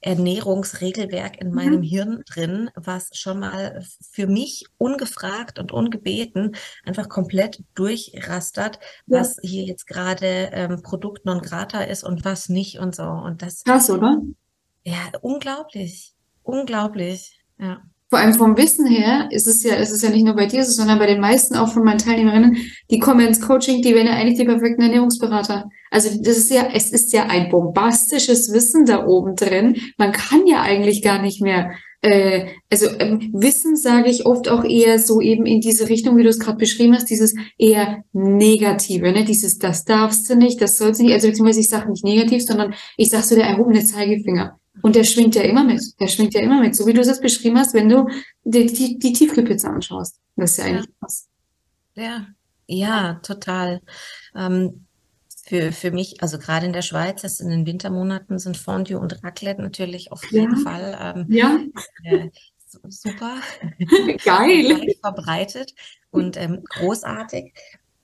Ernährungsregelwerk 0.00 1.40
in 1.40 1.52
meinem 1.52 1.78
mhm. 1.78 1.82
Hirn 1.82 2.22
drin, 2.26 2.70
was 2.74 3.08
schon 3.14 3.40
mal 3.40 3.82
für 4.10 4.26
mich 4.26 4.66
ungefragt 4.76 5.58
und 5.58 5.72
ungebeten 5.72 6.56
einfach 6.84 7.08
komplett 7.08 7.62
durchrastert, 7.74 8.78
ja. 9.06 9.20
was 9.20 9.38
hier 9.42 9.64
jetzt 9.64 9.86
gerade 9.86 10.50
ähm, 10.52 10.82
Produkt 10.82 11.24
non 11.24 11.40
grata 11.40 11.82
ist 11.82 12.04
und 12.04 12.24
was 12.24 12.50
nicht 12.50 12.78
und 12.78 12.94
so. 12.94 13.04
Und 13.04 13.40
das. 13.40 13.64
Krass, 13.64 13.88
oder? 13.88 14.20
Ja, 14.84 15.10
unglaublich. 15.22 16.14
Unglaublich. 16.42 17.40
Ja 17.58 17.82
vor 18.14 18.20
allem 18.20 18.34
vom 18.34 18.56
Wissen 18.56 18.86
her 18.86 19.26
ist 19.32 19.48
es 19.48 19.64
ja, 19.64 19.74
ist 19.74 19.90
es 19.90 20.00
ja 20.02 20.08
nicht 20.08 20.24
nur 20.24 20.36
bei 20.36 20.46
dir, 20.46 20.64
sondern 20.64 21.00
bei 21.00 21.06
den 21.08 21.18
meisten 21.18 21.56
auch 21.56 21.72
von 21.72 21.82
meinen 21.82 21.98
Teilnehmerinnen, 21.98 22.58
die 22.88 23.00
kommen 23.00 23.26
ins 23.26 23.40
Coaching, 23.40 23.82
die 23.82 23.92
werden 23.92 24.06
ja 24.06 24.12
eigentlich 24.12 24.38
die 24.38 24.44
perfekten 24.44 24.82
Ernährungsberater. 24.82 25.68
Also 25.94 26.10
das 26.20 26.36
ist 26.36 26.50
ja, 26.50 26.68
es 26.74 26.90
ist 26.90 27.12
ja 27.12 27.26
ein 27.26 27.50
bombastisches 27.50 28.52
Wissen 28.52 28.84
da 28.84 29.06
oben 29.06 29.36
drin. 29.36 29.76
Man 29.96 30.10
kann 30.10 30.46
ja 30.46 30.60
eigentlich 30.60 31.02
gar 31.02 31.22
nicht 31.22 31.40
mehr 31.40 31.70
äh, 32.04 32.48
also 32.70 32.86
ähm, 32.98 33.30
Wissen 33.32 33.76
sage 33.76 34.10
ich 34.10 34.26
oft 34.26 34.48
auch 34.48 34.62
eher 34.64 34.98
so 34.98 35.22
eben 35.22 35.46
in 35.46 35.60
diese 35.60 35.88
Richtung, 35.88 36.18
wie 36.18 36.22
du 36.22 36.28
es 36.28 36.38
gerade 36.38 36.58
beschrieben 36.58 36.94
hast, 36.94 37.08
dieses 37.08 37.34
eher 37.56 38.04
Negative, 38.12 39.10
ne? 39.10 39.24
Dieses, 39.24 39.58
das 39.58 39.84
darfst 39.84 40.28
du 40.28 40.36
nicht, 40.36 40.60
das 40.60 40.76
sollst 40.76 41.00
du 41.00 41.04
nicht, 41.04 41.14
also 41.14 41.28
beziehungsweise 41.28 41.60
ich 41.60 41.70
sage 41.70 41.90
nicht 41.90 42.04
negativ, 42.04 42.44
sondern 42.44 42.74
ich 42.98 43.08
sage 43.08 43.22
so 43.22 43.34
der 43.36 43.46
erhobene 43.46 43.84
Zeigefinger. 43.84 44.58
Und 44.82 44.96
der 44.96 45.04
schwingt 45.04 45.34
ja 45.34 45.42
immer 45.42 45.64
mit. 45.64 45.80
Der 45.98 46.08
schwingt 46.08 46.34
ja 46.34 46.42
immer 46.42 46.60
mit. 46.60 46.76
So 46.76 46.86
wie 46.86 46.92
du 46.92 47.00
es 47.00 47.20
beschrieben 47.20 47.56
hast, 47.56 47.72
wenn 47.72 47.88
du 47.88 48.06
die, 48.42 48.66
die, 48.66 48.98
die 48.98 49.12
Tiefkühlpizza 49.12 49.68
anschaust. 49.68 50.18
Das 50.36 50.50
ist 50.50 50.56
ja 50.58 50.64
eigentlich 50.64 50.90
was. 51.00 51.28
Ja, 51.94 52.26
ja, 52.66 53.20
total. 53.22 53.80
Ähm, 54.36 54.84
für, 55.46 55.72
für 55.72 55.90
mich, 55.90 56.22
also 56.22 56.38
gerade 56.38 56.66
in 56.66 56.72
der 56.72 56.82
Schweiz, 56.82 57.22
jetzt 57.22 57.40
in 57.40 57.50
den 57.50 57.66
Wintermonaten 57.66 58.38
sind 58.38 58.56
Fondue 58.56 58.98
und 58.98 59.22
Raclette 59.22 59.60
natürlich 59.60 60.10
auf 60.10 60.24
jeden 60.30 60.56
ja. 60.56 60.62
Fall 60.62 60.98
ähm, 61.00 61.26
ja. 61.28 61.58
Äh, 62.02 62.30
super. 62.88 63.36
Geil. 64.24 64.94
verbreitet 65.00 65.74
und 66.10 66.36
ähm, 66.36 66.62
großartig. 66.64 67.52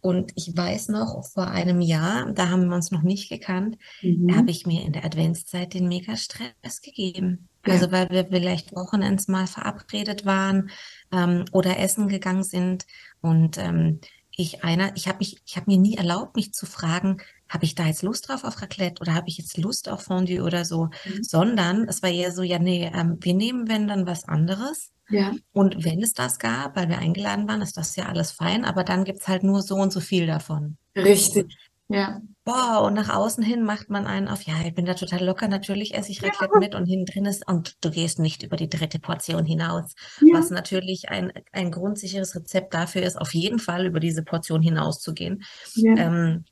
Und 0.03 0.33
ich 0.35 0.57
weiß 0.57 0.88
noch, 0.88 1.26
vor 1.26 1.48
einem 1.48 1.81
Jahr, 1.81 2.33
da 2.33 2.48
haben 2.48 2.68
wir 2.68 2.76
uns 2.76 2.90
noch 2.90 3.03
nicht 3.03 3.29
gekannt, 3.29 3.76
mhm. 4.00 4.35
habe 4.35 4.50
ich 4.50 4.66
mir 4.66 4.83
in 4.83 4.92
der 4.92 5.05
Adventszeit 5.05 5.74
den 5.74 5.88
Mega-Stress 5.88 6.81
gegeben. 6.83 7.48
Ja. 7.66 7.74
Also 7.74 7.92
weil 7.92 8.09
wir 8.09 8.26
vielleicht 8.26 8.74
wochenends 8.74 9.29
mal 9.29 9.46
verabredet 9.46 10.24
waren 10.24 10.70
ähm, 11.12 11.44
oder 11.53 11.79
essen 11.79 12.09
gegangen 12.09 12.44
sind. 12.44 12.87
Und 13.20 13.59
ähm, 13.59 14.00
ich 14.42 14.64
einer, 14.64 14.94
ich 14.96 15.09
habe 15.09 15.18
mich, 15.18 15.38
ich 15.46 15.57
habe 15.57 15.70
mir 15.70 15.79
nie 15.79 15.96
erlaubt, 15.96 16.37
mich 16.37 16.53
zu 16.53 16.66
fragen, 16.66 17.18
habe 17.48 17.64
ich 17.64 17.74
da 17.74 17.87
jetzt 17.87 18.03
Lust 18.03 18.29
drauf 18.29 18.44
auf 18.44 18.62
Raclette 18.62 19.00
oder 19.00 19.14
habe 19.14 19.29
ich 19.29 19.38
jetzt 19.38 19.57
Lust 19.59 19.88
auf 19.88 20.03
Fondue 20.03 20.42
oder 20.42 20.64
so, 20.64 20.87
mhm. 21.05 21.22
sondern 21.22 21.88
es 21.88 22.03
war 22.03 22.11
eher 22.11 22.33
so, 22.33 22.42
ja, 22.42 22.59
nee, 22.59 22.90
ähm, 22.94 23.18
wir 23.20 23.35
nehmen, 23.35 23.68
wenn 23.68 23.88
dann 23.88 24.07
was 24.07 24.24
anderes. 24.24 24.92
Ja. 25.09 25.33
Und 25.53 25.85
wenn 25.85 26.03
es 26.03 26.14
das 26.14 26.38
gab, 26.38 26.76
weil 26.76 26.88
wir 26.88 26.98
eingeladen 26.98 27.48
waren, 27.48 27.62
ist 27.62 27.76
das 27.76 27.96
ja 27.96 28.07
alles 28.07 28.31
fein, 28.31 28.64
aber 28.64 28.85
dann 28.85 29.05
gibt 29.05 29.20
es 29.20 29.29
halt 29.29 29.42
nur 29.42 29.62
so 29.62 29.74
und 29.74 29.92
so 29.92 29.98
viel 29.98 30.26
davon. 30.26 30.76
Richtig. 30.94 31.57
Ja. 31.90 32.20
Boah, 32.44 32.83
und 32.83 32.94
nach 32.94 33.14
außen 33.14 33.42
hin 33.42 33.64
macht 33.64 33.90
man 33.90 34.07
einen 34.07 34.29
auf, 34.29 34.42
ja, 34.42 34.55
ich 34.64 34.74
bin 34.74 34.87
da 34.87 34.94
total 34.94 35.24
locker, 35.24 35.48
natürlich 35.48 35.94
esse 35.94 36.11
ich 36.11 36.22
Raclette 36.22 36.55
ja. 36.55 36.59
mit 36.59 36.74
und 36.74 36.87
hinten 36.87 37.07
drin 37.07 37.26
ist, 37.26 37.46
und 37.46 37.76
du 37.85 37.90
gehst 37.90 38.18
nicht 38.18 38.42
über 38.42 38.57
die 38.57 38.68
dritte 38.68 38.98
Portion 38.98 39.44
hinaus. 39.44 39.94
Ja. 40.20 40.38
Was 40.38 40.50
natürlich 40.50 41.11
ein, 41.11 41.33
ein 41.53 41.70
grundsicheres 41.70 42.35
Rezept 42.35 42.72
dafür 42.72 43.03
ist, 43.03 43.20
auf 43.20 43.34
jeden 43.34 43.59
Fall 43.59 43.86
über 43.86 44.01
diese 44.01 44.22
Portion 44.22 44.62
hinauszugehen. 44.62 45.43
Ja. 45.74 45.97
Ähm, 45.97 46.45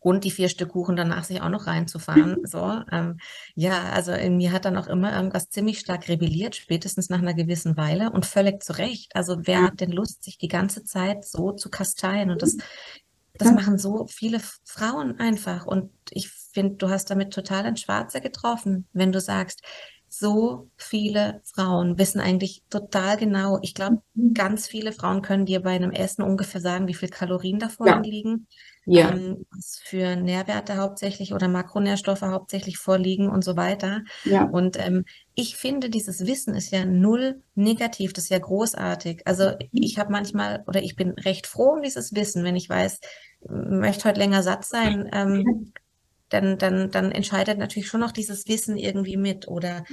und 0.00 0.22
die 0.22 0.30
vier 0.30 0.48
Stück 0.48 0.68
Kuchen 0.68 0.94
danach 0.94 1.24
sich 1.24 1.42
auch 1.42 1.48
noch 1.48 1.66
reinzufahren. 1.66 2.36
So, 2.46 2.80
ähm, 2.92 3.18
ja, 3.56 3.90
also 3.92 4.12
in 4.12 4.36
mir 4.36 4.52
hat 4.52 4.64
dann 4.64 4.76
auch 4.76 4.86
immer 4.86 5.14
irgendwas 5.14 5.48
ziemlich 5.48 5.80
stark 5.80 6.08
rebelliert, 6.08 6.54
spätestens 6.54 7.08
nach 7.08 7.18
einer 7.18 7.34
gewissen 7.34 7.76
Weile 7.76 8.12
und 8.12 8.24
völlig 8.24 8.62
zu 8.62 8.78
Recht. 8.78 9.16
Also 9.16 9.38
wer 9.40 9.62
hat 9.62 9.80
denn 9.80 9.90
Lust, 9.90 10.22
sich 10.22 10.38
die 10.38 10.48
ganze 10.48 10.84
Zeit 10.84 11.24
so 11.24 11.52
zu 11.52 11.70
kasteien? 11.70 12.30
Und 12.30 12.42
das, 12.42 12.56
das 13.38 13.52
machen 13.52 13.78
so 13.78 14.06
viele 14.06 14.40
Frauen 14.64 15.18
einfach. 15.18 15.66
Und 15.66 15.90
ich 16.10 16.28
finde, 16.28 16.76
du 16.76 16.88
hast 16.88 17.10
damit 17.10 17.32
total 17.32 17.64
ein 17.64 17.76
Schwarze 17.76 18.20
getroffen, 18.20 18.86
wenn 18.92 19.12
du 19.12 19.20
sagst, 19.20 19.62
so 20.08 20.70
viele 20.76 21.42
Frauen 21.44 21.98
wissen 21.98 22.20
eigentlich 22.20 22.62
total 22.70 23.16
genau. 23.16 23.58
Ich 23.62 23.74
glaube, 23.74 24.02
mhm. 24.14 24.34
ganz 24.34 24.66
viele 24.66 24.92
Frauen 24.92 25.22
können 25.22 25.46
dir 25.46 25.60
bei 25.60 25.72
einem 25.72 25.90
Essen 25.90 26.22
ungefähr 26.22 26.60
sagen, 26.60 26.86
wie 26.88 26.94
viel 26.94 27.08
Kalorien 27.08 27.58
davor 27.58 27.88
ja. 27.88 27.98
liegen. 27.98 28.46
Ja. 28.86 29.10
ähm, 29.10 29.44
was 29.50 29.80
für 29.82 30.16
Nährwerte 30.16 30.76
hauptsächlich 30.76 31.34
oder 31.34 31.48
Makronährstoffe 31.48 32.22
hauptsächlich 32.22 32.78
vorliegen 32.78 33.28
und 33.28 33.44
so 33.44 33.56
weiter. 33.56 34.02
Ja. 34.24 34.44
Und 34.44 34.78
ähm, 34.78 35.04
ich 35.34 35.56
finde, 35.56 35.90
dieses 35.90 36.26
Wissen 36.26 36.54
ist 36.54 36.70
ja 36.70 36.84
null 36.84 37.42
negativ, 37.54 38.12
das 38.12 38.24
ist 38.24 38.30
ja 38.30 38.38
großartig. 38.38 39.22
Also 39.26 39.52
ich 39.72 39.98
habe 39.98 40.12
manchmal 40.12 40.62
oder 40.66 40.82
ich 40.82 40.96
bin 40.96 41.10
recht 41.10 41.46
froh 41.46 41.74
um 41.74 41.82
dieses 41.82 42.14
Wissen, 42.14 42.44
wenn 42.44 42.56
ich 42.56 42.68
weiß, 42.68 43.00
möchte 43.48 44.08
heute 44.08 44.20
länger 44.20 44.42
satt 44.42 44.64
sein. 44.64 45.10
Ähm, 45.12 45.72
dann, 46.28 46.58
dann, 46.58 46.90
dann 46.90 47.12
entscheidet 47.12 47.58
natürlich 47.58 47.88
schon 47.88 48.00
noch 48.00 48.12
dieses 48.12 48.48
Wissen 48.48 48.76
irgendwie 48.76 49.16
mit. 49.16 49.48
Oder 49.48 49.84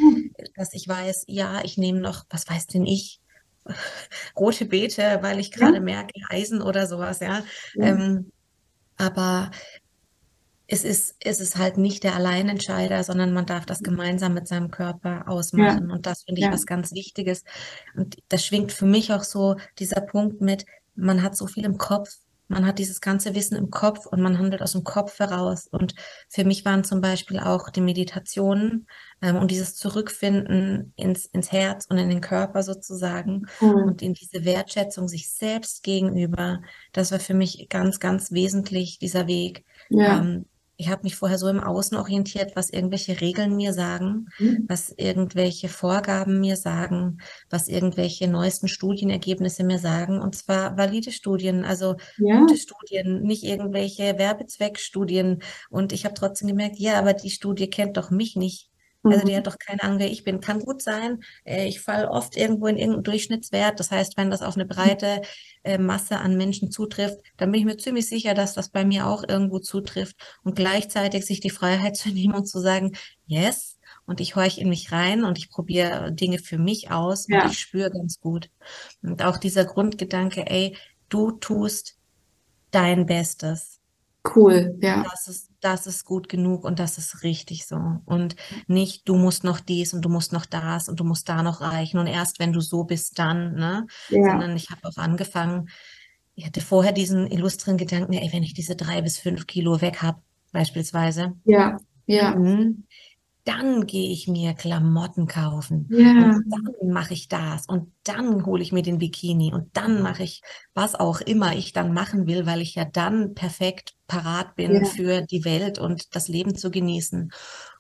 dass 0.56 0.74
ich 0.74 0.88
weiß, 0.88 1.26
ja, 1.28 1.62
ich 1.64 1.78
nehme 1.78 2.00
noch, 2.00 2.26
was 2.30 2.50
weiß 2.50 2.68
denn 2.68 2.86
ich, 2.86 3.20
rote 4.36 4.66
Beete, 4.66 5.20
weil 5.22 5.40
ich 5.40 5.52
gerade 5.52 5.76
ja. 5.76 5.82
merke, 5.82 6.14
Eisen 6.30 6.62
oder 6.62 6.88
sowas, 6.88 7.20
ja. 7.20 7.44
ja. 7.76 7.86
Ähm, 7.86 8.32
aber 8.98 9.52
es 10.68 10.84
ist, 10.84 11.16
es 11.20 11.40
ist 11.40 11.58
halt 11.58 11.78
nicht 11.78 12.04
der 12.04 12.16
Alleinentscheider, 12.16 13.04
sondern 13.04 13.34
man 13.34 13.46
darf 13.46 13.66
das 13.66 13.84
gemeinsam 13.84 14.34
mit 14.34 14.48
seinem 14.48 14.72
Körper 14.72 15.28
ausmachen. 15.28 15.90
Ja. 15.90 15.94
Und 15.94 16.06
das 16.06 16.24
finde 16.24 16.42
ich 16.42 16.48
was 16.48 16.66
ganz 16.66 16.94
Wichtiges. 16.94 17.44
Und 17.96 18.18
das 18.30 18.46
schwingt 18.46 18.72
für 18.72 18.86
mich 18.86 19.12
auch 19.12 19.24
so 19.24 19.56
dieser 19.78 20.02
Punkt 20.02 20.42
mit, 20.42 20.66
man 20.96 21.22
hat 21.22 21.36
so 21.36 21.48
viel 21.48 21.66
im 21.66 21.78
Kopf, 21.78 22.10
man 22.48 22.66
hat 22.66 22.80
dieses 22.80 23.02
ganze 23.02 23.36
Wissen 23.36 23.56
im 23.56 23.72
Kopf 23.72 24.06
und 24.06 24.22
man 24.22 24.38
handelt 24.38 24.62
aus 24.62 24.74
dem 24.74 24.84
Kopf 24.84 25.20
heraus. 25.20 25.68
Und 25.68 25.96
für 26.30 26.44
mich 26.44 26.66
waren 26.66 26.84
zum 26.84 27.02
Beispiel 27.02 27.40
auch 27.40 27.70
die 27.70 27.82
Meditationen 27.82 28.88
und 29.32 29.52
dieses 29.52 29.76
Zurückfinden 29.76 30.94
ins, 30.96 31.26
ins 31.28 31.52
Herz 31.52 31.86
und 31.90 31.98
in 31.98 32.10
den 32.10 32.22
Körper 32.22 32.64
sozusagen 32.64 33.48
mhm. 33.62 33.70
und 33.70 34.02
in 34.02 34.14
diese 34.14 34.46
Wertschätzung 34.46 35.08
sich 35.08 35.32
selbst 35.32 35.84
gegenüber. 35.84 36.62
Das 36.92 37.12
war 37.12 37.20
für 37.20 37.34
mich 37.34 37.68
ganz, 37.70 38.00
ganz 38.00 38.32
wesentlich, 38.32 39.00
dieser 39.00 39.28
Weg. 39.28 39.66
Ja. 39.90 40.20
Ähm, 40.20 40.46
ich 40.76 40.90
habe 40.90 41.04
mich 41.04 41.16
vorher 41.16 41.38
so 41.38 41.48
im 41.48 41.60
Außen 41.60 41.98
orientiert, 41.98 42.56
was 42.56 42.70
irgendwelche 42.70 43.22
Regeln 43.22 43.56
mir 43.56 43.74
sagen, 43.74 44.28
mhm. 44.40 44.66
was 44.68 44.94
irgendwelche 44.98 45.70
Vorgaben 45.70 46.40
mir 46.40 46.58
sagen, 46.58 47.20
was 47.50 47.68
irgendwelche 47.68 48.28
neuesten 48.28 48.68
Studienergebnisse 48.68 49.64
mir 49.64 49.78
sagen. 49.78 50.20
Und 50.20 50.36
zwar 50.36 50.76
valide 50.76 51.12
Studien, 51.12 51.64
also 51.64 51.96
ja. 52.18 52.40
gute 52.40 52.58
Studien, 52.58 53.22
nicht 53.22 53.44
irgendwelche 53.44 54.18
Werbezweckstudien. 54.18 55.44
Und 55.70 55.94
ich 55.94 56.06
habe 56.06 56.16
trotzdem 56.16 56.48
gemerkt, 56.48 56.78
ja, 56.80 56.98
aber 56.98 57.14
die 57.14 57.30
Studie 57.30 57.70
kennt 57.70 57.98
doch 57.98 58.10
mich 58.10 58.36
nicht. 58.36 58.73
Also 59.04 59.26
die 59.26 59.34
mhm. 59.34 59.38
hat 59.38 59.48
doch 59.48 59.60
keine 59.60 59.84
Ahnung, 59.84 60.00
wer 60.00 60.12
ich 60.12 60.24
bin. 60.24 60.40
Kann 60.40 60.60
gut 60.60 60.82
sein. 60.82 61.24
Äh, 61.44 61.68
ich 61.68 61.82
falle 61.82 62.10
oft 62.10 62.38
irgendwo 62.38 62.68
in 62.68 62.78
irgendeinen 62.78 63.04
Durchschnittswert. 63.04 63.80
Das 63.80 63.92
heißt, 63.92 64.18
wenn 64.18 64.32
das 64.32 64.42
auf 64.42 64.56
eine 64.56 64.66
breite 64.66 65.22
äh, 65.64 65.78
Masse 65.78 66.20
an 66.20 66.38
Menschen 66.38 66.72
zutrifft, 66.72 67.20
dann 67.38 67.52
bin 67.52 67.60
ich 67.60 67.66
mir 67.66 67.78
ziemlich 67.78 68.08
sicher, 68.08 68.34
dass 68.34 68.54
das 68.54 68.70
bei 68.70 68.86
mir 68.86 69.08
auch 69.08 69.24
irgendwo 69.28 69.60
zutrifft. 69.60 70.16
Und 70.44 70.56
gleichzeitig 70.56 71.26
sich 71.26 71.42
die 71.42 71.50
Freiheit 71.50 71.98
zu 71.98 72.10
nehmen 72.10 72.34
und 72.34 72.46
zu 72.46 72.60
sagen, 72.60 72.94
yes, 73.26 73.78
und 74.06 74.20
ich 74.20 74.36
horche 74.36 74.62
in 74.62 74.70
mich 74.70 74.92
rein 74.92 75.24
und 75.24 75.38
ich 75.38 75.50
probiere 75.50 76.12
Dinge 76.12 76.40
für 76.40 76.58
mich 76.58 76.92
aus 76.92 77.28
ja. 77.28 77.44
und 77.44 77.52
ich 77.52 77.60
spüre 77.60 77.90
ganz 77.90 78.20
gut. 78.20 78.50
Und 79.02 79.24
auch 79.24 79.38
dieser 79.38 79.66
Grundgedanke, 79.66 80.46
ey, 80.50 80.76
du 81.10 81.32
tust 81.32 81.98
dein 82.72 83.06
Bestes. 83.06 83.80
Cool, 84.36 84.78
ja. 84.82 85.04
Das 85.04 85.28
ist, 85.28 85.50
das 85.64 85.88
ist 85.88 86.06
gut 86.06 86.30
genug 86.30 86.64
und 86.64 86.80
das 86.80 86.98
ist 86.98 87.24
richtig 87.24 87.66
so. 87.66 87.78
Und 88.06 88.36
nicht, 88.68 89.08
du 89.08 89.16
musst 89.16 89.44
noch 89.44 89.60
dies 89.60 89.94
und 89.94 90.04
du 90.04 90.10
musst 90.10 90.34
noch 90.34 90.46
das 90.46 90.90
und 90.90 91.00
du 91.00 91.04
musst 91.04 91.30
da 91.30 91.44
noch 91.44 91.62
reichen 91.62 92.00
und 92.00 92.08
erst 92.08 92.40
wenn 92.40 92.54
du 92.54 92.62
so 92.62 92.84
bist, 92.84 93.20
dann, 93.20 93.56
ne? 93.56 93.86
Ja. 94.10 94.32
Sondern 94.32 94.56
ich 94.56 94.70
habe 94.70 94.82
auch 94.88 94.98
angefangen, 94.98 95.70
ich 96.36 96.46
hatte 96.46 96.62
vorher 96.62 96.92
diesen 96.92 97.28
illustren 97.30 97.78
Gedanken, 97.78 98.14
ey, 98.14 98.32
wenn 98.34 98.44
ich 98.44 98.54
diese 98.54 98.76
drei 98.76 99.02
bis 99.02 99.20
fünf 99.20 99.46
Kilo 99.48 99.82
weg 99.82 100.02
habe, 100.02 100.22
beispielsweise. 100.52 101.34
Ja, 101.46 101.78
ja. 102.06 102.36
Mhm 102.36 102.86
dann 103.46 103.86
gehe 103.86 104.10
ich 104.10 104.28
mir 104.28 104.54
Klamotten 104.54 105.28
kaufen 105.28 105.88
ja. 105.90 106.12
und 106.12 106.46
dann 106.50 106.92
mache 106.92 107.14
ich 107.14 107.28
das 107.28 107.66
und 107.66 107.92
dann 108.04 108.46
hole 108.46 108.64
ich 108.64 108.72
mir 108.72 108.84
den 108.84 109.00
Bikini 109.00 109.54
und 109.54 109.76
dann 109.76 110.02
mache 110.02 110.24
ich 110.24 110.42
was 110.74 110.96
auch 110.96 111.20
immer 111.20 111.54
ich 111.54 111.74
dann 111.74 111.94
machen 111.94 112.26
will, 112.26 112.46
weil 112.46 112.62
ich 112.62 112.76
ja 112.76 112.86
dann 112.86 113.34
perfekt 113.34 113.96
parat 114.08 114.56
bin 114.56 114.76
ja. 114.76 114.86
für 114.86 115.22
die 115.22 115.44
Welt 115.44 115.78
und 115.78 116.16
das 116.16 116.28
Leben 116.28 116.56
zu 116.56 116.72
genießen 116.72 117.32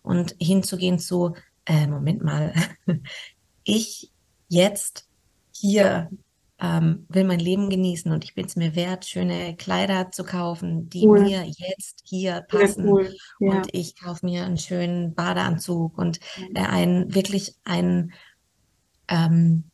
und 0.01 0.35
hinzugehen 0.39 0.99
zu, 0.99 1.33
äh, 1.65 1.87
Moment 1.87 2.23
mal, 2.23 2.53
ich 3.63 4.11
jetzt 4.49 5.07
hier 5.55 6.09
ähm, 6.63 7.05
will 7.09 7.25
mein 7.25 7.39
Leben 7.39 7.69
genießen 7.69 8.09
und 8.09 8.23
ich 8.23 8.35
bin 8.35 8.45
es 8.45 8.55
mir 8.55 8.73
wert, 8.73 9.05
schöne 9.05 9.53
Kleider 9.57 10.11
zu 10.11 10.23
kaufen, 10.23 10.89
die 10.89 11.05
cool. 11.05 11.19
mir 11.19 11.43
jetzt 11.45 12.01
hier 12.05 12.45
passen. 12.47 12.87
Cool. 12.87 13.13
Ja. 13.41 13.57
Und 13.57 13.67
ich 13.73 13.99
kaufe 13.99 14.25
mir 14.25 14.45
einen 14.45 14.57
schönen 14.57 15.13
Badeanzug 15.13 15.97
und 15.97 16.21
äh, 16.55 16.61
ein 16.61 17.13
wirklich 17.13 17.57
ein 17.65 18.13
ähm, 19.09 19.65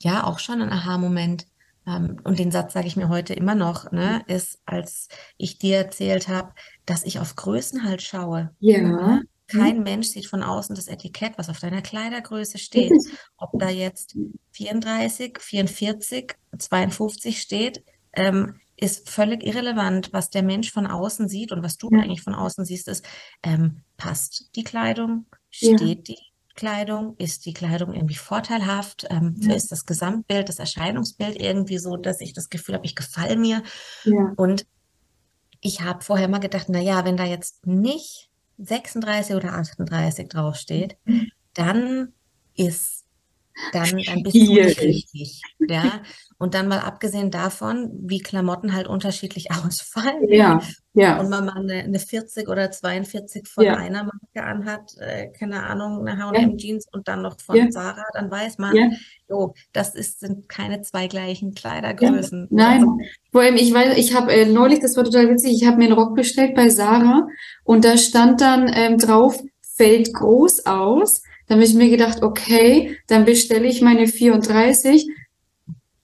ja 0.00 0.24
auch 0.24 0.38
schon 0.38 0.60
ein 0.60 0.70
Aha-Moment. 0.70 1.46
Ähm, 1.86 2.18
und 2.24 2.38
den 2.38 2.50
Satz 2.50 2.74
sage 2.74 2.88
ich 2.88 2.96
mir 2.96 3.08
heute 3.08 3.32
immer 3.32 3.54
noch, 3.54 3.90
ne, 3.90 4.22
ist, 4.26 4.60
als 4.66 5.08
ich 5.38 5.58
dir 5.58 5.78
erzählt 5.78 6.28
habe, 6.28 6.52
dass 6.84 7.04
ich 7.04 7.20
auf 7.20 7.36
Größen 7.36 7.84
halt 7.84 8.02
schaue. 8.02 8.50
Ja. 8.60 8.82
Ne? 8.82 9.22
Kein 9.46 9.78
mhm. 9.78 9.82
Mensch 9.82 10.08
sieht 10.08 10.26
von 10.26 10.42
außen 10.42 10.74
das 10.74 10.88
Etikett, 10.88 11.36
was 11.36 11.50
auf 11.50 11.58
deiner 11.58 11.82
Kleidergröße 11.82 12.58
steht. 12.58 12.92
Ob 13.36 13.50
da 13.58 13.68
jetzt 13.68 14.16
34, 14.52 15.38
44, 15.38 16.34
52 16.58 17.40
steht, 17.40 17.84
ähm, 18.14 18.58
ist 18.76 19.08
völlig 19.08 19.44
irrelevant. 19.44 20.12
Was 20.12 20.30
der 20.30 20.42
Mensch 20.42 20.72
von 20.72 20.86
außen 20.86 21.28
sieht 21.28 21.52
und 21.52 21.62
was 21.62 21.76
du 21.76 21.90
ja. 21.92 22.00
eigentlich 22.00 22.22
von 22.22 22.34
außen 22.34 22.64
siehst, 22.64 22.88
ist, 22.88 23.04
ähm, 23.42 23.82
passt 23.96 24.50
die 24.56 24.64
Kleidung, 24.64 25.26
steht 25.50 25.80
ja. 25.80 25.94
die 25.94 26.18
Kleidung, 26.54 27.16
ist 27.18 27.46
die 27.46 27.52
Kleidung 27.52 27.92
irgendwie 27.92 28.14
vorteilhaft, 28.14 29.06
ähm, 29.10 29.36
ja. 29.40 29.54
ist 29.54 29.72
das 29.72 29.86
Gesamtbild, 29.86 30.48
das 30.48 30.58
Erscheinungsbild 30.58 31.40
irgendwie 31.40 31.78
so, 31.78 31.96
dass 31.96 32.20
ich 32.20 32.32
das 32.32 32.48
Gefühl 32.48 32.76
habe, 32.76 32.86
ich 32.86 32.94
gefalle 32.94 33.36
mir. 33.36 33.62
Und 34.36 34.66
ich 35.60 35.80
habe 35.80 36.04
vorher 36.04 36.28
mal 36.28 36.38
gedacht, 36.38 36.66
na 36.68 36.80
ja, 36.80 37.04
wenn 37.04 37.16
da 37.16 37.24
jetzt 37.24 37.66
nicht 37.66 38.30
36 38.58 39.34
oder 39.36 39.54
38 39.54 40.28
draufsteht, 40.28 40.96
mhm. 41.04 41.30
dann 41.54 42.12
ist, 42.54 43.03
dann, 43.72 44.00
dann 44.04 44.22
bist 44.22 44.36
du 44.36 44.40
nicht 44.40 44.80
richtig. 44.80 45.42
Ja. 45.68 46.02
Und 46.38 46.54
dann 46.54 46.68
mal 46.68 46.80
abgesehen 46.80 47.30
davon, 47.30 47.90
wie 48.02 48.18
Klamotten 48.18 48.74
halt 48.74 48.88
unterschiedlich 48.88 49.50
ausfallen. 49.64 50.28
Ja, 50.28 50.60
ja. 50.92 51.18
Und 51.18 51.28
man 51.28 51.46
mal 51.46 51.56
eine, 51.56 51.84
eine 51.84 51.98
40 51.98 52.48
oder 52.48 52.70
42 52.70 53.48
von 53.48 53.64
ja. 53.64 53.74
einer 53.74 54.04
Marke 54.04 54.46
anhat, 54.46 54.96
äh, 54.98 55.28
keine 55.28 55.64
Ahnung, 55.64 56.06
eine 56.06 56.22
H&M 56.22 56.56
Jeans 56.56 56.86
und 56.92 57.08
dann 57.08 57.22
noch 57.22 57.40
von 57.40 57.56
ja. 57.56 57.70
Sarah, 57.70 58.04
dann 58.12 58.30
weiß 58.30 58.58
man, 58.58 58.76
ja. 58.76 58.90
jo, 59.28 59.54
das 59.72 59.94
ist, 59.94 60.20
sind 60.20 60.48
keine 60.48 60.82
zwei 60.82 61.08
gleichen 61.08 61.54
Kleidergrößen. 61.54 62.48
Nein, 62.50 62.80
also, 62.80 62.98
vor 63.32 63.40
allem, 63.40 63.56
ich 63.56 63.72
weiß, 63.74 63.96
ich 63.96 64.14
habe 64.14 64.32
äh, 64.32 64.46
neulich, 64.46 64.80
das 64.80 64.96
war 64.96 65.04
total 65.04 65.30
witzig, 65.30 65.52
ich 65.52 65.66
habe 65.66 65.78
mir 65.78 65.86
einen 65.86 65.94
Rock 65.94 66.14
bestellt 66.14 66.54
bei 66.54 66.68
Sarah 66.68 67.26
und 67.64 67.84
da 67.84 67.96
stand 67.96 68.40
dann 68.40 68.70
ähm, 68.72 68.98
drauf, 68.98 69.42
fällt 69.62 70.12
groß 70.14 70.66
aus. 70.66 71.22
Dann 71.46 71.58
habe 71.58 71.66
ich 71.66 71.74
mir 71.74 71.90
gedacht, 71.90 72.22
okay, 72.22 72.96
dann 73.06 73.24
bestelle 73.24 73.66
ich 73.66 73.82
meine 73.82 74.06
34 74.06 75.06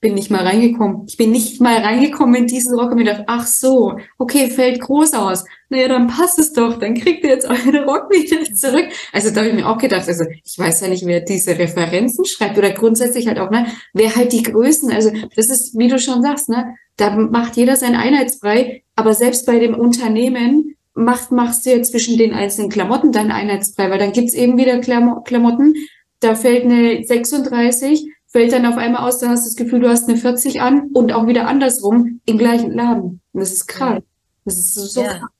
bin 0.00 0.14
nicht 0.14 0.30
mal 0.30 0.46
reingekommen. 0.46 1.02
Ich 1.06 1.18
bin 1.18 1.30
nicht 1.30 1.60
mal 1.60 1.76
reingekommen 1.76 2.34
in 2.34 2.46
diesen 2.46 2.78
Rock 2.78 2.90
und 2.90 2.96
mir 2.96 3.04
gedacht, 3.04 3.24
ach 3.26 3.46
so, 3.46 3.98
okay, 4.16 4.48
fällt 4.48 4.80
groß 4.80 5.12
aus. 5.12 5.44
Naja, 5.68 5.88
dann 5.88 6.06
passt 6.06 6.38
es 6.38 6.54
doch, 6.54 6.78
dann 6.78 6.94
kriegt 6.94 7.22
ihr 7.22 7.30
jetzt 7.30 7.44
euren 7.44 7.76
Rock 7.84 8.10
wieder 8.10 8.42
zurück. 8.54 8.86
Also 9.12 9.30
da 9.30 9.40
habe 9.40 9.50
ich 9.50 9.54
mir 9.54 9.68
auch 9.68 9.76
gedacht, 9.76 10.08
also 10.08 10.24
ich 10.42 10.58
weiß 10.58 10.80
ja 10.80 10.88
nicht, 10.88 11.04
wer 11.04 11.20
diese 11.20 11.58
Referenzen 11.58 12.24
schreibt 12.24 12.56
oder 12.56 12.70
grundsätzlich 12.70 13.26
halt 13.26 13.38
auch, 13.38 13.50
ne, 13.50 13.66
wer 13.92 14.16
halt 14.16 14.32
die 14.32 14.42
Größen, 14.42 14.90
also 14.90 15.10
das 15.36 15.50
ist, 15.50 15.78
wie 15.78 15.88
du 15.88 15.98
schon 15.98 16.22
sagst, 16.22 16.48
ne, 16.48 16.76
da 16.96 17.14
macht 17.14 17.56
jeder 17.56 17.76
sein 17.76 17.94
Einheitsbrei, 17.94 18.82
aber 18.96 19.12
selbst 19.12 19.44
bei 19.44 19.58
dem 19.58 19.74
Unternehmen 19.74 20.69
macht, 21.00 21.32
machst 21.32 21.66
du 21.66 21.70
ja 21.70 21.82
zwischen 21.82 22.18
den 22.18 22.34
einzelnen 22.34 22.70
Klamotten 22.70 23.12
deinen 23.12 23.32
Einheitsbrei, 23.32 23.90
weil 23.90 23.98
dann 23.98 24.12
gibt's 24.12 24.34
eben 24.34 24.56
wieder 24.58 24.78
Klamotten, 24.80 25.74
da 26.20 26.34
fällt 26.34 26.64
eine 26.64 27.02
36, 27.04 28.10
fällt 28.26 28.52
dann 28.52 28.66
auf 28.66 28.76
einmal 28.76 29.06
aus, 29.08 29.18
dann 29.18 29.30
hast 29.30 29.44
du 29.44 29.48
das 29.48 29.56
Gefühl, 29.56 29.80
du 29.80 29.88
hast 29.88 30.08
eine 30.08 30.18
40 30.18 30.60
an 30.60 30.90
und 30.92 31.12
auch 31.12 31.26
wieder 31.26 31.48
andersrum 31.48 32.20
im 32.26 32.38
gleichen 32.38 32.72
Laden. 32.72 33.20
Und 33.32 33.40
das 33.40 33.52
ist 33.52 33.66
krass. 33.66 34.02
Das 34.44 34.56
ist 34.56 34.74
so 34.74 35.02
ja. 35.02 35.18
krass. 35.18 35.30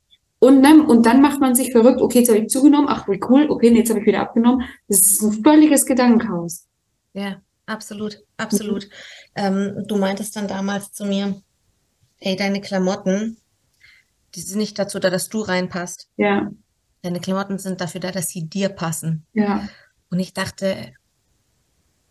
Und, 0.42 0.62
ne, 0.62 0.82
und 0.82 1.04
dann 1.04 1.20
macht 1.20 1.38
man 1.38 1.54
sich 1.54 1.70
verrückt, 1.70 2.00
okay, 2.00 2.20
jetzt 2.20 2.30
habe 2.30 2.38
ich 2.40 2.48
zugenommen, 2.48 2.88
ach 2.88 3.06
wie 3.08 3.20
cool, 3.28 3.46
okay, 3.50 3.74
jetzt 3.74 3.90
habe 3.90 4.00
ich 4.00 4.06
wieder 4.06 4.20
abgenommen. 4.20 4.66
Das 4.88 5.00
ist 5.00 5.22
ein 5.22 5.44
völliges 5.44 5.84
Gedankenhaus. 5.84 6.66
Ja, 7.12 7.42
absolut, 7.66 8.24
absolut. 8.38 8.84
Mhm. 8.84 8.88
Ähm, 9.36 9.84
du 9.86 9.98
meintest 9.98 10.34
dann 10.36 10.48
damals 10.48 10.92
zu 10.92 11.04
mir, 11.04 11.42
ey, 12.20 12.36
deine 12.36 12.62
Klamotten, 12.62 13.36
die 14.34 14.40
sind 14.40 14.58
nicht 14.58 14.78
dazu 14.78 14.98
da, 14.98 15.10
dass 15.10 15.28
du 15.28 15.40
reinpasst. 15.40 16.08
Ja. 16.16 16.50
Deine 17.02 17.20
Klamotten 17.20 17.58
sind 17.58 17.80
dafür 17.80 18.00
da, 18.00 18.10
dass 18.12 18.28
sie 18.28 18.46
dir 18.46 18.68
passen. 18.68 19.26
Ja. 19.32 19.68
Und 20.10 20.18
ich 20.18 20.34
dachte, 20.34 20.92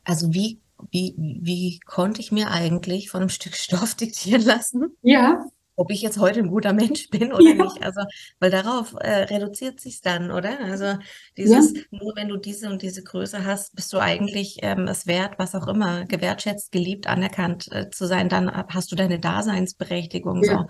also 0.04 0.34
wie 0.34 0.60
wie, 0.92 1.14
wie 1.18 1.80
konnte 1.86 2.22
ich 2.22 2.32
mir 2.32 2.52
eigentlich 2.52 3.10
von 3.10 3.22
einem 3.22 3.30
Stück 3.30 3.56
Stoff 3.56 3.96
diktieren 3.96 4.44
lassen? 4.44 4.96
Ja. 5.02 5.46
ob 5.76 5.92
ich 5.92 6.02
jetzt 6.02 6.20
heute 6.20 6.42
ein 6.42 6.50
guter 6.50 6.74
Mensch 6.74 7.10
bin 7.10 7.32
oder 7.32 7.42
ja. 7.42 7.64
nicht. 7.64 7.82
Also, 7.84 8.02
weil 8.40 8.52
darauf 8.52 8.96
äh, 9.00 9.24
reduziert 9.24 9.80
sich 9.80 10.02
dann, 10.02 10.30
oder? 10.30 10.60
Also 10.60 10.98
dieses, 11.38 11.74
ja. 11.74 11.82
nur 11.92 12.18
wenn 12.18 12.28
du 12.28 12.36
diese 12.36 12.70
und 12.70 12.82
diese 12.82 13.02
Größe 13.02 13.46
hast, 13.46 13.76
bist 13.76 13.94
du 13.94 14.00
eigentlich 14.00 14.58
ähm, 14.62 14.90
es 14.90 15.08
wert, 15.08 15.36
was 15.38 15.56
auch 15.56 15.68
immer, 15.68 16.06
gewertschätzt, 16.06 16.74
geliebt, 16.74 17.08
anerkannt 17.08 17.72
äh, 17.72 17.90
zu 17.90 18.08
sein, 18.08 18.28
dann 18.28 18.52
hast 18.52 18.92
du 18.92 18.98
deine 18.98 19.20
Daseinsberechtigung. 19.20 20.44
Ja. 20.44 20.52
So. 20.52 20.66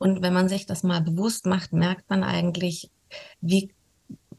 Und 0.00 0.22
wenn 0.22 0.32
man 0.32 0.48
sich 0.48 0.64
das 0.64 0.82
mal 0.82 1.02
bewusst 1.02 1.44
macht, 1.44 1.74
merkt 1.74 2.08
man 2.08 2.24
eigentlich, 2.24 2.90
wie, 3.42 3.74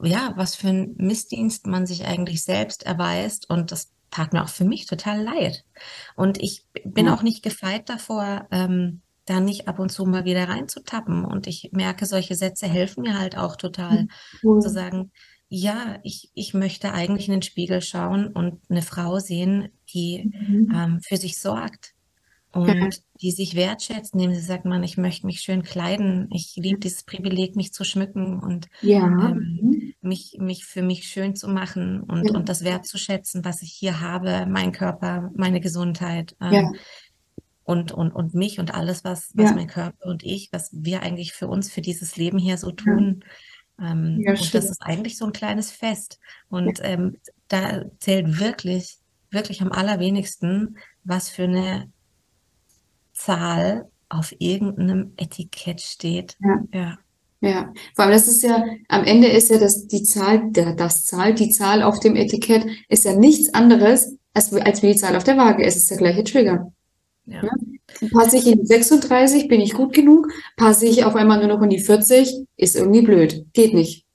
ja, 0.02 0.34
was 0.36 0.56
für 0.56 0.70
ein 0.70 0.96
Missdienst 0.98 1.68
man 1.68 1.86
sich 1.86 2.04
eigentlich 2.04 2.44
selbst 2.44 2.84
erweist. 2.84 3.48
Und 3.48 3.72
das 3.72 3.92
tat 4.10 4.34
mir 4.34 4.44
auch 4.44 4.50
für 4.50 4.66
mich 4.66 4.88
total 4.88 5.22
leid. 5.22 5.64
Und 6.16 6.42
ich 6.42 6.66
bin 6.84 7.08
auch 7.08 7.22
nicht 7.22 7.44
gefeit 7.44 7.90
davor, 7.90 8.48
ähm, 8.50 9.02
da 9.26 9.40
nicht 9.40 9.68
ab 9.68 9.78
und 9.78 9.92
zu 9.92 10.04
mal 10.06 10.26
wieder 10.26 10.50
reinzutappen. 10.50 11.26
Und 11.26 11.46
ich 11.46 11.70
merke, 11.74 12.08
solche 12.08 12.34
Sätze 12.34 12.68
helfen 12.68 13.04
mir 13.04 13.20
halt 13.20 13.38
auch 13.38 13.56
total, 13.56 14.08
mhm. 14.42 14.62
zu 14.62 14.70
sagen, 14.70 15.12
ja, 15.48 16.00
ich, 16.02 16.32
ich 16.34 16.56
möchte 16.56 16.92
eigentlich 16.92 17.28
in 17.28 17.34
den 17.34 17.42
Spiegel 17.44 17.84
schauen 17.84 18.30
und 18.30 18.62
eine 18.68 18.82
Frau 18.82 19.20
sehen, 19.20 19.70
die 19.94 20.32
mhm. 20.34 20.72
ähm, 20.74 21.00
für 21.04 21.18
sich 21.18 21.40
sorgt 21.40 21.94
und 22.54 22.68
ja. 22.68 22.90
die 23.22 23.32
sich 23.32 23.56
wertschätzt, 23.56 24.14
indem 24.14 24.34
sie 24.34 24.42
sagt, 24.42 24.66
man, 24.66 24.84
ich 24.84 24.98
möchte 24.98 25.26
mich 25.26 25.40
schön 25.40 25.64
kleiden, 25.64 26.28
ich 26.32 26.54
liebe 26.56 26.80
dieses 26.80 27.04
Privileg, 27.04 27.56
mich 27.56 27.74
zu 27.74 27.84
schmücken 27.84 28.40
und 28.40 28.68
ja. 28.82 29.06
ähm, 29.06 29.60
mhm. 29.62 29.94
mich, 30.02 30.36
mich 30.38 30.66
für 30.66 30.82
mich 30.82 31.08
schön 31.08 31.36
zu 31.36 31.48
machen 31.48 32.02
und, 32.02 32.26
ja. 32.26 32.34
und 32.36 32.50
das 32.50 32.64
wertzuschätzen, 32.64 33.46
was 33.46 33.62
ich 33.62 33.72
hier 33.72 34.02
habe, 34.02 34.46
mein 34.48 34.74
Körper, 34.74 35.32
meine 35.34 35.62
Gesundheit. 35.62 36.36
Ähm, 36.42 36.76
und, 37.64 37.94
und, 37.94 38.12
und 38.12 38.34
mich 38.34 38.60
und 38.60 38.74
alles, 38.74 39.06
was, 39.06 39.32
was 39.36 39.52
ja. 39.52 39.56
mein 39.56 39.68
Körper 39.68 40.08
und 40.08 40.24
ich, 40.24 40.50
was 40.52 40.72
wir 40.74 41.04
eigentlich 41.04 41.32
für 41.32 41.48
uns, 41.48 41.72
für 41.72 41.82
dieses 41.82 42.18
Leben 42.18 42.38
hier 42.38 42.58
so 42.58 42.72
tun. 42.72 43.24
Ja. 43.80 43.92
Ähm, 43.92 44.20
ja, 44.20 44.32
und 44.32 44.54
das 44.54 44.66
ist 44.66 44.82
eigentlich 44.82 45.18
so 45.18 45.26
ein 45.26 45.32
kleines 45.32 45.72
Fest. 45.72 46.20
Und 46.50 46.80
ähm, 46.84 47.18
da 47.48 47.84
zählt 48.00 48.40
wirklich, 48.40 48.98
wirklich 49.30 49.62
am 49.62 49.72
allerwenigsten, 49.72 50.78
was 51.04 51.30
für 51.30 51.44
eine 51.44 51.90
Zahl 53.26 53.90
auf 54.10 54.34
irgendeinem 54.40 55.14
Etikett 55.18 55.82
steht. 55.82 56.38
Ja. 56.40 56.64
ja. 56.74 56.98
Ja, 57.44 57.74
vor 57.96 58.06
allem 58.06 58.14
das 58.14 58.28
ist 58.28 58.44
ja, 58.44 58.64
am 58.88 59.04
Ende 59.04 59.28
ist 59.28 59.50
ja 59.50 59.58
das, 59.58 59.88
die 59.88 60.04
Zahl, 60.04 60.52
der, 60.52 60.76
das 60.76 61.08
Zahl, 61.08 61.34
die 61.34 61.50
Zahl 61.50 61.82
auf 61.82 62.00
dem 62.00 62.16
Etikett 62.16 62.68
ist 62.88 63.04
ja 63.04 63.16
nichts 63.16 63.52
anderes, 63.56 64.16
als, 64.36 64.54
als 64.54 64.84
wie 64.84 64.94
die 64.94 64.96
Zahl 64.96 65.16
auf 65.16 65.24
der 65.24 65.38
Waage. 65.38 65.66
Es 65.66 65.76
ist 65.76 65.90
der 65.90 65.98
gleiche 65.98 66.24
Trigger. 66.24 66.72
Ja. 67.26 67.42
Ja? 67.44 67.52
Passe 68.14 68.38
ich 68.38 68.46
in 68.46 68.60
die 68.60 68.68
36, 68.68 69.48
bin 69.48 69.60
ich 69.60 69.74
gut 69.74 69.92
genug? 69.94 70.28
Passe 70.56 70.86
ich 70.86 71.04
auf 71.04 71.16
einmal 71.16 71.40
nur 71.40 71.48
noch 71.48 71.64
in 71.64 71.72
die 71.72 71.80
40, 71.80 72.46
ist 72.58 72.76
irgendwie 72.76 73.02
blöd. 73.02 73.46
Geht 73.54 73.74
nicht. 73.74 74.06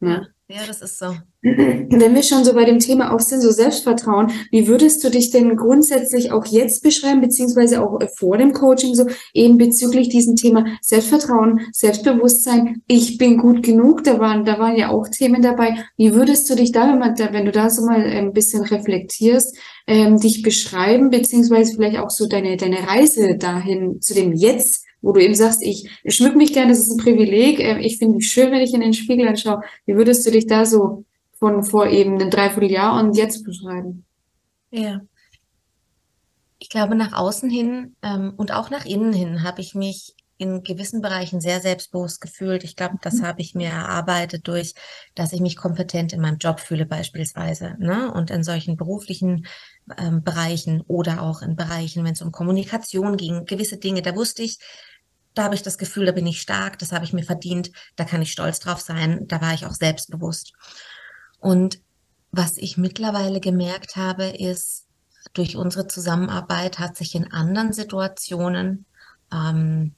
Ja. 0.00 0.22
Ja, 0.46 0.64
das 0.66 0.80
ist 0.80 0.98
so. 0.98 1.16
Wenn 1.44 2.14
wir 2.14 2.22
schon 2.22 2.42
so 2.42 2.54
bei 2.54 2.64
dem 2.64 2.78
Thema 2.78 3.14
auch 3.14 3.20
sind, 3.20 3.42
so 3.42 3.50
Selbstvertrauen, 3.50 4.32
wie 4.50 4.66
würdest 4.66 5.04
du 5.04 5.10
dich 5.10 5.30
denn 5.30 5.56
grundsätzlich 5.56 6.32
auch 6.32 6.46
jetzt 6.46 6.82
beschreiben, 6.82 7.20
beziehungsweise 7.20 7.82
auch 7.82 7.98
vor 8.16 8.38
dem 8.38 8.54
Coaching, 8.54 8.94
so 8.94 9.04
eben 9.34 9.58
bezüglich 9.58 10.08
diesem 10.08 10.36
Thema 10.36 10.64
Selbstvertrauen, 10.80 11.60
Selbstbewusstsein, 11.70 12.82
ich 12.86 13.18
bin 13.18 13.36
gut 13.36 13.62
genug, 13.62 14.04
da 14.04 14.18
waren, 14.18 14.46
da 14.46 14.58
waren 14.58 14.76
ja 14.76 14.88
auch 14.88 15.06
Themen 15.08 15.42
dabei. 15.42 15.84
Wie 15.98 16.14
würdest 16.14 16.48
du 16.48 16.54
dich 16.54 16.72
da, 16.72 16.88
wenn, 16.88 16.98
man, 16.98 17.14
wenn 17.18 17.44
du 17.44 17.52
da 17.52 17.68
so 17.68 17.84
mal 17.84 18.02
ein 18.02 18.32
bisschen 18.32 18.62
reflektierst, 18.62 19.54
ähm, 19.86 20.18
dich 20.18 20.40
beschreiben, 20.40 21.10
beziehungsweise 21.10 21.74
vielleicht 21.74 21.98
auch 21.98 22.08
so 22.08 22.26
deine, 22.26 22.56
deine 22.56 22.88
Reise 22.88 23.36
dahin 23.36 24.00
zu 24.00 24.14
dem 24.14 24.32
Jetzt, 24.32 24.86
wo 25.02 25.12
du 25.12 25.20
eben 25.20 25.34
sagst, 25.34 25.62
ich 25.62 25.90
schmück 26.06 26.36
mich 26.36 26.54
gern, 26.54 26.70
das 26.70 26.78
ist 26.78 26.90
ein 26.90 26.96
Privileg, 26.96 27.60
ähm, 27.60 27.80
ich 27.80 27.98
finde 27.98 28.16
mich 28.16 28.30
schön, 28.30 28.50
wenn 28.50 28.62
ich 28.62 28.72
in 28.72 28.80
den 28.80 28.94
Spiegel 28.94 29.28
anschaue. 29.28 29.60
Wie 29.84 29.94
würdest 29.94 30.26
du 30.26 30.30
dich 30.30 30.46
da 30.46 30.64
so 30.64 31.04
von 31.44 31.62
vor 31.62 31.88
eben 31.88 32.14
einem 32.14 32.30
Dreivierteljahr 32.30 32.98
und 32.98 33.18
jetzt 33.18 33.44
beschreiben? 33.44 34.06
Ja. 34.70 35.02
Ich 36.58 36.70
glaube, 36.70 36.94
nach 36.94 37.12
außen 37.12 37.50
hin 37.50 37.96
ähm, 38.00 38.32
und 38.38 38.50
auch 38.52 38.70
nach 38.70 38.86
innen 38.86 39.12
hin 39.12 39.42
habe 39.42 39.60
ich 39.60 39.74
mich 39.74 40.14
in 40.38 40.62
gewissen 40.62 41.02
Bereichen 41.02 41.42
sehr 41.42 41.60
selbstbewusst 41.60 42.22
gefühlt. 42.22 42.64
Ich 42.64 42.76
glaube, 42.76 42.96
das 43.02 43.16
mhm. 43.16 43.26
habe 43.26 43.42
ich 43.42 43.54
mir 43.54 43.68
erarbeitet 43.68 44.48
durch, 44.48 44.72
dass 45.14 45.34
ich 45.34 45.40
mich 45.40 45.56
kompetent 45.56 46.14
in 46.14 46.22
meinem 46.22 46.38
Job 46.38 46.60
fühle 46.60 46.86
beispielsweise. 46.86 47.76
Ne? 47.78 48.10
Und 48.10 48.30
in 48.30 48.42
solchen 48.42 48.78
beruflichen 48.78 49.46
ähm, 49.98 50.24
Bereichen 50.24 50.80
oder 50.88 51.20
auch 51.20 51.42
in 51.42 51.56
Bereichen, 51.56 52.04
wenn 52.04 52.14
es 52.14 52.22
um 52.22 52.32
Kommunikation 52.32 53.18
ging, 53.18 53.44
gewisse 53.44 53.76
Dinge, 53.76 54.00
da 54.00 54.16
wusste 54.16 54.42
ich, 54.42 54.58
da 55.34 55.44
habe 55.44 55.56
ich 55.56 55.62
das 55.62 55.76
Gefühl, 55.76 56.06
da 56.06 56.12
bin 56.12 56.26
ich 56.26 56.40
stark, 56.40 56.78
das 56.78 56.92
habe 56.92 57.04
ich 57.04 57.12
mir 57.12 57.24
verdient, 57.24 57.70
da 57.96 58.04
kann 58.04 58.22
ich 58.22 58.32
stolz 58.32 58.60
drauf 58.60 58.80
sein, 58.80 59.26
da 59.26 59.42
war 59.42 59.52
ich 59.52 59.66
auch 59.66 59.74
selbstbewusst. 59.74 60.54
Und 61.44 61.78
was 62.32 62.56
ich 62.56 62.78
mittlerweile 62.78 63.38
gemerkt 63.38 63.96
habe, 63.96 64.28
ist, 64.28 64.86
durch 65.34 65.56
unsere 65.56 65.86
Zusammenarbeit 65.86 66.78
hat 66.78 66.96
sich 66.96 67.14
in 67.14 67.30
anderen 67.32 67.74
Situationen 67.74 68.86
ähm, 69.30 69.92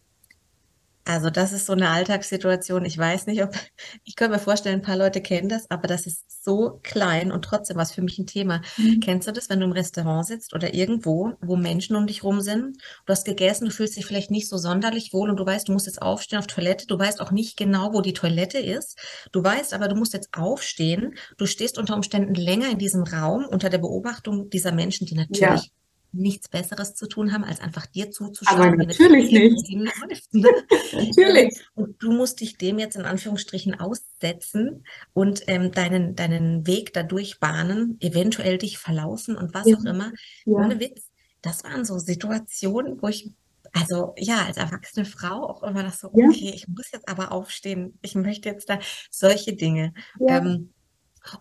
also 1.07 1.31
das 1.31 1.53
ist 1.53 1.67
so 1.67 1.73
eine 1.73 1.91
Alltagssituation. 1.91 2.85
Ich 2.85 2.99
weiß 2.99 3.27
nicht, 3.27 3.43
ob, 3.43 3.55
ich 4.03 4.17
könnte 4.17 4.35
mir 4.35 4.41
vorstellen, 4.41 4.81
ein 4.81 4.83
paar 4.83 4.97
Leute 4.97 5.21
kennen 5.23 5.49
das, 5.49 5.71
aber 5.71 5.87
das 5.87 6.05
ist 6.05 6.45
so 6.45 6.81
klein 6.83 7.31
und 7.31 7.45
trotzdem 7.45 7.77
was 7.77 7.93
für 7.93 8.03
mich 8.03 8.19
ein 8.19 8.27
Thema. 8.27 8.61
Mhm. 8.77 8.99
Kennst 8.99 9.29
du 9.29 9.33
das, 9.33 9.49
wenn 9.49 9.61
du 9.61 9.67
im 9.67 9.73
Restaurant 9.73 10.27
sitzt 10.27 10.53
oder 10.53 10.75
irgendwo, 10.75 11.35
wo 11.41 11.55
Menschen 11.55 11.95
um 11.95 12.09
dich 12.09 12.25
rum 12.25 12.41
sind? 12.41 12.79
Du 13.07 13.13
hast 13.13 13.25
gegessen, 13.25 13.67
du 13.67 13.71
fühlst 13.71 13.97
dich 13.97 14.05
vielleicht 14.05 14.33
nicht 14.33 14.49
so 14.49 14.59
sonderlich 14.59 15.13
wohl 15.13 15.31
und 15.31 15.37
du 15.37 15.47
weißt, 15.47 15.69
du 15.69 15.73
musst 15.73 15.87
jetzt 15.87 16.03
aufstehen 16.03 16.41
auf 16.41 16.49
Toilette. 16.49 16.89
Du 16.89 16.99
weißt 16.99 17.21
auch 17.21 17.31
nicht 17.31 17.57
genau, 17.57 17.93
wo 17.93 18.01
die 18.01 18.13
Toilette 18.13 18.59
ist. 18.59 18.99
Du 19.31 19.45
weißt 19.45 19.75
aber, 19.75 19.87
du 19.87 19.95
musst 19.95 20.13
jetzt 20.13 20.31
aufstehen. 20.37 21.15
Du 21.37 21.47
stehst 21.47 21.79
unter 21.79 21.95
Umständen 21.95 22.35
länger 22.35 22.69
in 22.69 22.79
diesem 22.79 23.05
Raum 23.05 23.47
unter 23.47 23.71
der 23.71 23.79
Beobachtung 23.79 24.51
dieser 24.51 24.73
Menschen, 24.73 25.07
die 25.07 25.15
natürlich 25.15 25.41
ja 25.41 25.76
nichts 26.13 26.49
Besseres 26.49 26.95
zu 26.95 27.07
tun 27.07 27.33
haben, 27.33 27.45
als 27.45 27.61
einfach 27.61 27.87
dir 27.87 28.11
zuzuschauen. 28.11 28.61
Aber 28.61 28.77
natürlich 28.77 29.31
nicht. 29.31 29.71
Läuft, 29.71 30.35
ne? 30.35 30.49
natürlich. 30.93 31.61
Und 31.75 32.03
du 32.03 32.13
musst 32.13 32.41
dich 32.41 32.57
dem 32.59 32.79
jetzt 32.79 32.97
in 32.97 33.05
Anführungsstrichen 33.05 33.79
aussetzen 33.79 34.85
und 35.13 35.43
ähm, 35.47 35.73
deinen, 35.73 36.15
deinen 36.15 36.67
Weg 36.67 36.93
dadurch 36.93 37.41
bahnen, 37.41 37.99
eventuell 38.01 38.59
dich 38.59 38.79
verlaufen 38.79 39.37
und 39.37 39.55
was 39.55 39.67
ja. 39.67 39.77
auch 39.77 39.85
immer. 39.85 40.13
Ja. 40.45 40.55
Ohne 40.55 40.81
Witz. 40.81 41.11
Das 41.43 41.65
waren 41.65 41.85
so 41.85 41.99
Situationen, 41.99 43.01
wo 43.01 43.09
ich 43.09 43.31
also 43.73 44.15
ja, 44.17 44.47
als 44.47 44.57
erwachsene 44.57 45.05
Frau 45.05 45.49
auch 45.49 45.63
immer 45.63 45.83
das 45.83 46.01
so, 46.01 46.09
okay, 46.09 46.47
ja. 46.49 46.55
ich 46.55 46.67
muss 46.67 46.91
jetzt 46.93 47.09
aber 47.09 47.31
aufstehen, 47.33 47.99
ich 48.01 48.15
möchte 48.15 48.49
jetzt 48.49 48.71
da 48.71 48.79
solche 49.11 49.55
Dinge. 49.55 49.93
Ja. 50.19 50.39
Ähm, 50.39 50.73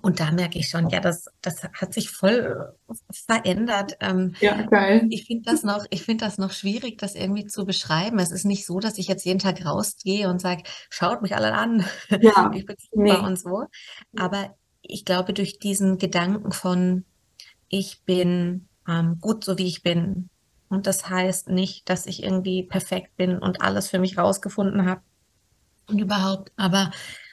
und 0.02 0.20
da 0.20 0.32
merke 0.32 0.60
ich 0.60 0.70
schon, 0.70 0.90
ja, 0.90 1.00
das, 1.00 1.26
das 1.42 1.64
hat 1.64 1.94
sich 1.94 2.10
voll 2.10 2.74
verändert. 3.12 3.98
Ähm, 4.00 4.36
ja, 4.40 4.62
geil. 4.64 5.08
Ich 5.10 5.26
finde 5.26 5.52
das 5.52 5.64
noch, 5.64 5.86
ich 5.90 6.04
finde 6.04 6.26
das 6.26 6.38
noch 6.38 6.52
schwierig, 6.52 6.98
das 6.98 7.16
irgendwie 7.16 7.46
zu 7.46 7.66
beschreiben. 7.66 8.20
Es 8.20 8.32
ist 8.32 8.46
nicht 8.46 8.66
so, 8.66 8.80
dass 8.80 8.98
ich 8.98 9.08
jetzt 9.08 9.26
jeden 9.26 9.40
Tag 9.40 9.66
rausgehe 9.66 10.30
und 10.30 10.42
sage, 10.42 10.64
schaut 10.90 11.22
mich 11.22 11.36
alle 11.36 11.54
an. 11.54 11.86
Ja, 12.22 12.52
ich 12.56 12.66
bin 12.66 12.76
super 12.80 13.22
nee. 13.22 13.28
und 13.28 13.40
so. 13.40 13.66
Aber 14.18 14.56
ich 14.82 15.06
glaube, 15.06 15.34
durch 15.34 15.60
diesen 15.60 15.98
Gedanken 15.98 16.52
von, 16.52 17.06
ich 17.70 18.02
bin 18.04 18.68
ähm, 18.88 19.18
gut 19.20 19.44
so 19.44 19.58
wie 19.58 19.68
ich 19.68 19.84
bin. 19.84 20.30
Und 20.70 20.88
das 20.88 21.10
heißt 21.10 21.50
nicht, 21.50 21.90
dass 21.90 22.06
ich 22.06 22.24
irgendwie 22.24 22.64
perfekt 22.64 23.16
bin 23.18 23.38
und 23.38 23.62
alles 23.62 23.90
für 23.90 24.00
mich 24.00 24.18
rausgefunden 24.18 24.86
habe 24.86 25.02
und 25.88 26.00
überhaupt. 26.00 26.52
Aber 26.58 26.92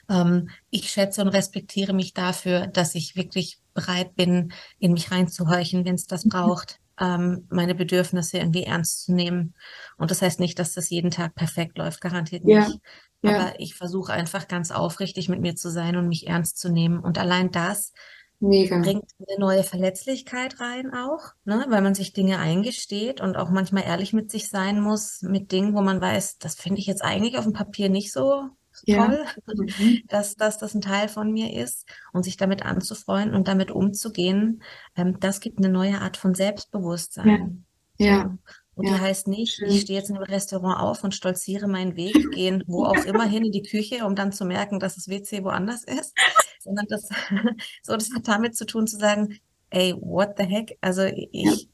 ähm, 0.08 0.48
ich 0.70 0.90
schätze 0.90 1.22
und 1.22 1.28
respektiere 1.28 1.92
mich 1.92 2.14
dafür, 2.14 2.66
dass 2.66 2.94
ich 2.94 3.16
wirklich 3.16 3.58
bereit 3.74 4.14
bin, 4.14 4.52
in 4.78 4.92
mich 4.92 5.10
reinzuhorchen, 5.10 5.84
wenn 5.84 5.94
es 5.94 6.06
das 6.06 6.24
mhm. 6.24 6.30
braucht, 6.30 6.80
ähm, 7.00 7.46
meine 7.50 7.74
Bedürfnisse 7.74 8.38
irgendwie 8.38 8.64
ernst 8.64 9.04
zu 9.04 9.14
nehmen. 9.14 9.54
Und 9.96 10.10
das 10.10 10.22
heißt 10.22 10.40
nicht, 10.40 10.58
dass 10.58 10.74
das 10.74 10.90
jeden 10.90 11.10
Tag 11.10 11.34
perfekt 11.34 11.78
läuft, 11.78 12.00
garantiert 12.00 12.44
nicht. 12.44 12.56
Ja. 12.56 12.74
Ja. 13.22 13.38
Aber 13.38 13.60
ich 13.60 13.74
versuche 13.74 14.12
einfach 14.12 14.48
ganz 14.48 14.70
aufrichtig 14.72 15.28
mit 15.28 15.40
mir 15.40 15.54
zu 15.54 15.70
sein 15.70 15.96
und 15.96 16.08
mich 16.08 16.26
ernst 16.26 16.58
zu 16.58 16.70
nehmen. 16.70 16.98
Und 16.98 17.18
allein 17.18 17.52
das 17.52 17.92
Mega. 18.40 18.80
bringt 18.80 19.04
eine 19.20 19.38
neue 19.38 19.62
Verletzlichkeit 19.62 20.58
rein 20.58 20.92
auch, 20.92 21.32
ne? 21.44 21.64
weil 21.68 21.82
man 21.82 21.94
sich 21.94 22.12
Dinge 22.12 22.38
eingesteht 22.38 23.20
und 23.20 23.36
auch 23.36 23.50
manchmal 23.50 23.84
ehrlich 23.84 24.12
mit 24.12 24.32
sich 24.32 24.48
sein 24.48 24.80
muss, 24.80 25.22
mit 25.22 25.52
Dingen, 25.52 25.74
wo 25.74 25.82
man 25.82 26.00
weiß, 26.00 26.38
das 26.38 26.56
finde 26.56 26.80
ich 26.80 26.86
jetzt 26.86 27.04
eigentlich 27.04 27.38
auf 27.38 27.44
dem 27.44 27.52
Papier 27.52 27.88
nicht 27.88 28.12
so 28.12 28.48
ja. 28.84 29.06
toll, 29.06 29.24
mhm. 29.46 30.02
dass, 30.08 30.36
dass 30.36 30.58
das 30.58 30.74
ein 30.74 30.80
Teil 30.80 31.08
von 31.08 31.32
mir 31.32 31.52
ist 31.52 31.86
und 32.12 32.24
sich 32.24 32.36
damit 32.36 32.64
anzufreuen 32.64 33.34
und 33.34 33.48
damit 33.48 33.70
umzugehen, 33.70 34.62
ähm, 34.96 35.18
das 35.20 35.40
gibt 35.40 35.58
eine 35.58 35.68
neue 35.68 36.00
Art 36.00 36.16
von 36.16 36.34
Selbstbewusstsein. 36.34 37.64
Ja. 37.98 38.06
ja. 38.06 38.38
Und 38.74 38.86
ja. 38.86 38.94
die 38.94 39.00
heißt 39.00 39.28
nicht, 39.28 39.60
ich 39.60 39.82
stehe 39.82 39.98
jetzt 39.98 40.08
in 40.08 40.16
einem 40.16 40.24
Restaurant 40.24 40.80
auf 40.80 41.04
und 41.04 41.14
stolziere 41.14 41.68
meinen 41.68 41.94
Weg, 41.94 42.32
gehen 42.32 42.64
wo 42.66 42.84
auch 42.84 43.04
immer 43.04 43.24
hin 43.24 43.44
in 43.44 43.52
die 43.52 43.62
Küche, 43.62 44.06
um 44.06 44.14
dann 44.14 44.32
zu 44.32 44.46
merken, 44.46 44.80
dass 44.80 44.94
das 44.94 45.08
WC 45.08 45.44
woanders 45.44 45.84
ist, 45.84 46.14
sondern 46.60 46.86
das, 46.88 47.08
so, 47.82 47.94
das 47.94 48.10
hat 48.14 48.26
damit 48.26 48.56
zu 48.56 48.64
tun, 48.64 48.86
zu 48.86 48.96
sagen, 48.96 49.38
ey, 49.70 49.94
what 50.00 50.34
the 50.38 50.44
heck? 50.44 50.78
Also 50.80 51.02
ich 51.02 51.68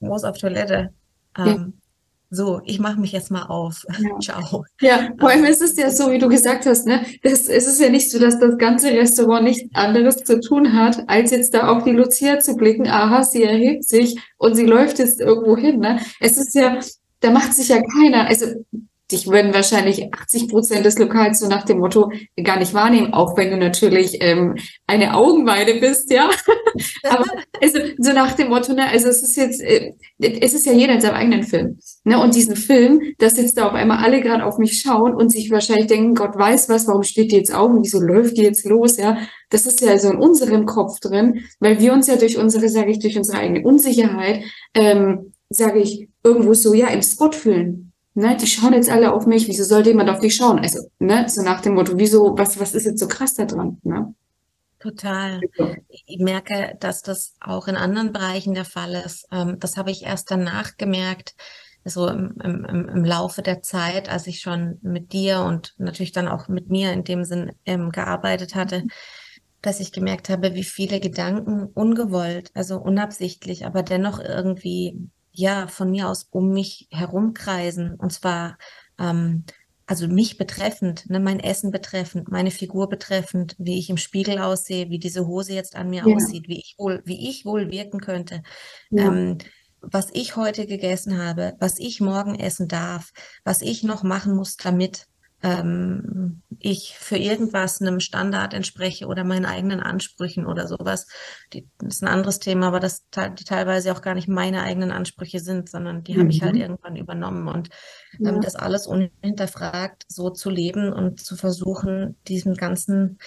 muss 0.00 0.24
auf 0.24 0.38
Toilette. 0.38 0.94
Ähm, 1.36 1.81
so, 2.34 2.62
ich 2.64 2.80
mache 2.80 2.98
mich 2.98 3.12
jetzt 3.12 3.30
mal 3.30 3.42
auf. 3.42 3.84
Ja. 4.00 4.18
Ciao. 4.20 4.64
Ja, 4.80 5.10
vor 5.20 5.28
allem 5.28 5.44
ist 5.44 5.60
es 5.60 5.76
ja 5.76 5.90
so, 5.90 6.10
wie 6.10 6.18
du 6.18 6.30
gesagt 6.30 6.64
hast, 6.64 6.86
ne? 6.86 7.04
Das, 7.22 7.46
es 7.46 7.66
ist 7.66 7.78
ja 7.78 7.90
nicht 7.90 8.10
so, 8.10 8.18
dass 8.18 8.40
das 8.40 8.56
ganze 8.56 8.88
Restaurant 8.90 9.44
nichts 9.44 9.68
anderes 9.74 10.16
zu 10.24 10.40
tun 10.40 10.72
hat, 10.72 11.06
als 11.08 11.30
jetzt 11.30 11.52
da 11.52 11.68
auf 11.68 11.84
die 11.84 11.90
Lucia 11.90 12.40
zu 12.40 12.56
blicken. 12.56 12.88
Aha, 12.88 13.22
sie 13.22 13.42
erhebt 13.42 13.86
sich 13.86 14.18
und 14.38 14.54
sie 14.54 14.64
läuft 14.64 14.98
jetzt 14.98 15.20
irgendwo 15.20 15.58
hin. 15.58 15.80
Ne? 15.80 16.00
Es 16.20 16.38
ist 16.38 16.54
ja, 16.54 16.80
da 17.20 17.30
macht 17.30 17.52
sich 17.52 17.68
ja 17.68 17.82
keiner, 17.82 18.26
also 18.26 18.46
dich 19.12 19.28
würden 19.28 19.54
wahrscheinlich 19.54 20.12
80 20.12 20.48
Prozent 20.48 20.84
des 20.84 20.98
Lokals 20.98 21.38
so 21.38 21.48
nach 21.48 21.64
dem 21.64 21.78
Motto 21.78 22.10
gar 22.42 22.58
nicht 22.58 22.74
wahrnehmen, 22.74 23.12
auch 23.12 23.36
wenn 23.36 23.50
du 23.50 23.56
natürlich 23.56 24.18
ähm, 24.20 24.56
eine 24.86 25.14
Augenweide 25.14 25.74
bist, 25.80 26.10
ja. 26.10 26.30
Aber 27.04 27.24
also, 27.60 27.78
so 27.98 28.12
nach 28.12 28.32
dem 28.34 28.48
Motto, 28.48 28.72
ne, 28.72 28.88
also 28.88 29.08
es 29.08 29.22
ist 29.22 29.36
jetzt, 29.36 29.60
äh, 29.60 29.92
es 30.18 30.54
ist 30.54 30.66
ja 30.66 30.72
jeder 30.72 30.94
in 30.94 31.00
seinem 31.00 31.14
eigenen 31.14 31.42
Film. 31.44 31.78
Ne? 32.04 32.18
Und 32.18 32.34
diesen 32.34 32.56
Film, 32.56 33.00
dass 33.18 33.36
jetzt 33.36 33.56
da 33.56 33.68
auf 33.68 33.74
einmal 33.74 34.04
alle 34.04 34.20
gerade 34.20 34.44
auf 34.44 34.58
mich 34.58 34.80
schauen 34.80 35.14
und 35.14 35.30
sich 35.30 35.50
wahrscheinlich 35.50 35.86
denken, 35.86 36.14
Gott 36.14 36.36
weiß 36.36 36.68
was, 36.68 36.86
warum 36.88 37.02
steht 37.02 37.32
die 37.32 37.36
jetzt 37.36 37.54
auf 37.54 37.70
und 37.70 37.84
wieso 37.84 38.00
läuft 38.00 38.36
die 38.36 38.42
jetzt 38.42 38.64
los, 38.64 38.96
ja. 38.96 39.18
Das 39.50 39.66
ist 39.66 39.80
ja 39.82 39.98
so 39.98 40.10
in 40.10 40.16
unserem 40.16 40.64
Kopf 40.66 40.98
drin, 41.00 41.44
weil 41.60 41.78
wir 41.78 41.92
uns 41.92 42.06
ja 42.06 42.16
durch 42.16 42.38
unsere, 42.38 42.68
sage 42.68 42.90
ich, 42.90 42.98
durch 42.98 43.16
unsere 43.16 43.38
eigene 43.38 43.62
Unsicherheit, 43.62 44.44
ähm, 44.74 45.32
sage 45.50 45.80
ich, 45.80 46.08
irgendwo 46.24 46.54
so, 46.54 46.72
ja, 46.72 46.88
im 46.88 47.02
Spot 47.02 47.32
fühlen. 47.32 47.91
Ne, 48.14 48.36
die 48.36 48.46
schauen 48.46 48.74
jetzt 48.74 48.90
alle 48.90 49.12
auf 49.12 49.26
mich, 49.26 49.48
wieso 49.48 49.64
sollte 49.64 49.90
jemand 49.90 50.10
auf 50.10 50.20
dich 50.20 50.34
schauen? 50.34 50.58
Also, 50.58 50.80
ne, 50.98 51.28
so 51.28 51.42
nach 51.42 51.62
dem 51.62 51.74
Motto, 51.74 51.96
wieso, 51.96 52.36
was, 52.36 52.60
was 52.60 52.74
ist 52.74 52.84
jetzt 52.84 53.00
so 53.00 53.08
krass 53.08 53.34
da 53.34 53.46
dran? 53.46 53.78
Ne? 53.82 54.14
Total. 54.78 55.40
Ich 55.88 56.18
merke, 56.18 56.76
dass 56.80 57.02
das 57.02 57.34
auch 57.40 57.68
in 57.68 57.76
anderen 57.76 58.12
Bereichen 58.12 58.52
der 58.52 58.64
Fall 58.64 58.94
ist. 58.94 59.26
Ähm, 59.32 59.58
das 59.60 59.76
habe 59.76 59.90
ich 59.90 60.04
erst 60.04 60.30
danach 60.30 60.76
gemerkt, 60.76 61.34
so 61.84 62.08
im, 62.08 62.34
im, 62.42 62.88
im 62.88 63.04
Laufe 63.04 63.42
der 63.42 63.62
Zeit, 63.62 64.08
als 64.08 64.26
ich 64.26 64.40
schon 64.40 64.78
mit 64.82 65.12
dir 65.12 65.40
und 65.40 65.74
natürlich 65.78 66.12
dann 66.12 66.28
auch 66.28 66.48
mit 66.48 66.68
mir 66.68 66.92
in 66.92 67.04
dem 67.04 67.24
Sinn 67.24 67.52
ähm, 67.64 67.90
gearbeitet 67.90 68.54
hatte, 68.54 68.84
dass 69.62 69.80
ich 69.80 69.92
gemerkt 69.92 70.28
habe, 70.28 70.54
wie 70.54 70.64
viele 70.64 71.00
Gedanken 71.00 71.66
ungewollt, 71.66 72.50
also 72.54 72.78
unabsichtlich, 72.78 73.64
aber 73.64 73.82
dennoch 73.82 74.20
irgendwie 74.20 75.08
ja 75.32 75.66
von 75.66 75.90
mir 75.90 76.08
aus 76.08 76.28
um 76.30 76.52
mich 76.52 76.88
herumkreisen 76.90 77.94
und 77.94 78.12
zwar 78.12 78.58
ähm, 78.98 79.44
also 79.86 80.08
mich 80.08 80.38
betreffend, 80.38 81.10
ne, 81.10 81.20
mein 81.20 81.40
Essen 81.40 81.70
betreffend, 81.70 82.30
meine 82.30 82.50
Figur 82.50 82.88
betreffend, 82.88 83.54
wie 83.58 83.78
ich 83.78 83.90
im 83.90 83.96
Spiegel 83.96 84.38
aussehe, 84.38 84.88
wie 84.90 84.98
diese 84.98 85.26
Hose 85.26 85.52
jetzt 85.54 85.76
an 85.76 85.90
mir 85.90 86.04
ja. 86.06 86.14
aussieht, 86.14 86.48
wie 86.48 86.60
ich 86.60 86.76
wohl, 86.78 87.02
wie 87.04 87.28
ich 87.28 87.44
wohl 87.44 87.70
wirken 87.70 88.00
könnte, 88.00 88.42
ja. 88.90 89.06
ähm, 89.06 89.38
was 89.80 90.08
ich 90.12 90.36
heute 90.36 90.66
gegessen 90.66 91.18
habe, 91.18 91.54
was 91.58 91.78
ich 91.78 92.00
morgen 92.00 92.36
essen 92.36 92.68
darf, 92.68 93.12
was 93.44 93.60
ich 93.60 93.82
noch 93.82 94.02
machen 94.02 94.34
muss, 94.34 94.56
damit 94.56 95.08
ähm, 95.42 96.42
ich 96.58 96.96
für 96.98 97.16
irgendwas 97.16 97.80
einem 97.80 97.98
Standard 98.00 98.54
entspreche 98.54 99.06
oder 99.06 99.24
meinen 99.24 99.44
eigenen 99.44 99.80
Ansprüchen 99.80 100.46
oder 100.46 100.68
sowas. 100.68 101.08
Die, 101.52 101.68
das 101.78 101.96
ist 101.96 102.02
ein 102.02 102.08
anderes 102.08 102.38
Thema, 102.38 102.68
aber 102.68 102.80
das 102.80 103.04
die 103.38 103.44
teilweise 103.44 103.92
auch 103.92 104.02
gar 104.02 104.14
nicht 104.14 104.28
meine 104.28 104.62
eigenen 104.62 104.92
Ansprüche 104.92 105.40
sind, 105.40 105.68
sondern 105.68 106.04
die 106.04 106.14
mhm. 106.14 106.20
habe 106.20 106.30
ich 106.30 106.42
halt 106.42 106.54
mhm. 106.54 106.60
irgendwann 106.60 106.96
übernommen. 106.96 107.48
Und 107.48 107.70
ähm, 108.20 108.26
ja. 108.26 108.40
das 108.40 108.54
alles 108.54 108.86
unhinterfragt 108.86 110.04
so 110.08 110.30
zu 110.30 110.48
leben 110.48 110.92
und 110.92 111.20
zu 111.20 111.36
versuchen, 111.36 112.16
diesem 112.28 112.54
ganzen 112.54 113.18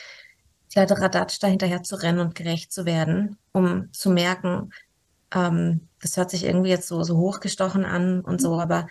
Kladderadatsch 0.71 1.39
dahinterher 1.41 1.83
zu 1.83 1.95
rennen 1.95 2.19
und 2.19 2.35
gerecht 2.35 2.71
zu 2.71 2.85
werden, 2.85 3.37
um 3.51 3.91
zu 3.91 4.09
merken, 4.09 4.71
ähm, 5.33 5.87
das 6.01 6.17
hört 6.17 6.29
sich 6.29 6.45
irgendwie 6.45 6.69
jetzt 6.69 6.87
so, 6.87 7.03
so 7.03 7.17
hochgestochen 7.17 7.85
an 7.85 8.21
und 8.21 8.41
so, 8.41 8.59
aber 8.59 8.79
ähm, 8.81 8.87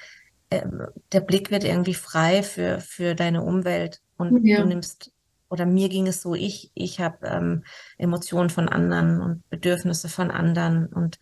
der 1.12 1.20
Blick 1.20 1.50
wird 1.50 1.64
irgendwie 1.64 1.94
frei 1.94 2.42
für, 2.42 2.80
für 2.80 3.14
deine 3.14 3.42
Umwelt 3.42 4.00
und 4.16 4.44
ja. 4.44 4.61
du 4.61 4.66
nimmst, 4.66 5.12
oder 5.48 5.66
mir 5.66 5.88
ging 5.88 6.07
es 6.07 6.22
so, 6.22 6.34
ich, 6.34 6.70
ich 6.74 7.00
habe 7.00 7.26
ähm, 7.26 7.64
Emotionen 7.98 8.50
von 8.50 8.68
anderen 8.68 9.20
und 9.20 9.48
Bedürfnisse 9.50 10.09
von 10.09 10.30
anderen 10.30 10.86
und 10.86 11.18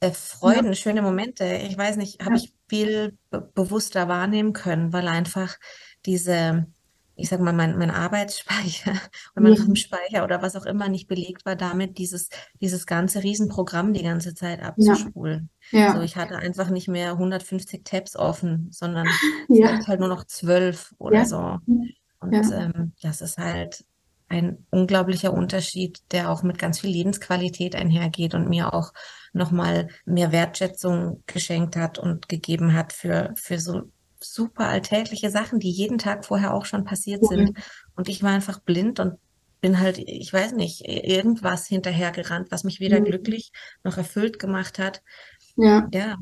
äh, 0.00 0.10
Freuden, 0.10 0.68
ja. 0.68 0.74
schöne 0.74 1.02
Momente. 1.02 1.44
Ich 1.44 1.76
weiß 1.76 1.96
nicht, 1.96 2.20
habe 2.20 2.36
ja. 2.36 2.42
ich 2.42 2.52
viel 2.68 3.16
bewusster 3.54 4.08
wahrnehmen 4.08 4.52
können, 4.52 4.92
weil 4.92 5.08
einfach 5.08 5.56
diese, 6.04 6.66
ich 7.16 7.30
sag 7.30 7.40
mal, 7.40 7.52
mein, 7.52 7.78
mein 7.78 7.90
Arbeitsspeicher 7.90 8.92
oder 9.34 9.42
mein 9.42 9.54
ja. 9.54 9.76
Speicher 9.76 10.24
oder 10.24 10.42
was 10.42 10.54
auch 10.54 10.66
immer 10.66 10.88
nicht 10.88 11.08
belegt 11.08 11.46
war, 11.46 11.56
damit 11.56 11.98
dieses, 11.98 12.28
dieses 12.60 12.86
ganze 12.86 13.22
Riesenprogramm 13.22 13.94
die 13.94 14.02
ganze 14.02 14.34
Zeit 14.34 14.62
abzuspulen. 14.62 15.48
Ja. 15.70 15.80
ja. 15.80 15.96
So, 15.96 16.02
ich 16.02 16.16
hatte 16.16 16.36
einfach 16.36 16.68
nicht 16.68 16.88
mehr 16.88 17.12
150 17.12 17.84
Tabs 17.84 18.16
offen, 18.16 18.68
sondern 18.70 19.06
ja. 19.48 19.84
halt 19.86 20.00
nur 20.00 20.08
noch 20.08 20.24
zwölf 20.24 20.94
oder 20.98 21.18
ja. 21.18 21.24
so. 21.24 21.58
Und 22.20 22.52
ähm, 22.52 22.92
das 23.02 23.20
ist 23.20 23.38
halt 23.38 23.84
ein 24.28 24.66
unglaublicher 24.70 25.32
Unterschied, 25.32 26.00
der 26.10 26.30
auch 26.30 26.42
mit 26.42 26.58
ganz 26.58 26.80
viel 26.80 26.90
Lebensqualität 26.90 27.76
einhergeht 27.76 28.34
und 28.34 28.48
mir 28.48 28.74
auch 28.74 28.92
nochmal 29.32 29.88
mehr 30.04 30.32
Wertschätzung 30.32 31.22
geschenkt 31.26 31.76
hat 31.76 31.98
und 31.98 32.28
gegeben 32.28 32.74
hat 32.74 32.92
für, 32.92 33.32
für 33.36 33.58
so 33.58 33.82
super 34.32 34.66
alltägliche 34.66 35.30
Sachen, 35.30 35.58
die 35.58 35.70
jeden 35.70 35.98
Tag 35.98 36.24
vorher 36.24 36.54
auch 36.54 36.64
schon 36.64 36.84
passiert 36.84 37.22
mhm. 37.22 37.26
sind. 37.26 37.58
Und 37.94 38.08
ich 38.08 38.22
war 38.22 38.30
einfach 38.30 38.60
blind 38.60 39.00
und 39.00 39.14
bin 39.60 39.80
halt, 39.80 39.98
ich 39.98 40.32
weiß 40.32 40.52
nicht, 40.52 40.82
irgendwas 40.86 41.66
hinterhergerannt, 41.66 42.50
was 42.50 42.64
mich 42.64 42.80
weder 42.80 43.00
mhm. 43.00 43.04
glücklich 43.04 43.52
noch 43.84 43.96
erfüllt 43.96 44.38
gemacht 44.38 44.78
hat. 44.78 45.02
Ja. 45.56 45.88
Ja. 45.92 46.16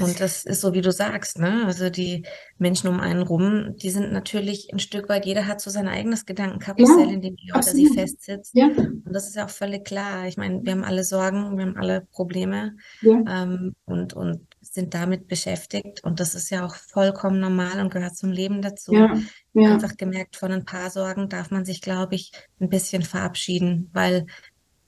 Und 0.00 0.20
das 0.20 0.44
ist 0.44 0.60
so, 0.60 0.74
wie 0.74 0.80
du 0.80 0.92
sagst, 0.92 1.38
ne? 1.38 1.64
Also 1.66 1.90
die 1.90 2.24
Menschen 2.56 2.88
um 2.88 3.00
einen 3.00 3.22
rum, 3.22 3.74
die 3.76 3.90
sind 3.90 4.12
natürlich 4.12 4.72
ein 4.72 4.78
Stück 4.78 5.08
weit, 5.08 5.26
jeder 5.26 5.48
hat 5.48 5.60
so 5.60 5.70
sein 5.70 5.88
eigenes 5.88 6.24
Gedankenkarussell, 6.24 7.06
ja, 7.06 7.12
in 7.12 7.20
dem 7.20 7.36
er 7.48 7.56
oder 7.56 7.62
sie 7.64 7.88
festsitzt. 7.88 8.54
Ja. 8.54 8.66
Und 8.66 9.10
das 9.10 9.26
ist 9.28 9.34
ja 9.34 9.46
auch 9.46 9.50
völlig 9.50 9.84
klar. 9.84 10.28
Ich 10.28 10.36
meine, 10.36 10.64
wir 10.64 10.72
haben 10.72 10.84
alle 10.84 11.02
Sorgen, 11.02 11.56
wir 11.58 11.66
haben 11.66 11.76
alle 11.76 12.06
Probleme 12.12 12.76
ja. 13.02 13.22
ähm, 13.26 13.74
und, 13.86 14.14
und 14.14 14.46
sind 14.74 14.94
damit 14.94 15.28
beschäftigt. 15.28 16.02
Und 16.04 16.20
das 16.20 16.34
ist 16.34 16.50
ja 16.50 16.64
auch 16.64 16.74
vollkommen 16.74 17.40
normal 17.40 17.80
und 17.80 17.92
gehört 17.92 18.16
zum 18.16 18.30
Leben 18.30 18.62
dazu. 18.62 18.92
Ja. 18.92 19.18
Ja. 19.54 19.72
Einfach 19.72 19.96
gemerkt, 19.96 20.36
von 20.36 20.52
ein 20.52 20.64
paar 20.64 20.90
Sorgen 20.90 21.28
darf 21.28 21.50
man 21.50 21.64
sich, 21.64 21.80
glaube 21.80 22.14
ich, 22.14 22.32
ein 22.60 22.68
bisschen 22.68 23.02
verabschieden, 23.02 23.90
weil 23.92 24.26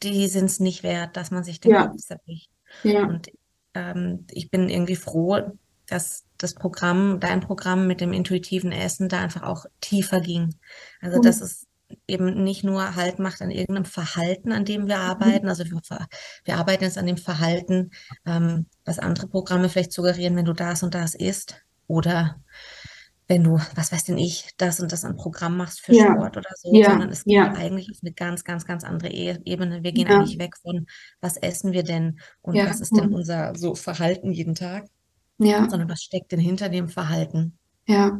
die 0.03 0.28
sind 0.28 0.47
es 0.47 0.61
nicht 0.61 0.83
wert, 0.83 1.16
dass 1.16 1.31
man 1.31 1.45
sich 1.45 1.61
den 1.61 1.76
Kopf 1.76 1.97
zerbricht. 1.97 2.51
Ja. 2.83 3.07
Und 3.07 3.31
ähm, 3.74 4.26
ich 4.31 4.51
bin 4.51 4.68
irgendwie 4.68 4.97
froh, 4.97 5.41
dass 5.87 6.24
das 6.39 6.55
Programm, 6.55 7.20
dein 7.20 7.41
Programm 7.41 7.87
mit 7.87 8.01
dem 8.01 8.12
intuitiven 8.12 8.72
Essen 8.72 9.09
da 9.09 9.20
einfach 9.20 9.43
auch 9.43 9.66
tiefer 9.81 10.20
ging. 10.20 10.55
Also 11.01 11.18
mhm. 11.18 11.22
dass 11.22 11.41
es 11.41 11.66
eben 12.07 12.43
nicht 12.43 12.64
nur 12.64 12.97
Halt 12.97 13.18
macht 13.18 13.43
an 13.43 13.51
irgendeinem 13.51 13.84
Verhalten, 13.84 14.53
an 14.53 14.64
dem 14.64 14.86
wir 14.86 14.97
mhm. 14.97 15.03
arbeiten. 15.03 15.49
Also 15.49 15.64
wir, 15.64 15.80
wir 16.45 16.57
arbeiten 16.57 16.84
jetzt 16.84 16.99
an 16.99 17.07
dem 17.07 17.16
Verhalten, 17.16 17.91
ähm, 18.26 18.66
was 18.84 18.99
andere 18.99 19.28
Programme 19.28 19.68
vielleicht 19.68 19.93
suggerieren, 19.93 20.36
wenn 20.36 20.45
du 20.45 20.53
das 20.53 20.82
und 20.82 20.95
das 20.95 21.14
isst 21.14 21.57
oder 21.86 22.41
wenn 23.30 23.45
du, 23.45 23.61
was 23.76 23.93
weiß 23.93 24.05
denn 24.05 24.18
ich, 24.18 24.51
das 24.57 24.80
und 24.80 24.91
das 24.91 25.05
an 25.05 25.16
Programm 25.16 25.57
machst 25.57 25.80
für 25.80 25.95
ja. 25.95 26.12
Sport 26.12 26.36
oder 26.36 26.51
so, 26.57 26.74
ja. 26.74 26.91
sondern 26.91 27.11
es 27.11 27.22
geht 27.22 27.34
ja. 27.34 27.53
eigentlich 27.53 27.88
auf 27.88 27.99
eine 28.03 28.12
ganz, 28.12 28.43
ganz, 28.43 28.66
ganz 28.66 28.82
andere 28.82 29.09
e 29.09 29.38
Ebene. 29.45 29.84
Wir 29.84 29.93
gehen 29.93 30.09
eigentlich 30.09 30.41
weg 30.41 30.57
von, 30.57 30.86
was 31.20 31.36
essen 31.36 31.70
wir 31.72 31.84
denn 31.84 32.18
und 32.43 32.57
was 32.57 32.80
ist 32.80 32.97
denn 32.97 33.14
unser 33.14 33.55
so 33.55 33.76
Verhalten 33.76 34.32
jeden 34.32 34.57
Tag, 34.57 34.86
sondern 35.38 35.88
was 35.88 36.03
steckt 36.03 36.32
denn 36.32 36.41
hinter 36.41 36.68
dem 36.68 36.88
Verhalten. 36.88 37.57
Ja. 37.86 38.18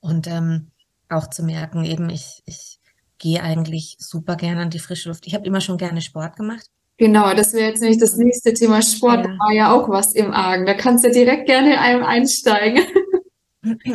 Und 0.00 0.26
ähm, 0.26 0.72
auch 1.08 1.30
zu 1.30 1.44
merken, 1.44 1.84
eben, 1.84 2.10
ich, 2.10 2.42
ich 2.44 2.80
gehe 3.18 3.42
eigentlich 3.42 3.96
super 3.98 4.36
gerne 4.36 4.62
an 4.62 4.70
die 4.70 4.78
frische 4.78 5.08
Luft. 5.08 5.26
Ich 5.26 5.34
habe 5.34 5.46
immer 5.46 5.60
schon 5.60 5.78
gerne 5.78 6.00
Sport 6.00 6.36
gemacht. 6.36 6.66
Genau, 6.96 7.32
das 7.32 7.52
wäre 7.52 7.68
jetzt 7.68 7.80
nämlich 7.80 8.00
das 8.00 8.16
nächste 8.16 8.52
Thema 8.54 8.82
Sport. 8.82 9.24
Ja. 9.24 9.38
war 9.38 9.52
ja 9.52 9.72
auch 9.72 9.88
was 9.88 10.14
im 10.14 10.32
Argen. 10.32 10.66
Da 10.66 10.74
kannst 10.74 11.04
du 11.04 11.10
direkt 11.10 11.46
gerne 11.46 11.80
einem 11.80 12.04
einsteigen. 12.04 12.82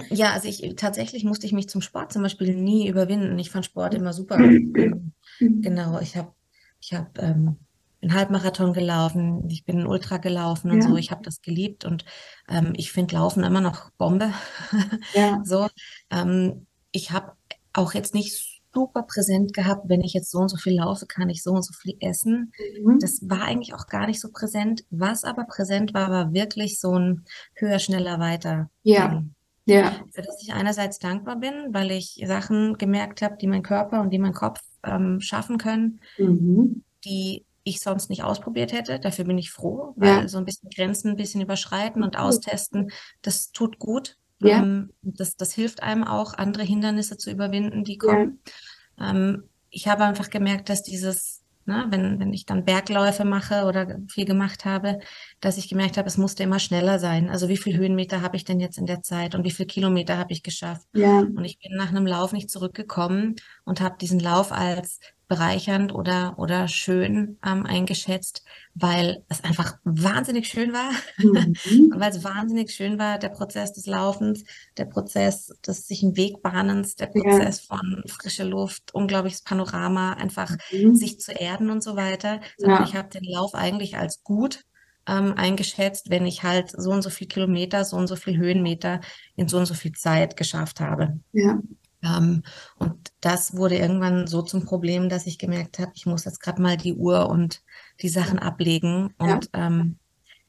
Ja, 0.09 0.31
also 0.33 0.49
ich 0.49 0.75
tatsächlich 0.75 1.23
musste 1.23 1.47
ich 1.47 1.53
mich 1.53 1.69
zum 1.69 1.81
Sport 1.81 2.11
zum 2.11 2.21
Beispiel 2.21 2.53
nie 2.53 2.87
überwinden. 2.87 3.39
Ich 3.39 3.49
fand 3.49 3.65
Sport 3.65 3.93
immer 3.93 4.11
super. 4.11 4.37
Ähm, 4.37 5.13
genau, 5.39 5.99
ich 6.01 6.17
habe 6.17 6.33
ich 6.81 6.93
hab, 6.93 7.17
ähm, 7.17 7.57
einen 8.03 8.13
Halbmarathon 8.13 8.73
gelaufen, 8.73 9.49
ich 9.49 9.63
bin 9.63 9.77
einen 9.77 9.87
Ultra 9.87 10.17
gelaufen 10.17 10.69
und 10.69 10.81
ja. 10.81 10.87
so. 10.87 10.97
Ich 10.97 11.11
habe 11.11 11.23
das 11.23 11.41
geliebt 11.41 11.85
und 11.85 12.03
ähm, 12.49 12.73
ich 12.75 12.91
finde 12.91 13.15
Laufen 13.15 13.43
immer 13.43 13.61
noch 13.61 13.89
Bombe. 13.91 14.31
Ja. 15.13 15.41
so, 15.43 15.67
ähm, 16.11 16.67
ich 16.91 17.11
habe 17.11 17.31
auch 17.71 17.93
jetzt 17.93 18.13
nicht 18.13 18.52
super 18.73 19.03
präsent 19.03 19.53
gehabt, 19.53 19.87
wenn 19.89 20.01
ich 20.01 20.13
jetzt 20.13 20.31
so 20.31 20.39
und 20.39 20.49
so 20.49 20.57
viel 20.57 20.77
laufe, 20.77 21.05
kann 21.05 21.29
ich 21.29 21.43
so 21.43 21.51
und 21.51 21.63
so 21.63 21.73
viel 21.73 21.95
essen. 21.99 22.51
Mhm. 22.83 22.99
Das 22.99 23.21
war 23.29 23.43
eigentlich 23.43 23.73
auch 23.73 23.87
gar 23.87 24.07
nicht 24.07 24.19
so 24.19 24.29
präsent. 24.31 24.83
Was 24.89 25.23
aber 25.23 25.45
präsent 25.45 25.93
war, 25.93 26.09
war 26.09 26.33
wirklich 26.33 26.79
so 26.79 26.97
ein 26.97 27.25
höher, 27.55 27.79
schneller, 27.79 28.19
weiter. 28.19 28.69
Ja. 28.83 29.23
Ja. 29.65 29.95
Für 30.11 30.21
das 30.21 30.41
ich 30.41 30.53
einerseits 30.53 30.99
dankbar 30.99 31.37
bin, 31.37 31.73
weil 31.73 31.91
ich 31.91 32.21
Sachen 32.25 32.77
gemerkt 32.77 33.21
habe, 33.21 33.37
die 33.37 33.47
mein 33.47 33.63
Körper 33.63 34.01
und 34.01 34.09
die 34.09 34.19
mein 34.19 34.33
Kopf 34.33 34.59
ähm, 34.83 35.21
schaffen 35.21 35.57
können, 35.57 36.01
mhm. 36.17 36.83
die 37.05 37.45
ich 37.63 37.79
sonst 37.79 38.09
nicht 38.09 38.23
ausprobiert 38.23 38.73
hätte. 38.73 38.99
Dafür 38.99 39.25
bin 39.25 39.37
ich 39.37 39.51
froh, 39.51 39.93
weil 39.95 40.23
ja. 40.23 40.27
so 40.27 40.37
ein 40.37 40.45
bisschen 40.45 40.69
Grenzen 40.69 41.11
ein 41.11 41.15
bisschen 41.15 41.41
überschreiten 41.41 42.03
und 42.03 42.17
austesten, 42.17 42.91
das 43.21 43.51
tut 43.51 43.79
gut. 43.79 44.17
Ja. 44.43 44.59
Ähm, 44.59 44.91
das, 45.01 45.35
das 45.35 45.53
hilft 45.53 45.83
einem 45.83 46.03
auch, 46.03 46.33
andere 46.33 46.63
Hindernisse 46.63 47.17
zu 47.17 47.31
überwinden, 47.31 47.83
die 47.83 47.97
kommen. 47.97 48.39
Ja. 48.99 49.11
Ähm, 49.11 49.43
ich 49.69 49.87
habe 49.87 50.03
einfach 50.03 50.29
gemerkt, 50.29 50.69
dass 50.69 50.83
dieses 50.83 51.43
Ne, 51.65 51.85
wenn, 51.91 52.19
wenn 52.19 52.33
ich 52.33 52.45
dann 52.45 52.65
Bergläufe 52.65 53.23
mache 53.23 53.63
oder 53.63 53.97
viel 54.09 54.25
gemacht 54.25 54.65
habe, 54.65 54.99
dass 55.43 55.57
ich 55.57 55.67
gemerkt 55.67 55.97
habe, 55.97 56.07
es 56.07 56.17
musste 56.17 56.43
immer 56.43 56.59
schneller 56.59 56.99
sein. 56.99 57.29
Also 57.29 57.49
wie 57.49 57.57
viel 57.57 57.75
Höhenmeter 57.77 58.21
habe 58.21 58.37
ich 58.37 58.45
denn 58.45 58.61
jetzt 58.61 58.77
in 58.77 58.85
der 58.85 59.01
Zeit 59.01 59.35
und 59.35 59.43
wie 59.43 59.51
viel 59.51 59.65
Kilometer 59.65 60.17
habe 60.17 60.31
ich 60.31 60.41
geschafft? 60.41 60.87
Ja. 60.93 61.19
Und 61.19 61.43
ich 61.43 61.59
bin 61.59 61.75
nach 61.75 61.89
einem 61.89 62.07
Lauf 62.07 62.31
nicht 62.31 62.49
zurückgekommen 62.49 63.35
und 63.65 63.81
habe 63.81 63.97
diesen 63.99 64.21
Lauf 64.21 64.53
als 64.53 64.99
bereichernd 65.27 65.93
oder, 65.93 66.35
oder 66.37 66.69
schön 66.69 67.39
ähm, 67.45 67.65
eingeschätzt, 67.65 68.45
weil 68.73 69.25
es 69.27 69.43
einfach 69.43 69.77
wahnsinnig 69.83 70.47
schön 70.47 70.71
war. 70.71 70.91
Mhm. 71.17 71.55
weil 71.97 72.11
es 72.11 72.23
wahnsinnig 72.23 72.71
schön 72.71 72.97
war, 72.97 73.19
der 73.19 73.29
Prozess 73.29 73.73
des 73.73 73.85
Laufens, 73.85 74.45
der 74.77 74.85
Prozess 74.85 75.53
des 75.67 75.87
sich 75.87 76.03
einen 76.03 76.15
Weg 76.15 76.41
bahnens, 76.41 76.95
der 76.95 77.07
Prozess 77.07 77.67
ja. 77.67 77.75
von 77.75 78.03
frischer 78.07 78.45
Luft, 78.45 78.93
unglaubliches 78.93 79.41
Panorama, 79.41 80.13
einfach 80.13 80.55
mhm. 80.71 80.95
sich 80.95 81.19
zu 81.19 81.33
erden 81.33 81.69
und 81.69 81.83
so 81.83 81.97
weiter. 81.97 82.39
Sondern 82.57 82.83
ja. 82.83 82.87
ich 82.87 82.95
habe 82.95 83.09
den 83.09 83.25
Lauf 83.25 83.55
eigentlich 83.55 83.97
als 83.97 84.23
gut 84.23 84.63
ähm, 85.07 85.33
eingeschätzt, 85.35 86.09
wenn 86.09 86.25
ich 86.25 86.43
halt 86.43 86.71
so 86.71 86.91
und 86.91 87.01
so 87.01 87.09
viel 87.09 87.27
Kilometer, 87.27 87.83
so 87.85 87.97
und 87.97 88.07
so 88.07 88.15
viel 88.15 88.37
Höhenmeter 88.37 89.01
in 89.35 89.47
so 89.47 89.57
und 89.57 89.65
so 89.65 89.73
viel 89.73 89.91
Zeit 89.91 90.37
geschafft 90.37 90.79
habe. 90.79 91.19
Ja. 91.31 91.59
Ähm, 92.03 92.43
und 92.77 93.11
das 93.21 93.55
wurde 93.55 93.77
irgendwann 93.77 94.27
so 94.27 94.41
zum 94.41 94.65
Problem, 94.65 95.09
dass 95.09 95.25
ich 95.25 95.39
gemerkt 95.39 95.79
habe, 95.79 95.91
ich 95.95 96.05
muss 96.05 96.25
jetzt 96.25 96.39
gerade 96.39 96.61
mal 96.61 96.77
die 96.77 96.93
Uhr 96.93 97.29
und 97.29 97.61
die 98.01 98.09
Sachen 98.09 98.39
ablegen 98.39 99.13
und 99.17 99.49
ja. 99.53 99.67
ähm, 99.67 99.97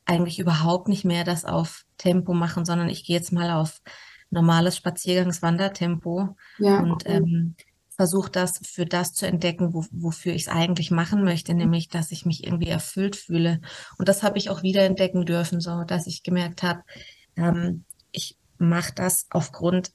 eigentlich 0.04 0.38
überhaupt 0.38 0.88
nicht 0.88 1.04
mehr 1.04 1.24
das 1.24 1.44
auf 1.44 1.84
Tempo 1.96 2.34
machen, 2.34 2.64
sondern 2.64 2.88
ich 2.88 3.04
gehe 3.04 3.16
jetzt 3.16 3.32
mal 3.32 3.50
auf 3.52 3.80
normales 4.30 4.76
Spaziergangswandertempo 4.76 6.36
ja. 6.58 6.80
und 6.80 7.04
ähm, 7.06 7.54
versuche 7.96 8.30
das 8.30 8.60
für 8.66 8.86
das 8.86 9.14
zu 9.14 9.26
entdecken, 9.26 9.72
wo, 9.72 9.84
wofür 9.92 10.34
ich 10.34 10.42
es 10.42 10.48
eigentlich 10.48 10.90
machen 10.90 11.24
möchte, 11.24 11.54
nämlich 11.54 11.88
dass 11.88 12.10
ich 12.10 12.26
mich 12.26 12.44
irgendwie 12.44 12.68
erfüllt 12.68 13.16
fühle. 13.16 13.60
Und 13.98 14.08
das 14.08 14.22
habe 14.22 14.38
ich 14.38 14.50
auch 14.50 14.62
wieder 14.62 14.82
entdecken 14.82 15.24
dürfen, 15.26 15.60
so 15.60 15.84
dass 15.84 16.06
ich 16.06 16.22
gemerkt 16.22 16.62
habe, 16.62 16.82
ähm, 17.36 17.84
ich 18.12 18.36
mache 18.58 18.92
das 18.94 19.26
aufgrund 19.30 19.92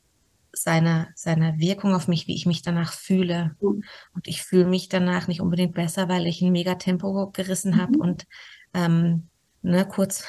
seiner, 0.52 1.10
seiner 1.16 1.58
Wirkung 1.60 1.94
auf 1.94 2.08
mich, 2.08 2.28
wie 2.28 2.36
ich 2.36 2.46
mich 2.46 2.62
danach 2.62 2.94
fühle. 2.94 3.56
Mhm. 3.62 3.84
Und 4.14 4.28
ich 4.28 4.42
fühle 4.42 4.66
mich 4.66 4.90
danach 4.90 5.28
nicht 5.28 5.42
unbedingt 5.42 5.74
besser, 5.74 6.10
weil 6.10 6.26
ich 6.26 6.42
ein 6.42 6.52
Megatempo 6.52 7.30
gerissen 7.32 7.80
habe 7.82 7.94
mhm. 7.94 8.02
und 8.02 8.28
ähm, 8.74 9.28
ne, 9.62 9.86
kurz, 9.88 10.24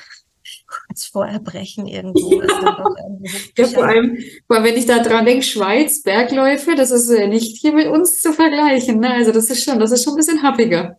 kurz 0.70 1.06
vor 1.06 1.26
Erbrechen 1.26 1.86
irgendwo. 1.86 2.42
Ja. 2.42 2.84
ja, 3.58 3.66
vor 3.66 3.84
allem, 3.84 4.18
weil 4.48 4.64
wenn 4.64 4.76
ich 4.76 4.86
da 4.86 5.00
dran 5.00 5.26
denke, 5.26 5.44
Schweiz, 5.44 6.02
Bergläufe, 6.02 6.74
das 6.74 6.90
ist 6.90 7.10
ja 7.10 7.26
nicht 7.26 7.58
hier 7.58 7.72
mit 7.72 7.88
uns 7.88 8.20
zu 8.20 8.32
vergleichen. 8.32 9.00
Ne? 9.00 9.10
Also 9.10 9.32
das 9.32 9.50
ist 9.50 9.64
schon, 9.64 9.78
das 9.78 9.90
ist 9.90 10.04
schon 10.04 10.14
ein 10.14 10.16
bisschen 10.16 10.42
happiger. 10.42 10.96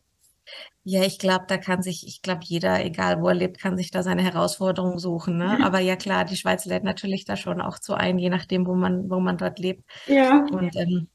Ja, 0.84 1.04
ich 1.04 1.20
glaube, 1.20 1.46
da 1.48 1.58
kann 1.58 1.84
sich, 1.84 2.08
ich 2.08 2.24
glaube, 2.24 2.42
jeder, 2.44 2.84
egal 2.84 3.22
wo 3.22 3.28
er 3.28 3.36
lebt, 3.36 3.60
kann 3.60 3.78
sich 3.78 3.92
da 3.92 4.02
seine 4.02 4.24
Herausforderung 4.24 4.98
suchen. 4.98 5.38
Ne? 5.38 5.58
Mhm. 5.60 5.64
Aber 5.64 5.80
ja 5.80 5.96
klar, 5.96 6.26
die 6.26 6.36
Schweiz 6.36 6.66
lädt 6.66 6.84
natürlich 6.84 7.24
da 7.26 7.38
schon 7.38 7.62
auch 7.62 7.78
zu 7.78 7.94
ein, 7.94 8.18
je 8.18 8.30
nachdem, 8.30 8.66
wo 8.66 8.74
man, 8.74 9.10
wo 9.10 9.20
man 9.20 9.38
dort 9.38 9.60
lebt. 9.60 9.84
Ja. 10.08 10.44
Und 10.52 10.76
ähm, 10.76 11.08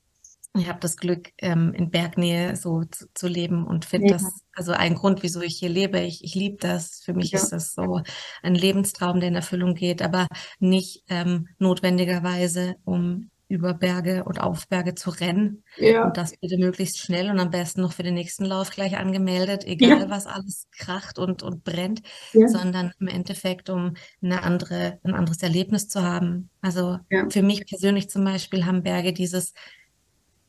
ich 0.59 0.68
habe 0.68 0.80
das 0.80 0.96
Glück, 0.96 1.30
ähm, 1.38 1.72
in 1.74 1.90
Bergnähe 1.90 2.57
so 2.57 2.84
zu, 2.84 3.07
zu 3.14 3.28
leben 3.28 3.66
und 3.66 3.84
finde 3.84 4.09
ja. 4.09 4.12
das, 4.14 4.24
also 4.54 4.72
ein 4.72 4.94
Grund, 4.94 5.22
wieso 5.22 5.40
ich 5.40 5.59
hier 5.59 5.68
lebe. 5.68 6.00
Ich, 6.00 6.24
ich 6.24 6.34
liebe 6.34 6.57
das. 6.59 7.02
Für 7.04 7.14
mich 7.14 7.30
ja. 7.30 7.38
ist 7.38 7.50
das 7.50 7.74
so 7.74 8.02
ein 8.42 8.54
Lebenstraum, 8.54 9.20
der 9.20 9.28
in 9.30 9.34
Erfüllung 9.34 9.74
geht, 9.74 10.02
aber 10.02 10.26
nicht 10.59 11.04
ähm, 11.09 11.48
notwendigerweise, 11.59 12.76
um 12.84 13.30
über 13.48 13.74
Berge 13.74 14.24
und 14.24 14.40
auf 14.40 14.66
Berge 14.68 14.94
zu 14.94 15.11
rennen. 15.11 15.62
Ja. 15.76 16.07
Und 16.07 16.16
das 16.16 16.36
bitte 16.36 16.59
möglichst 16.59 16.98
schnell 16.98 17.30
und 17.30 17.38
am 17.38 17.50
besten 17.50 17.80
noch 17.80 17.92
für 17.92 18.02
den 18.02 18.14
nächsten 18.14 18.44
Lauf 18.44 18.70
gleich 18.70 18.96
angemeldet, 18.96 19.64
egal 19.64 20.00
ja. 20.00 20.11
was 20.11 20.26
alles 20.26 20.66
kracht 20.76 21.18
und, 21.18 21.42
und 21.42 21.62
brennt, 21.62 22.02
ja. 22.32 22.48
sondern 22.48 22.92
im 22.98 23.07
Endeffekt, 23.07 23.70
um 23.70 23.94
eine 24.20 24.42
andere, 24.42 24.98
ein 25.04 25.14
anderes 25.14 25.42
Erlebnis 25.42 25.88
zu 25.88 26.02
haben. 26.02 26.50
Also 26.61 26.98
für 27.30 27.42
mich 27.42 27.66
persönlich 27.66 28.11
zum 28.11 28.24
Beispiel 28.24 28.66
haben 28.66 28.82
Berge 28.82 29.12
dieses, 29.12 29.52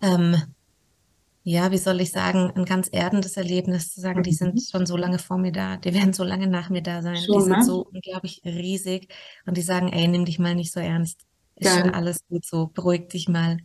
ähm, 0.01 0.41
ja, 1.43 1.71
wie 1.71 1.77
soll 1.77 2.01
ich 2.01 2.11
sagen, 2.11 2.51
ein 2.55 2.65
ganz 2.65 2.89
erdendes 2.91 3.37
Erlebnis 3.37 3.93
zu 3.93 4.01
sagen, 4.01 4.19
mhm. 4.19 4.23
die 4.23 4.33
sind 4.33 4.55
mhm. 4.55 4.59
schon 4.59 4.85
so 4.85 4.97
lange 4.97 5.19
vor 5.19 5.37
mir 5.37 5.51
da, 5.51 5.77
die 5.77 5.93
werden 5.93 6.13
so 6.13 6.23
lange 6.23 6.47
nach 6.47 6.69
mir 6.69 6.81
da 6.81 7.01
sein, 7.01 7.17
schon, 7.17 7.37
die 7.37 7.43
sind 7.45 7.57
ne? 7.57 7.63
so 7.63 7.87
unglaublich 7.93 8.41
riesig 8.43 9.13
und 9.45 9.55
die 9.55 9.61
sagen, 9.61 9.91
ey, 9.93 10.07
nimm 10.07 10.25
dich 10.25 10.39
mal 10.39 10.55
nicht 10.55 10.71
so 10.71 10.79
ernst 10.79 11.27
ist 11.59 11.79
schon 11.79 11.93
alles 11.93 12.25
gut 12.27 12.45
so, 12.45 12.67
beruhig 12.67 13.09
dich 13.09 13.27
mal 13.27 13.57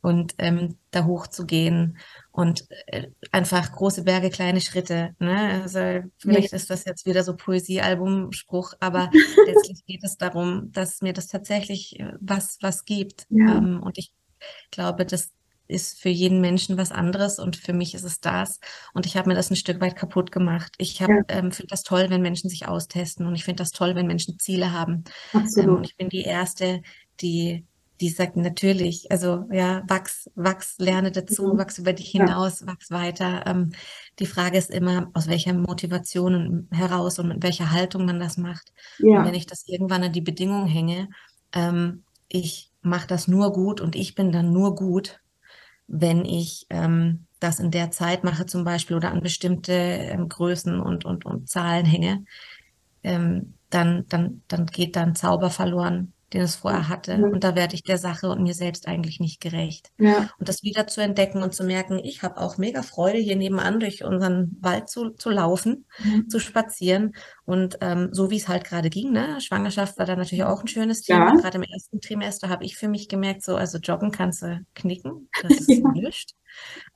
und 0.00 0.34
ähm, 0.38 0.76
da 0.90 1.04
hochzugehen 1.04 1.98
und 2.32 2.66
äh, 2.86 3.08
einfach 3.30 3.72
große 3.72 4.02
Berge, 4.02 4.30
kleine 4.30 4.60
Schritte. 4.60 5.14
Ne? 5.18 5.62
Also 5.62 6.08
vielleicht 6.18 6.52
ist 6.52 6.70
das 6.70 6.84
jetzt 6.84 7.06
wieder 7.06 7.22
so 7.22 7.36
Poesiealbumspruch, 7.36 8.74
aber 8.80 9.10
letztlich 9.46 9.84
geht 9.86 10.02
es 10.02 10.16
darum, 10.16 10.72
dass 10.72 11.02
mir 11.02 11.12
das 11.12 11.28
tatsächlich 11.28 12.00
äh, 12.00 12.12
was 12.20 12.58
was 12.60 12.84
gibt. 12.84 13.26
Ja. 13.30 13.58
Ähm, 13.58 13.80
und 13.82 13.98
ich 13.98 14.12
glaube, 14.70 15.06
dass 15.06 15.30
ist 15.72 16.00
für 16.00 16.08
jeden 16.08 16.40
Menschen 16.40 16.76
was 16.76 16.92
anderes 16.92 17.38
und 17.38 17.56
für 17.56 17.72
mich 17.72 17.94
ist 17.94 18.04
es 18.04 18.20
das. 18.20 18.60
Und 18.94 19.06
ich 19.06 19.16
habe 19.16 19.28
mir 19.28 19.34
das 19.34 19.50
ein 19.50 19.56
Stück 19.56 19.80
weit 19.80 19.96
kaputt 19.96 20.30
gemacht. 20.30 20.74
Ich 20.78 20.98
ja. 20.98 21.08
ähm, 21.28 21.52
finde 21.52 21.68
das 21.68 21.82
toll, 21.82 22.06
wenn 22.08 22.22
Menschen 22.22 22.50
sich 22.50 22.68
austesten 22.68 23.26
und 23.26 23.34
ich 23.34 23.44
finde 23.44 23.62
das 23.62 23.72
toll, 23.72 23.94
wenn 23.94 24.06
Menschen 24.06 24.38
Ziele 24.38 24.72
haben. 24.72 25.04
Absolut. 25.32 25.68
Ähm, 25.68 25.76
und 25.76 25.84
ich 25.84 25.96
bin 25.96 26.08
die 26.08 26.22
Erste, 26.22 26.82
die 27.20 27.64
die 28.02 28.08
sagt 28.08 28.36
natürlich, 28.36 29.12
also 29.12 29.44
ja, 29.52 29.84
wachs, 29.86 30.28
wachs, 30.34 30.74
lerne 30.78 31.12
dazu, 31.12 31.52
mhm. 31.54 31.58
wachs 31.58 31.78
über 31.78 31.92
dich 31.92 32.10
hinaus, 32.10 32.60
ja. 32.60 32.66
wachs 32.66 32.90
weiter. 32.90 33.44
Ähm, 33.46 33.70
die 34.18 34.26
Frage 34.26 34.58
ist 34.58 34.70
immer, 34.70 35.08
aus 35.14 35.28
welcher 35.28 35.54
Motivation 35.54 36.66
heraus 36.72 37.20
und 37.20 37.28
mit 37.28 37.44
welcher 37.44 37.70
Haltung 37.70 38.04
man 38.04 38.18
das 38.18 38.36
macht. 38.38 38.72
Ja. 38.98 39.20
Und 39.20 39.26
wenn 39.26 39.34
ich 39.34 39.46
das 39.46 39.68
irgendwann 39.68 40.02
an 40.02 40.12
die 40.12 40.20
Bedingung 40.20 40.66
hänge, 40.66 41.10
ähm, 41.52 42.02
ich 42.26 42.72
mache 42.80 43.06
das 43.06 43.28
nur 43.28 43.52
gut 43.52 43.80
und 43.80 43.94
ich 43.94 44.16
bin 44.16 44.32
dann 44.32 44.52
nur 44.52 44.74
gut, 44.74 45.20
wenn 45.92 46.24
ich 46.24 46.66
ähm, 46.70 47.26
das 47.38 47.60
in 47.60 47.70
der 47.70 47.90
Zeit 47.90 48.24
mache 48.24 48.46
zum 48.46 48.64
Beispiel 48.64 48.96
oder 48.96 49.12
an 49.12 49.20
bestimmte 49.20 49.72
ähm, 49.72 50.28
Größen 50.28 50.80
und, 50.80 51.04
und, 51.04 51.26
und 51.26 51.48
Zahlen 51.50 51.84
hänge, 51.84 52.24
ähm, 53.02 53.54
dann, 53.70 54.06
dann, 54.08 54.42
dann 54.48 54.66
geht 54.66 54.96
dann 54.96 55.14
Zauber 55.14 55.50
verloren 55.50 56.11
den 56.32 56.42
es 56.42 56.56
vorher 56.56 56.88
hatte. 56.88 57.18
Mhm. 57.18 57.24
Und 57.24 57.44
da 57.44 57.54
werde 57.54 57.74
ich 57.74 57.82
der 57.82 57.98
Sache 57.98 58.28
und 58.28 58.42
mir 58.42 58.54
selbst 58.54 58.88
eigentlich 58.88 59.20
nicht 59.20 59.40
gerecht. 59.40 59.90
Ja. 59.98 60.30
Und 60.38 60.48
das 60.48 60.62
wieder 60.62 60.86
zu 60.86 61.00
entdecken 61.00 61.42
und 61.42 61.54
zu 61.54 61.64
merken, 61.64 61.98
ich 62.02 62.22
habe 62.22 62.38
auch 62.38 62.58
mega 62.58 62.82
Freude, 62.82 63.18
hier 63.18 63.36
nebenan 63.36 63.80
durch 63.80 64.04
unseren 64.04 64.56
Wald 64.60 64.88
zu, 64.88 65.10
zu 65.10 65.30
laufen, 65.30 65.86
mhm. 66.02 66.28
zu 66.28 66.38
spazieren. 66.38 67.14
Und 67.44 67.78
ähm, 67.80 68.08
so 68.12 68.30
wie 68.30 68.36
es 68.36 68.48
halt 68.48 68.64
gerade 68.64 68.90
ging, 68.90 69.12
ne? 69.12 69.40
Schwangerschaft 69.40 69.98
war 69.98 70.06
da 70.06 70.16
natürlich 70.16 70.44
auch 70.44 70.60
ein 70.60 70.68
schönes 70.68 71.02
Thema. 71.02 71.34
Ja. 71.34 71.40
Gerade 71.40 71.58
im 71.58 71.64
ersten 71.64 72.00
Trimester 72.00 72.48
habe 72.48 72.64
ich 72.64 72.76
für 72.76 72.88
mich 72.88 73.08
gemerkt, 73.08 73.42
so, 73.42 73.56
also 73.56 73.78
joggen 73.78 74.10
kannst 74.10 74.42
du 74.42 74.60
knicken. 74.74 75.28
Das 75.42 75.52
ist 75.58 75.68
ja. 75.68 75.90
nichts. 75.92 76.34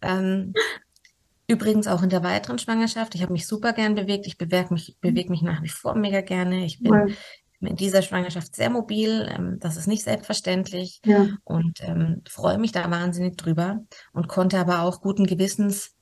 Ähm, 0.02 0.52
Übrigens 1.48 1.86
auch 1.86 2.02
in 2.02 2.08
der 2.08 2.24
weiteren 2.24 2.58
Schwangerschaft. 2.58 3.14
Ich 3.14 3.22
habe 3.22 3.32
mich 3.32 3.46
super 3.46 3.72
gern 3.72 3.94
bewegt. 3.94 4.26
Ich 4.26 4.36
bewege 4.36 4.74
mich, 4.74 4.96
bewege 5.00 5.30
mich 5.30 5.42
nach 5.42 5.62
wie 5.62 5.68
vor 5.68 5.94
mega 5.94 6.20
gerne. 6.20 6.64
Ich 6.64 6.82
bin 6.82 6.92
ja 6.92 7.06
in 7.60 7.76
dieser 7.76 8.02
Schwangerschaft 8.02 8.54
sehr 8.54 8.70
mobil. 8.70 9.28
Ähm, 9.34 9.58
das 9.60 9.76
ist 9.76 9.86
nicht 9.86 10.02
selbstverständlich 10.02 11.00
ja. 11.04 11.28
und 11.44 11.80
ähm, 11.82 12.22
freue 12.28 12.58
mich 12.58 12.72
da 12.72 12.90
wahnsinnig 12.90 13.36
drüber 13.36 13.80
und 14.12 14.28
konnte 14.28 14.58
aber 14.58 14.82
auch 14.82 15.00
guten 15.00 15.26
Gewissens 15.26 15.96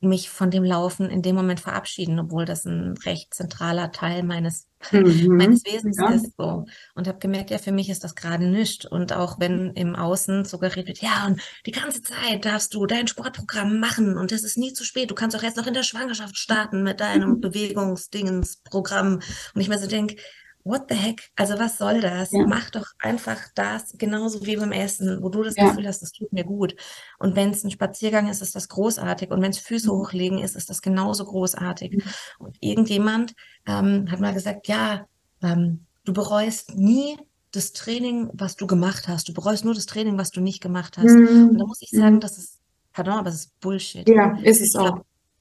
mich 0.00 0.30
von 0.30 0.50
dem 0.50 0.64
Laufen 0.64 1.10
in 1.10 1.20
dem 1.20 1.36
Moment 1.36 1.60
verabschieden, 1.60 2.18
obwohl 2.18 2.46
das 2.46 2.64
ein 2.64 2.94
recht 3.04 3.34
zentraler 3.34 3.92
Teil 3.92 4.22
meines, 4.22 4.66
mhm. 4.90 5.36
meines 5.36 5.64
Wesens 5.66 5.98
ja. 5.98 6.08
ist. 6.10 6.32
So. 6.38 6.64
Und 6.94 7.06
habe 7.06 7.18
gemerkt, 7.18 7.50
ja, 7.50 7.58
für 7.58 7.72
mich 7.72 7.90
ist 7.90 8.02
das 8.02 8.14
gerade 8.14 8.46
nichts. 8.46 8.86
Und 8.86 9.12
auch 9.12 9.38
wenn 9.38 9.72
im 9.74 9.94
Außen 9.94 10.46
suggeriert 10.46 10.88
wird, 10.88 11.02
ja, 11.02 11.26
und 11.26 11.40
die 11.66 11.72
ganze 11.72 12.00
Zeit 12.00 12.46
darfst 12.46 12.72
du 12.72 12.86
dein 12.86 13.08
Sportprogramm 13.08 13.78
machen 13.78 14.16
und 14.16 14.32
es 14.32 14.42
ist 14.42 14.56
nie 14.56 14.72
zu 14.72 14.84
spät. 14.84 15.10
Du 15.10 15.14
kannst 15.14 15.36
auch 15.36 15.42
jetzt 15.42 15.58
noch 15.58 15.66
in 15.66 15.74
der 15.74 15.82
Schwangerschaft 15.82 16.36
starten 16.36 16.82
mit 16.82 17.00
deinem. 17.00 17.40
Bewegungsdingensprogramm. 17.40 19.20
Und 19.54 19.60
ich 19.60 19.68
mir 19.68 19.78
so 19.78 19.86
denke, 19.86 20.16
what 20.64 20.84
the 20.88 20.94
heck? 20.94 21.30
Also 21.36 21.58
was 21.58 21.78
soll 21.78 22.00
das? 22.00 22.32
Ja. 22.32 22.46
Mach 22.46 22.70
doch 22.70 22.86
einfach 22.98 23.38
das, 23.54 23.94
genauso 23.98 24.44
wie 24.44 24.56
beim 24.56 24.72
Essen, 24.72 25.22
wo 25.22 25.28
du 25.28 25.42
das 25.42 25.56
ja. 25.56 25.68
Gefühl 25.68 25.86
hast, 25.86 26.02
das 26.02 26.12
tut 26.12 26.32
mir 26.32 26.44
gut. 26.44 26.74
Und 27.18 27.36
wenn 27.36 27.50
es 27.50 27.64
ein 27.64 27.70
Spaziergang 27.70 28.28
ist, 28.28 28.42
ist 28.42 28.54
das 28.54 28.68
großartig. 28.68 29.30
Und 29.30 29.42
wenn 29.42 29.50
es 29.50 29.58
Füße 29.58 29.88
mhm. 29.88 29.98
hochlegen 29.98 30.38
ist, 30.38 30.56
ist 30.56 30.70
das 30.70 30.82
genauso 30.82 31.24
großartig. 31.24 31.92
Mhm. 31.92 32.02
Und 32.38 32.56
irgendjemand 32.60 33.34
ähm, 33.66 34.10
hat 34.10 34.20
mal 34.20 34.34
gesagt, 34.34 34.68
ja, 34.68 35.06
ähm, 35.42 35.86
du 36.04 36.12
bereust 36.12 36.76
nie 36.76 37.16
das 37.52 37.72
Training, 37.72 38.30
was 38.32 38.56
du 38.56 38.66
gemacht 38.66 39.08
hast. 39.08 39.28
Du 39.28 39.34
bereust 39.34 39.64
nur 39.64 39.74
das 39.74 39.86
Training, 39.86 40.18
was 40.18 40.30
du 40.30 40.40
nicht 40.40 40.62
gemacht 40.62 40.98
hast. 40.98 41.14
Mhm. 41.14 41.50
Und 41.50 41.58
da 41.58 41.66
muss 41.66 41.82
ich 41.82 41.90
sagen, 41.90 42.16
mhm. 42.16 42.20
das 42.20 42.38
ist, 42.38 42.60
pardon, 42.92 43.14
aber 43.14 43.30
das 43.30 43.40
ist 43.40 43.60
Bullshit. 43.60 44.08
Ja, 44.08 44.38
ist 44.42 44.60
es 44.60 44.76
auch 44.76 45.00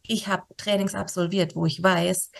ich 0.10 0.28
habe 0.28 0.44
Trainings 0.58 0.96
absolviert, 0.96 1.56
wo 1.56 1.66
ich 1.66 1.82
weiß, 1.82 2.32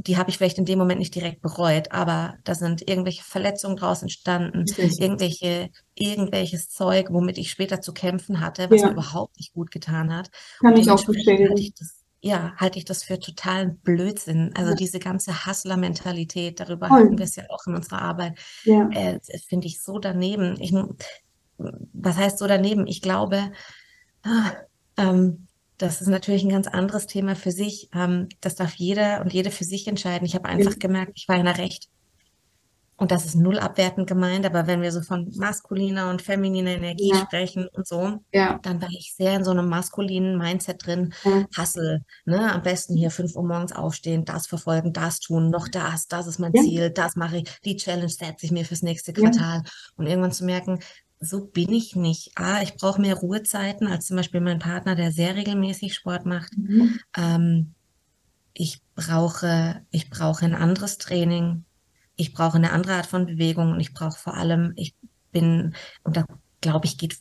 die 0.00 0.16
habe 0.16 0.30
ich 0.30 0.38
vielleicht 0.38 0.58
in 0.58 0.64
dem 0.64 0.78
Moment 0.78 1.00
nicht 1.00 1.14
direkt 1.14 1.42
bereut, 1.42 1.90
aber 1.90 2.36
da 2.44 2.54
sind 2.54 2.88
irgendwelche 2.88 3.24
Verletzungen 3.24 3.76
draus 3.76 4.00
entstanden, 4.02 4.64
irgendwelche, 4.76 5.70
irgendwelches 5.96 6.70
Zeug, 6.70 7.08
womit 7.10 7.36
ich 7.36 7.50
später 7.50 7.80
zu 7.80 7.92
kämpfen 7.92 8.40
hatte, 8.40 8.70
was 8.70 8.80
ja. 8.80 8.86
mir 8.86 8.92
überhaupt 8.92 9.36
nicht 9.38 9.52
gut 9.54 9.72
getan 9.72 10.14
hat. 10.14 10.30
Kann 10.60 10.76
ich 10.76 10.88
auch 10.88 11.02
verstehen. 11.02 11.48
Halte 11.48 11.60
ich 11.60 11.74
das, 11.74 12.04
ja, 12.20 12.54
halte 12.56 12.78
ich 12.78 12.84
das 12.84 13.02
für 13.02 13.18
totalen 13.18 13.78
Blödsinn. 13.78 14.52
Also 14.54 14.70
ja. 14.70 14.76
diese 14.76 15.00
ganze 15.00 15.46
Hustler-Mentalität, 15.46 16.60
darüber 16.60 16.86
Voll. 16.86 17.00
hatten 17.00 17.18
wir 17.18 17.24
es 17.24 17.34
ja 17.34 17.44
auch 17.48 17.66
in 17.66 17.74
unserer 17.74 18.00
Arbeit, 18.00 18.38
ja. 18.62 18.88
äh, 18.90 19.18
finde 19.48 19.66
ich 19.66 19.82
so 19.82 19.98
daneben. 19.98 20.60
Ich, 20.60 20.72
was 21.56 22.16
heißt 22.16 22.38
so 22.38 22.46
daneben? 22.46 22.86
Ich 22.86 23.02
glaube, 23.02 23.50
ah, 24.22 24.52
ähm, 24.96 25.47
das 25.78 26.00
ist 26.00 26.08
natürlich 26.08 26.44
ein 26.44 26.50
ganz 26.50 26.66
anderes 26.66 27.06
Thema 27.06 27.36
für 27.36 27.52
sich. 27.52 27.88
Ähm, 27.94 28.28
das 28.40 28.56
darf 28.56 28.74
jeder 28.74 29.20
und 29.22 29.32
jede 29.32 29.50
für 29.50 29.64
sich 29.64 29.86
entscheiden. 29.86 30.26
Ich 30.26 30.34
habe 30.34 30.48
einfach 30.48 30.78
gemerkt, 30.78 31.12
ich 31.14 31.28
war 31.28 31.36
in 31.36 31.46
der 31.46 31.58
Recht. 31.58 31.88
Und 33.00 33.12
das 33.12 33.24
ist 33.24 33.36
null 33.36 33.60
abwertend 33.60 34.08
gemeint, 34.08 34.44
aber 34.44 34.66
wenn 34.66 34.82
wir 34.82 34.90
so 34.90 35.02
von 35.02 35.32
maskuliner 35.36 36.10
und 36.10 36.20
femininer 36.20 36.72
Energie 36.72 37.12
ja. 37.12 37.20
sprechen 37.20 37.68
und 37.72 37.86
so, 37.86 38.18
ja. 38.32 38.58
dann 38.62 38.82
war 38.82 38.88
ich 38.90 39.14
sehr 39.16 39.36
in 39.36 39.44
so 39.44 39.52
einem 39.52 39.68
maskulinen 39.68 40.36
Mindset 40.36 40.84
drin. 40.84 41.14
Ja. 41.22 41.46
Hustle, 41.56 42.00
ne? 42.24 42.52
Am 42.52 42.62
besten 42.62 42.96
hier 42.96 43.12
fünf 43.12 43.36
Uhr 43.36 43.44
morgens 43.44 43.70
aufstehen, 43.70 44.24
das 44.24 44.48
verfolgen, 44.48 44.92
das 44.92 45.20
tun, 45.20 45.48
noch 45.48 45.68
das, 45.68 46.08
das 46.08 46.26
ist 46.26 46.40
mein. 46.40 46.52
Ziel, 46.52 46.90
das 46.90 47.14
mache 47.14 47.36
ich, 47.36 47.60
die 47.64 47.76
Challenge 47.76 48.08
setze 48.08 48.46
ich 48.46 48.50
mir 48.50 48.64
fürs 48.64 48.82
nächste 48.82 49.12
Quartal. 49.12 49.62
Und 49.96 50.08
irgendwann 50.08 50.32
zu 50.32 50.44
merken, 50.44 50.80
so 51.20 51.46
bin 51.46 51.72
ich 51.72 51.96
nicht. 51.96 52.32
Ah, 52.36 52.62
ich 52.62 52.76
brauche 52.76 53.00
mehr 53.00 53.14
Ruhezeiten 53.14 53.86
als 53.86 54.06
zum 54.06 54.16
Beispiel 54.16 54.40
mein 54.40 54.58
Partner, 54.58 54.94
der 54.94 55.12
sehr 55.12 55.34
regelmäßig 55.34 55.94
Sport 55.94 56.26
macht. 56.26 56.56
Mhm. 56.56 57.00
Ähm, 57.16 57.74
ich 58.54 58.80
brauche, 58.94 59.82
ich 59.90 60.10
brauche 60.10 60.44
ein 60.44 60.54
anderes 60.54 60.98
Training. 60.98 61.64
Ich 62.16 62.32
brauche 62.32 62.56
eine 62.56 62.72
andere 62.72 62.94
Art 62.94 63.06
von 63.06 63.26
Bewegung 63.26 63.72
und 63.72 63.80
ich 63.80 63.94
brauche 63.94 64.18
vor 64.18 64.34
allem, 64.34 64.72
ich 64.76 64.94
bin, 65.32 65.74
und 66.02 66.16
da 66.16 66.24
glaube 66.60 66.86
ich, 66.86 66.98
geht 66.98 67.18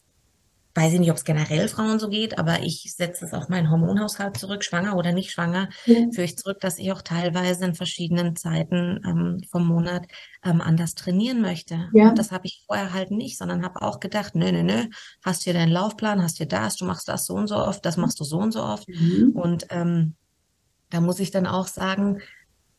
weiß 0.77 0.93
ich 0.93 0.99
nicht, 0.99 1.09
ob 1.09 1.17
es 1.17 1.23
generell 1.23 1.67
Frauen 1.67 1.97
so 1.97 2.07
geht, 2.07 2.37
aber 2.37 2.61
ich 2.61 2.93
setze 2.95 3.25
es 3.25 3.33
auf 3.33 3.49
meinen 3.49 3.71
Hormonhaushalt 3.71 4.37
zurück, 4.37 4.63
schwanger 4.63 4.95
oder 4.95 5.11
nicht 5.11 5.31
schwanger, 5.31 5.69
ja. 5.85 5.95
führe 6.13 6.25
ich 6.25 6.37
zurück, 6.37 6.59
dass 6.59 6.77
ich 6.77 6.91
auch 6.91 7.01
teilweise 7.01 7.65
in 7.65 7.73
verschiedenen 7.73 8.35
Zeiten 8.35 9.01
ähm, 9.03 9.41
vom 9.49 9.65
Monat 9.65 10.05
ähm, 10.45 10.61
anders 10.61 10.93
trainieren 10.93 11.41
möchte. 11.41 11.89
Ja. 11.93 12.09
Und 12.09 12.19
das 12.19 12.31
habe 12.31 12.45
ich 12.45 12.63
vorher 12.67 12.93
halt 12.93 13.09
nicht, 13.09 13.39
sondern 13.39 13.63
habe 13.63 13.81
auch 13.81 13.99
gedacht, 13.99 14.35
nö, 14.35 14.51
nö, 14.51 14.61
nö, 14.61 14.85
hast 15.25 15.43
hier 15.45 15.53
deinen 15.53 15.71
Laufplan, 15.71 16.21
hast 16.21 16.37
hier 16.37 16.47
das, 16.47 16.75
du 16.75 16.85
machst 16.85 17.07
das 17.07 17.25
so 17.25 17.33
und 17.33 17.47
so 17.47 17.55
oft, 17.55 17.83
das 17.83 17.97
machst 17.97 18.19
du 18.19 18.23
so 18.23 18.37
und 18.37 18.51
so 18.51 18.61
oft. 18.61 18.87
Mhm. 18.87 19.31
Und 19.33 19.65
ähm, 19.71 20.13
da 20.91 21.01
muss 21.01 21.19
ich 21.19 21.31
dann 21.31 21.47
auch 21.47 21.65
sagen, 21.65 22.19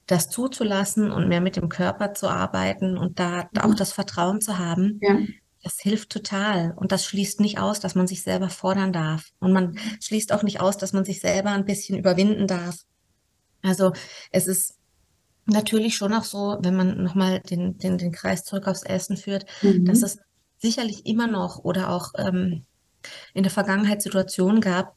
das 0.06 0.30
zuzulassen 0.30 1.10
und 1.10 1.26
mehr 1.26 1.40
mit 1.40 1.56
dem 1.56 1.68
Körper 1.68 2.14
zu 2.14 2.28
arbeiten 2.28 2.96
und 2.96 3.18
da 3.18 3.48
mhm. 3.52 3.60
auch 3.60 3.74
das 3.74 3.92
Vertrauen 3.92 4.40
zu 4.40 4.56
haben, 4.56 5.00
ja. 5.02 5.18
Das 5.62 5.78
hilft 5.80 6.10
total. 6.10 6.72
Und 6.76 6.92
das 6.92 7.04
schließt 7.04 7.40
nicht 7.40 7.58
aus, 7.58 7.80
dass 7.80 7.94
man 7.94 8.06
sich 8.06 8.22
selber 8.22 8.48
fordern 8.48 8.92
darf. 8.92 9.32
Und 9.40 9.52
man 9.52 9.78
schließt 10.00 10.32
auch 10.32 10.42
nicht 10.42 10.60
aus, 10.60 10.76
dass 10.76 10.92
man 10.92 11.04
sich 11.04 11.20
selber 11.20 11.50
ein 11.50 11.64
bisschen 11.64 11.98
überwinden 11.98 12.46
darf. 12.46 12.84
Also 13.62 13.92
es 14.30 14.46
ist 14.46 14.78
natürlich 15.46 15.96
schon 15.96 16.12
auch 16.12 16.24
so, 16.24 16.58
wenn 16.60 16.76
man 16.76 17.02
nochmal 17.02 17.40
den, 17.40 17.78
den, 17.78 17.98
den 17.98 18.12
Kreis 18.12 18.44
zurück 18.44 18.68
aufs 18.68 18.82
Essen 18.82 19.16
führt, 19.16 19.46
mhm. 19.62 19.84
dass 19.84 20.02
es 20.02 20.18
sicherlich 20.58 21.06
immer 21.06 21.26
noch 21.26 21.58
oder 21.64 21.90
auch 21.90 22.12
ähm, 22.18 22.64
in 23.34 23.42
der 23.42 23.52
Vergangenheit 23.52 24.02
Situationen 24.02 24.60
gab, 24.60 24.94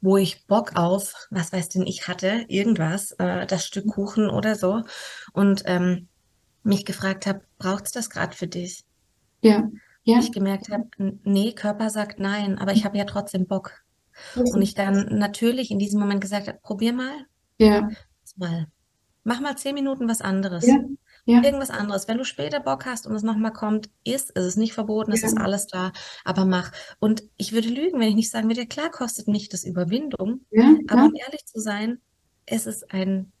wo 0.00 0.16
ich 0.16 0.46
Bock 0.46 0.76
auf, 0.76 1.14
was 1.30 1.52
weiß 1.52 1.70
denn 1.70 1.86
ich 1.86 2.06
hatte, 2.06 2.44
irgendwas, 2.48 3.12
äh, 3.12 3.46
das 3.46 3.66
Stück 3.66 3.86
Kuchen 3.88 4.28
oder 4.28 4.54
so, 4.54 4.82
und 5.32 5.62
ähm, 5.66 6.08
mich 6.62 6.84
gefragt 6.84 7.26
habe, 7.26 7.40
braucht 7.58 7.86
es 7.86 7.92
das 7.92 8.10
gerade 8.10 8.36
für 8.36 8.46
dich? 8.46 8.84
Ja. 9.42 9.70
Ja. 10.02 10.18
Ich 10.18 10.32
gemerkt 10.32 10.70
habe, 10.70 10.88
nee, 11.24 11.52
Körper 11.52 11.90
sagt 11.90 12.18
nein, 12.18 12.58
aber 12.58 12.72
ich 12.72 12.84
habe 12.84 12.98
ja 12.98 13.04
trotzdem 13.04 13.46
Bock. 13.46 13.72
Und 14.34 14.60
ich 14.60 14.74
dann 14.74 15.18
natürlich 15.18 15.70
in 15.70 15.78
diesem 15.78 16.00
Moment 16.00 16.20
gesagt 16.20 16.48
habe, 16.48 16.58
probier 16.62 16.92
mal. 16.92 17.26
Ja. 17.58 17.88
Mal. 18.36 18.68
Mach 19.24 19.40
mal 19.40 19.56
zehn 19.56 19.74
Minuten 19.74 20.08
was 20.08 20.20
anderes. 20.20 20.66
Ja. 20.66 20.78
Ja. 21.26 21.42
Irgendwas 21.42 21.70
anderes. 21.70 22.08
Wenn 22.08 22.18
du 22.18 22.24
später 22.24 22.60
Bock 22.60 22.86
hast 22.86 23.06
und 23.06 23.14
es 23.14 23.22
nochmal 23.22 23.52
kommt, 23.52 23.90
ist, 24.04 24.32
es 24.34 24.46
ist 24.46 24.56
nicht 24.56 24.72
verboten, 24.72 25.12
es 25.12 25.20
ja. 25.20 25.28
ist 25.28 25.38
alles 25.38 25.66
da, 25.66 25.92
aber 26.24 26.44
mach. 26.44 26.72
Und 26.98 27.22
ich 27.36 27.52
würde 27.52 27.68
lügen, 27.68 28.00
wenn 28.00 28.08
ich 28.08 28.14
nicht 28.14 28.30
sagen 28.30 28.48
würde, 28.48 28.66
klar 28.66 28.90
kostet 28.90 29.28
mich 29.28 29.48
das 29.48 29.64
Überwindung, 29.64 30.40
ja, 30.50 30.74
aber 30.88 31.04
um 31.04 31.14
ehrlich 31.14 31.44
zu 31.44 31.60
sein, 31.60 32.00
es 32.46 32.66
ist 32.66 32.92
ein 32.92 33.32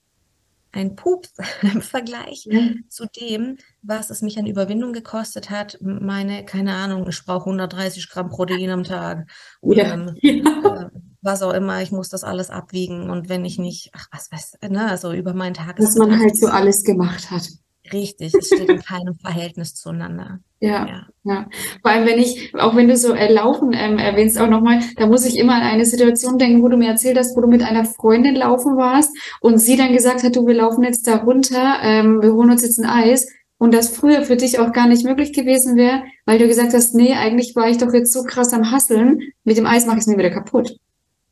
ein 0.72 0.96
Pups 0.96 1.32
im 1.62 1.82
Vergleich 1.82 2.46
mhm. 2.50 2.84
zu 2.88 3.06
dem, 3.06 3.58
was 3.82 4.10
es 4.10 4.22
mich 4.22 4.38
an 4.38 4.46
Überwindung 4.46 4.92
gekostet 4.92 5.50
hat. 5.50 5.78
Meine, 5.80 6.44
keine 6.44 6.74
Ahnung, 6.74 7.08
ich 7.08 7.24
brauche 7.24 7.46
130 7.46 8.08
Gramm 8.08 8.28
Protein 8.28 8.70
am 8.70 8.84
Tag 8.84 9.30
oder 9.60 9.84
ja. 9.86 9.94
ähm, 9.94 10.16
äh, 10.22 10.88
was 11.22 11.42
auch 11.42 11.52
immer, 11.52 11.82
ich 11.82 11.92
muss 11.92 12.08
das 12.08 12.24
alles 12.24 12.50
abwiegen 12.50 13.10
und 13.10 13.28
wenn 13.28 13.44
ich 13.44 13.58
nicht, 13.58 13.90
ach 13.94 14.06
was 14.10 14.32
weiß, 14.32 14.58
ne, 14.70 14.88
also 14.88 15.12
über 15.12 15.34
meinen 15.34 15.54
Tag. 15.54 15.78
Was 15.78 15.96
man 15.96 16.18
halt 16.18 16.36
so 16.36 16.46
alles 16.46 16.82
gemacht 16.82 17.30
hat. 17.30 17.48
Richtig, 17.92 18.34
es 18.34 18.46
steht 18.46 18.68
in 18.68 18.80
keinem 18.80 19.14
Verhältnis 19.14 19.74
zueinander. 19.74 20.40
Ja, 20.60 20.86
ja, 20.86 21.06
ja. 21.24 21.48
Vor 21.80 21.90
allem, 21.90 22.06
wenn 22.06 22.18
ich, 22.18 22.54
auch 22.54 22.76
wenn 22.76 22.88
du 22.88 22.96
so 22.96 23.14
äh, 23.14 23.32
Laufen 23.32 23.72
ähm, 23.72 23.98
erwähnst 23.98 24.38
auch 24.38 24.48
nochmal, 24.48 24.80
da 24.96 25.06
muss 25.06 25.24
ich 25.24 25.38
immer 25.38 25.54
an 25.54 25.62
eine 25.62 25.86
Situation 25.86 26.38
denken, 26.38 26.62
wo 26.62 26.68
du 26.68 26.76
mir 26.76 26.88
erzählt 26.88 27.16
hast, 27.16 27.36
wo 27.36 27.40
du 27.40 27.48
mit 27.48 27.62
einer 27.62 27.84
Freundin 27.84 28.34
laufen 28.34 28.76
warst 28.76 29.10
und 29.40 29.58
sie 29.58 29.76
dann 29.76 29.92
gesagt 29.92 30.22
hat, 30.22 30.36
du, 30.36 30.46
wir 30.46 30.54
laufen 30.54 30.84
jetzt 30.84 31.06
da 31.06 31.16
runter, 31.16 31.78
ähm, 31.82 32.20
wir 32.22 32.34
holen 32.34 32.50
uns 32.50 32.62
jetzt 32.62 32.78
ein 32.78 32.86
Eis 32.86 33.26
und 33.58 33.74
das 33.74 33.88
früher 33.88 34.22
für 34.22 34.36
dich 34.36 34.58
auch 34.58 34.72
gar 34.72 34.86
nicht 34.86 35.04
möglich 35.04 35.32
gewesen 35.32 35.76
wäre, 35.76 36.02
weil 36.26 36.38
du 36.38 36.46
gesagt 36.46 36.74
hast, 36.74 36.94
nee, 36.94 37.14
eigentlich 37.14 37.56
war 37.56 37.68
ich 37.68 37.78
doch 37.78 37.92
jetzt 37.92 38.12
so 38.12 38.22
krass 38.22 38.52
am 38.52 38.70
Hasseln, 38.70 39.32
mit 39.44 39.56
dem 39.56 39.66
Eis 39.66 39.86
mache 39.86 39.96
ich 39.96 40.02
es 40.02 40.06
mir 40.06 40.18
wieder 40.18 40.30
kaputt. 40.30 40.76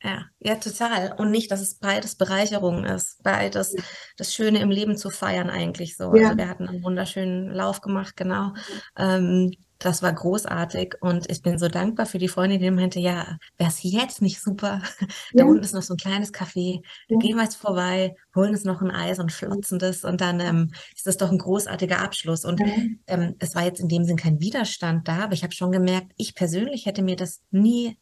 Ja, 0.03 0.27
ja, 0.39 0.55
total. 0.55 1.15
Und 1.19 1.31
nicht, 1.31 1.51
dass 1.51 1.61
es 1.61 1.75
beides 1.75 2.15
Bereicherung 2.15 2.85
ist, 2.85 3.23
beides 3.23 3.75
das 4.17 4.33
Schöne 4.33 4.61
im 4.61 4.71
Leben 4.71 4.97
zu 4.97 5.11
feiern 5.11 5.51
eigentlich 5.51 5.97
so. 5.97 6.15
Ja. 6.15 6.27
Also 6.27 6.39
wir 6.39 6.49
hatten 6.49 6.69
einen 6.69 6.85
wunderschönen 6.85 7.53
Lauf 7.53 7.81
gemacht, 7.81 8.17
genau. 8.17 8.55
Ähm, 8.97 9.53
das 9.79 10.03
war 10.03 10.13
großartig 10.13 10.97
und 11.01 11.31
ich 11.31 11.43
bin 11.43 11.59
so 11.59 11.69
dankbar 11.69 12.07
für 12.07 12.19
die 12.19 12.29
Freundin, 12.29 12.61
die 12.61 12.71
meinte, 12.71 12.99
ja, 12.99 13.39
wäre 13.59 13.71
es 13.71 13.83
jetzt 13.83 14.21
nicht 14.21 14.41
super? 14.41 14.83
Da 15.33 15.45
unten 15.45 15.63
ist 15.63 15.75
noch 15.75 15.83
so 15.83 15.95
ein 15.95 15.99
kleines 15.99 16.33
Café, 16.33 16.83
da 17.09 17.15
ja. 17.15 17.19
gehen 17.19 17.37
wir 17.37 17.45
jetzt 17.45 17.57
vorbei, 17.57 18.17
holen 18.35 18.51
uns 18.51 18.65
noch 18.65 18.81
ein 18.83 18.91
Eis 18.91 19.19
und 19.19 19.31
flotzen 19.31 19.79
das 19.79 20.05
und 20.05 20.21
dann 20.21 20.41
ähm, 20.41 20.73
ist 20.97 21.07
das 21.07 21.17
doch 21.17 21.31
ein 21.31 21.39
großartiger 21.39 22.01
Abschluss. 22.01 22.45
Und 22.45 22.61
ähm, 23.07 23.37
es 23.39 23.55
war 23.55 23.65
jetzt 23.65 23.81
in 23.81 23.89
dem 23.89 24.05
Sinn 24.05 24.17
kein 24.17 24.41
Widerstand 24.41 25.07
da, 25.07 25.25
aber 25.25 25.35
ich 25.35 25.45
habe 25.45 25.55
schon 25.55 25.71
gemerkt, 25.71 26.13
ich 26.17 26.35
persönlich 26.35 26.87
hätte 26.87 27.03
mir 27.03 27.17
das 27.17 27.41
nie 27.51 27.97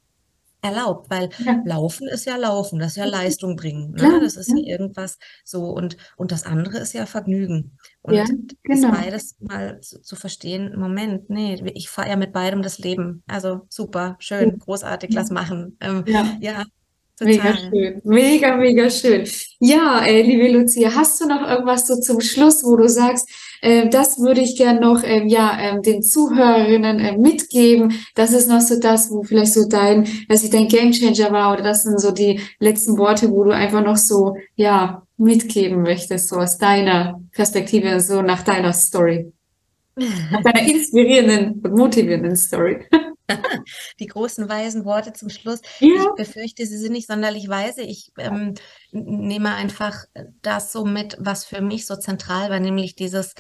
erlaubt, 0.62 1.10
weil 1.10 1.30
ja. 1.44 1.60
Laufen 1.64 2.08
ist 2.08 2.26
ja 2.26 2.36
Laufen, 2.36 2.78
das 2.78 2.92
ist 2.92 2.96
ja 2.96 3.04
Leistung 3.04 3.56
bringen. 3.56 3.92
Ne? 3.92 4.02
Ja, 4.02 4.20
das 4.20 4.36
ist 4.36 4.48
ja. 4.48 4.56
ja. 4.56 4.72
irgendwas 4.72 5.18
so 5.44 5.64
und, 5.64 5.96
und 6.16 6.32
das 6.32 6.44
andere 6.44 6.78
ist 6.78 6.92
ja 6.92 7.06
Vergnügen. 7.06 7.78
Und 8.02 8.14
ja, 8.14 8.24
genau. 8.62 8.90
beides 8.90 9.36
mal 9.40 9.80
zu, 9.80 10.00
zu, 10.00 10.16
verstehen, 10.16 10.78
Moment, 10.78 11.30
nee, 11.30 11.60
ich 11.74 11.88
fahre 11.88 12.10
ja 12.10 12.16
mit 12.16 12.32
beidem 12.32 12.62
das 12.62 12.78
Leben. 12.78 13.22
Also 13.26 13.62
super, 13.68 14.16
schön, 14.18 14.58
großartig, 14.58 15.12
lass 15.12 15.30
machen. 15.30 15.76
Ähm, 15.80 16.04
ja. 16.40 16.64
Total. 17.18 17.34
Mega 17.34 17.56
schön, 17.56 18.00
mega, 18.04 18.56
mega 18.56 18.90
schön. 18.90 19.26
Ja, 19.58 20.04
äh, 20.04 20.20
liebe 20.20 20.52
Lucia, 20.52 20.94
hast 20.94 21.18
du 21.18 21.26
noch 21.26 21.48
irgendwas 21.48 21.86
so 21.86 21.98
zum 21.98 22.20
Schluss, 22.20 22.62
wo 22.62 22.76
du 22.76 22.90
sagst, 22.90 23.26
äh, 23.60 23.88
das 23.88 24.18
würde 24.18 24.40
ich 24.40 24.56
gern 24.56 24.80
noch 24.80 25.02
ähm, 25.04 25.28
ja 25.28 25.56
ähm, 25.60 25.82
den 25.82 26.02
Zuhörerinnen 26.02 26.98
äh, 26.98 27.16
mitgeben. 27.16 27.94
Das 28.14 28.32
ist 28.32 28.48
noch 28.48 28.60
so 28.60 28.78
das, 28.78 29.10
wo 29.10 29.22
vielleicht 29.22 29.54
so 29.54 29.68
dein, 29.68 30.06
dass 30.28 30.44
ich 30.44 30.50
dein 30.50 30.68
Gamechanger 30.68 31.32
war 31.32 31.52
oder 31.52 31.62
das 31.62 31.82
sind 31.82 32.00
so 32.00 32.10
die 32.10 32.40
letzten 32.58 32.98
Worte, 32.98 33.30
wo 33.30 33.44
du 33.44 33.50
einfach 33.50 33.84
noch 33.84 33.96
so 33.96 34.36
ja 34.54 35.02
mitgeben 35.16 35.82
möchtest, 35.82 36.28
so 36.28 36.36
aus 36.36 36.58
deiner 36.58 37.20
Perspektive, 37.32 38.00
so 38.00 38.22
nach 38.22 38.42
deiner 38.42 38.72
Story, 38.72 39.32
nach 39.96 40.42
deiner 40.42 40.68
inspirierenden, 40.68 41.62
motivierenden 41.74 42.36
Story. 42.36 42.84
Die 44.00 44.06
großen 44.06 44.48
weisen 44.48 44.84
Worte 44.84 45.12
zum 45.12 45.28
Schluss. 45.28 45.60
Ja. 45.80 45.88
Ich 45.88 46.08
befürchte, 46.16 46.66
sie 46.66 46.78
sind 46.78 46.92
nicht 46.92 47.08
sonderlich 47.08 47.48
weise. 47.48 47.82
Ich 47.82 48.12
ähm, 48.18 48.54
nehme 48.92 49.54
einfach 49.54 50.04
das 50.42 50.72
so 50.72 50.84
mit, 50.84 51.16
was 51.18 51.44
für 51.44 51.60
mich 51.60 51.86
so 51.86 51.96
zentral 51.96 52.50
war, 52.50 52.60
nämlich 52.60 52.94
dieses, 52.94 53.34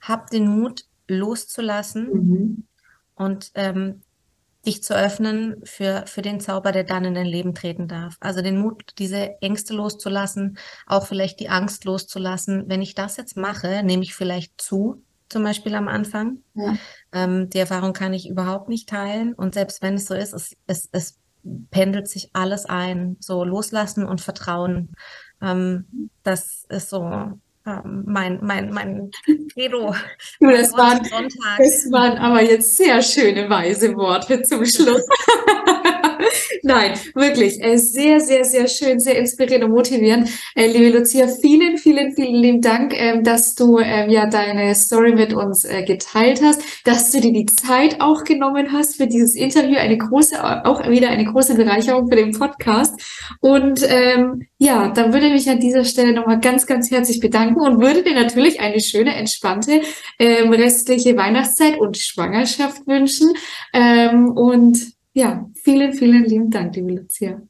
hab 0.00 0.30
den 0.30 0.48
Mut 0.48 0.84
loszulassen 1.08 2.08
mhm. 2.12 2.66
und 3.14 3.50
ähm, 3.54 4.02
dich 4.66 4.82
zu 4.82 4.94
öffnen 4.94 5.56
für, 5.64 6.04
für 6.06 6.22
den 6.22 6.40
Zauber, 6.40 6.72
der 6.72 6.84
dann 6.84 7.04
in 7.04 7.14
dein 7.14 7.26
Leben 7.26 7.54
treten 7.54 7.88
darf. 7.88 8.16
Also 8.20 8.42
den 8.42 8.58
Mut, 8.58 8.92
diese 8.98 9.40
Ängste 9.40 9.74
loszulassen, 9.74 10.58
auch 10.86 11.06
vielleicht 11.06 11.40
die 11.40 11.48
Angst 11.48 11.84
loszulassen. 11.84 12.64
Wenn 12.68 12.82
ich 12.82 12.94
das 12.94 13.16
jetzt 13.16 13.36
mache, 13.36 13.82
nehme 13.82 14.02
ich 14.02 14.14
vielleicht 14.14 14.60
zu, 14.60 15.02
zum 15.30 15.42
Beispiel 15.44 15.74
am 15.74 15.88
Anfang. 15.88 16.42
Ja. 16.54 16.76
Ähm, 17.12 17.48
die 17.48 17.58
Erfahrung 17.58 17.92
kann 17.92 18.12
ich 18.12 18.28
überhaupt 18.28 18.68
nicht 18.68 18.88
teilen. 18.88 19.32
Und 19.32 19.54
selbst 19.54 19.80
wenn 19.80 19.94
es 19.94 20.06
so 20.06 20.14
ist, 20.14 20.34
es, 20.34 20.56
es, 20.66 20.88
es 20.92 21.18
pendelt 21.70 22.08
sich 22.08 22.30
alles 22.34 22.66
ein. 22.66 23.16
So 23.20 23.44
loslassen 23.44 24.04
und 24.04 24.20
vertrauen. 24.20 24.92
Ähm, 25.40 26.10
das 26.22 26.66
ist 26.68 26.90
so 26.90 27.00
ähm, 27.66 28.04
mein, 28.06 28.38
mein, 28.42 28.70
mein 28.70 29.10
Credo. 29.52 29.94
Das 30.40 30.72
waren, 30.72 31.02
das 31.02 31.92
waren 31.92 32.18
aber 32.18 32.42
jetzt 32.42 32.76
sehr 32.76 33.02
schöne 33.02 33.48
weise 33.48 33.94
Worte 33.94 34.42
zum 34.42 34.64
Schluss. 34.64 35.06
Nein, 36.62 36.98
wirklich. 37.14 37.62
Äh, 37.62 37.76
sehr, 37.76 38.20
sehr, 38.20 38.44
sehr 38.44 38.68
schön, 38.68 39.00
sehr 39.00 39.18
inspirierend 39.18 39.64
und 39.64 39.72
motivierend. 39.72 40.28
Äh, 40.54 40.66
liebe 40.66 40.98
Lucia, 40.98 41.28
vielen, 41.28 41.78
vielen, 41.78 42.14
vielen 42.14 42.34
lieben 42.34 42.60
Dank, 42.60 42.92
ähm, 42.94 43.24
dass 43.24 43.54
du 43.54 43.78
ähm, 43.78 44.10
ja 44.10 44.26
deine 44.26 44.74
Story 44.74 45.14
mit 45.14 45.32
uns 45.32 45.64
äh, 45.64 45.82
geteilt 45.84 46.40
hast, 46.42 46.62
dass 46.84 47.10
du 47.12 47.20
dir 47.20 47.32
die 47.32 47.46
Zeit 47.46 48.00
auch 48.00 48.24
genommen 48.24 48.72
hast 48.72 48.96
für 48.96 49.06
dieses 49.06 49.34
Interview. 49.34 49.76
Eine 49.76 49.98
große, 49.98 50.64
auch 50.66 50.88
wieder 50.88 51.10
eine 51.10 51.24
große 51.24 51.54
Bereicherung 51.54 52.08
für 52.08 52.16
den 52.16 52.32
Podcast. 52.32 53.00
Und 53.40 53.80
ähm, 53.88 54.46
ja, 54.58 54.88
dann 54.88 55.12
würde 55.12 55.26
ich 55.26 55.32
mich 55.32 55.50
an 55.50 55.60
dieser 55.60 55.84
Stelle 55.84 56.12
nochmal 56.12 56.40
ganz, 56.40 56.66
ganz 56.66 56.90
herzlich 56.90 57.20
bedanken 57.20 57.60
und 57.60 57.80
würde 57.80 58.02
dir 58.02 58.14
natürlich 58.14 58.60
eine 58.60 58.80
schöne, 58.80 59.14
entspannte 59.14 59.82
ähm, 60.18 60.52
restliche 60.52 61.16
Weihnachtszeit 61.16 61.78
und 61.78 61.96
Schwangerschaft 61.96 62.86
wünschen. 62.86 63.32
Ähm, 63.72 64.30
und 64.30 64.99
ja, 65.12 65.48
vielen, 65.54 65.92
vielen 65.92 66.24
lieben 66.24 66.50
Dank, 66.50 66.76
liebe 66.76 66.92
Lucia. 66.92 67.42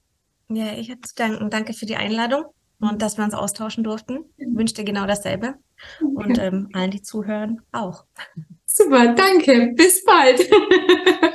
Ja, 0.49 0.73
ich 0.77 0.91
habe 0.91 1.01
zu 1.03 1.15
danken. 1.15 1.51
Danke 1.51 1.73
für 1.73 1.87
die 1.87 1.97
Einladung 1.97 2.45
und 2.81 3.03
dass 3.03 3.19
wir 3.19 3.25
uns 3.25 3.35
austauschen 3.35 3.85
durften. 3.85 4.25
Ich 4.37 4.49
wünsche 4.49 4.75
dir 4.75 4.85
genau 4.85 5.07
dasselbe 5.07 5.55
und 6.01 6.39
ähm, 6.39 6.69
allen, 6.73 6.91
die 6.91 7.03
zuhören, 7.03 7.61
auch. 7.73 8.05
Super, 8.67 9.15
danke. 9.15 9.73
Bis 9.77 10.05
bald. 10.05 10.41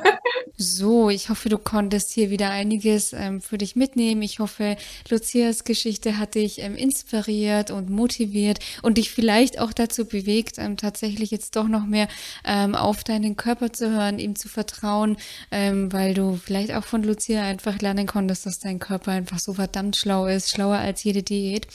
So, 0.57 1.09
ich 1.09 1.29
hoffe, 1.29 1.49
du 1.49 1.57
konntest 1.57 2.11
hier 2.11 2.29
wieder 2.29 2.51
einiges 2.51 3.13
ähm, 3.13 3.41
für 3.41 3.57
dich 3.57 3.75
mitnehmen. 3.75 4.21
Ich 4.21 4.39
hoffe, 4.39 4.77
Lucias 5.09 5.63
Geschichte 5.63 6.17
hat 6.17 6.35
dich 6.35 6.59
ähm, 6.61 6.75
inspiriert 6.75 7.71
und 7.71 7.89
motiviert 7.89 8.59
und 8.83 8.97
dich 8.97 9.09
vielleicht 9.09 9.59
auch 9.59 9.73
dazu 9.73 10.05
bewegt, 10.05 10.57
ähm, 10.59 10.77
tatsächlich 10.77 11.31
jetzt 11.31 11.55
doch 11.55 11.67
noch 11.67 11.85
mehr 11.85 12.07
ähm, 12.45 12.75
auf 12.75 13.03
deinen 13.03 13.35
Körper 13.35 13.73
zu 13.73 13.89
hören, 13.89 14.19
ihm 14.19 14.35
zu 14.35 14.47
vertrauen, 14.47 15.17
ähm, 15.51 15.91
weil 15.91 16.13
du 16.13 16.39
vielleicht 16.41 16.73
auch 16.73 16.85
von 16.85 17.03
Lucia 17.03 17.41
einfach 17.41 17.81
lernen 17.81 18.05
konntest, 18.05 18.45
dass 18.45 18.59
dein 18.59 18.79
Körper 18.79 19.11
einfach 19.11 19.39
so 19.39 19.55
verdammt 19.55 19.95
schlau 19.95 20.27
ist, 20.27 20.51
schlauer 20.51 20.77
als 20.77 21.03
jede 21.03 21.23
Diät. 21.23 21.67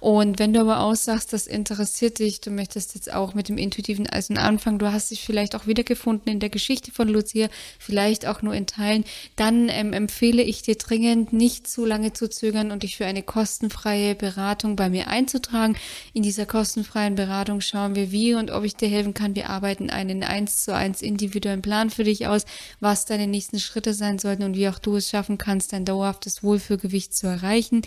Und 0.00 0.38
wenn 0.38 0.52
du 0.52 0.60
aber 0.60 0.80
aussagst, 0.80 1.32
das 1.32 1.46
interessiert 1.46 2.18
dich, 2.18 2.40
du 2.40 2.50
möchtest 2.50 2.94
jetzt 2.94 3.12
auch 3.12 3.34
mit 3.34 3.48
dem 3.48 3.58
intuitiven 3.58 4.06
Eisen 4.06 4.36
anfangen, 4.36 4.78
du 4.78 4.92
hast 4.92 5.10
dich 5.10 5.24
vielleicht 5.24 5.56
auch 5.56 5.66
wiedergefunden 5.66 6.30
in 6.30 6.40
der 6.40 6.50
Geschichte 6.50 6.92
von 6.92 7.08
Lucia, 7.08 7.48
vielleicht 7.78 8.17
auch 8.26 8.42
nur 8.42 8.54
in 8.54 8.66
Teilen, 8.66 9.04
dann 9.36 9.68
ähm, 9.68 9.92
empfehle 9.92 10.42
ich 10.42 10.62
dir 10.62 10.76
dringend, 10.76 11.32
nicht 11.32 11.68
zu 11.68 11.84
lange 11.84 12.12
zu 12.12 12.28
zögern 12.28 12.70
und 12.70 12.82
dich 12.82 12.96
für 12.96 13.06
eine 13.06 13.22
kostenfreie 13.22 14.14
Beratung 14.14 14.76
bei 14.76 14.88
mir 14.88 15.08
einzutragen. 15.08 15.76
In 16.12 16.22
dieser 16.22 16.46
kostenfreien 16.46 17.14
Beratung 17.14 17.60
schauen 17.60 17.94
wir, 17.94 18.12
wie 18.12 18.34
und 18.34 18.50
ob 18.50 18.64
ich 18.64 18.76
dir 18.76 18.88
helfen 18.88 19.14
kann. 19.14 19.34
Wir 19.34 19.50
arbeiten 19.50 19.90
einen 19.90 20.22
eins 20.22 20.64
zu 20.64 20.74
eins 20.74 21.02
individuellen 21.02 21.62
Plan 21.62 21.90
für 21.90 22.04
dich 22.04 22.26
aus, 22.26 22.44
was 22.80 23.04
deine 23.04 23.26
nächsten 23.26 23.60
Schritte 23.60 23.94
sein 23.94 24.18
sollten 24.18 24.42
und 24.42 24.56
wie 24.56 24.68
auch 24.68 24.78
du 24.78 24.96
es 24.96 25.10
schaffen 25.10 25.38
kannst, 25.38 25.72
dein 25.72 25.84
dauerhaftes 25.84 26.42
Wohlfühlgewicht 26.42 27.14
zu 27.14 27.26
erreichen. 27.26 27.82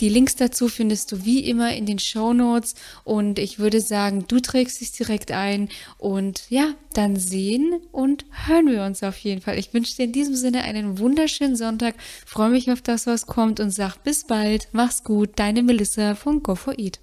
Die 0.00 0.08
Links 0.08 0.36
dazu 0.36 0.68
findest 0.68 1.12
du 1.12 1.24
wie 1.24 1.40
immer 1.40 1.74
in 1.74 1.86
den 1.86 1.98
Show 1.98 2.32
Notes 2.32 2.74
und 3.04 3.38
ich 3.38 3.58
würde 3.58 3.80
sagen, 3.80 4.26
du 4.28 4.40
trägst 4.40 4.80
dich 4.80 4.92
direkt 4.92 5.32
ein 5.32 5.68
und 5.98 6.42
ja, 6.50 6.74
dann 6.92 7.16
sehen 7.16 7.80
und 7.92 8.24
hören 8.46 8.66
wir 8.70 8.84
uns 8.84 9.02
auf 9.02 9.18
jeden 9.18 9.40
Fall. 9.40 9.58
Ich 9.58 9.70
wünsche 9.76 9.96
dir 9.96 10.06
in 10.06 10.12
diesem 10.12 10.34
Sinne 10.34 10.62
einen 10.62 10.98
wunderschönen 10.98 11.54
Sonntag, 11.54 11.94
freue 12.24 12.48
mich 12.50 12.72
auf 12.72 12.80
das, 12.80 13.06
was 13.06 13.26
kommt 13.26 13.60
und 13.60 13.70
sag 13.70 13.98
bis 13.98 14.24
bald. 14.24 14.68
Mach's 14.72 15.04
gut, 15.04 15.30
deine 15.36 15.62
Melissa 15.62 16.14
von 16.14 16.42
Go4Eat. 16.42 17.00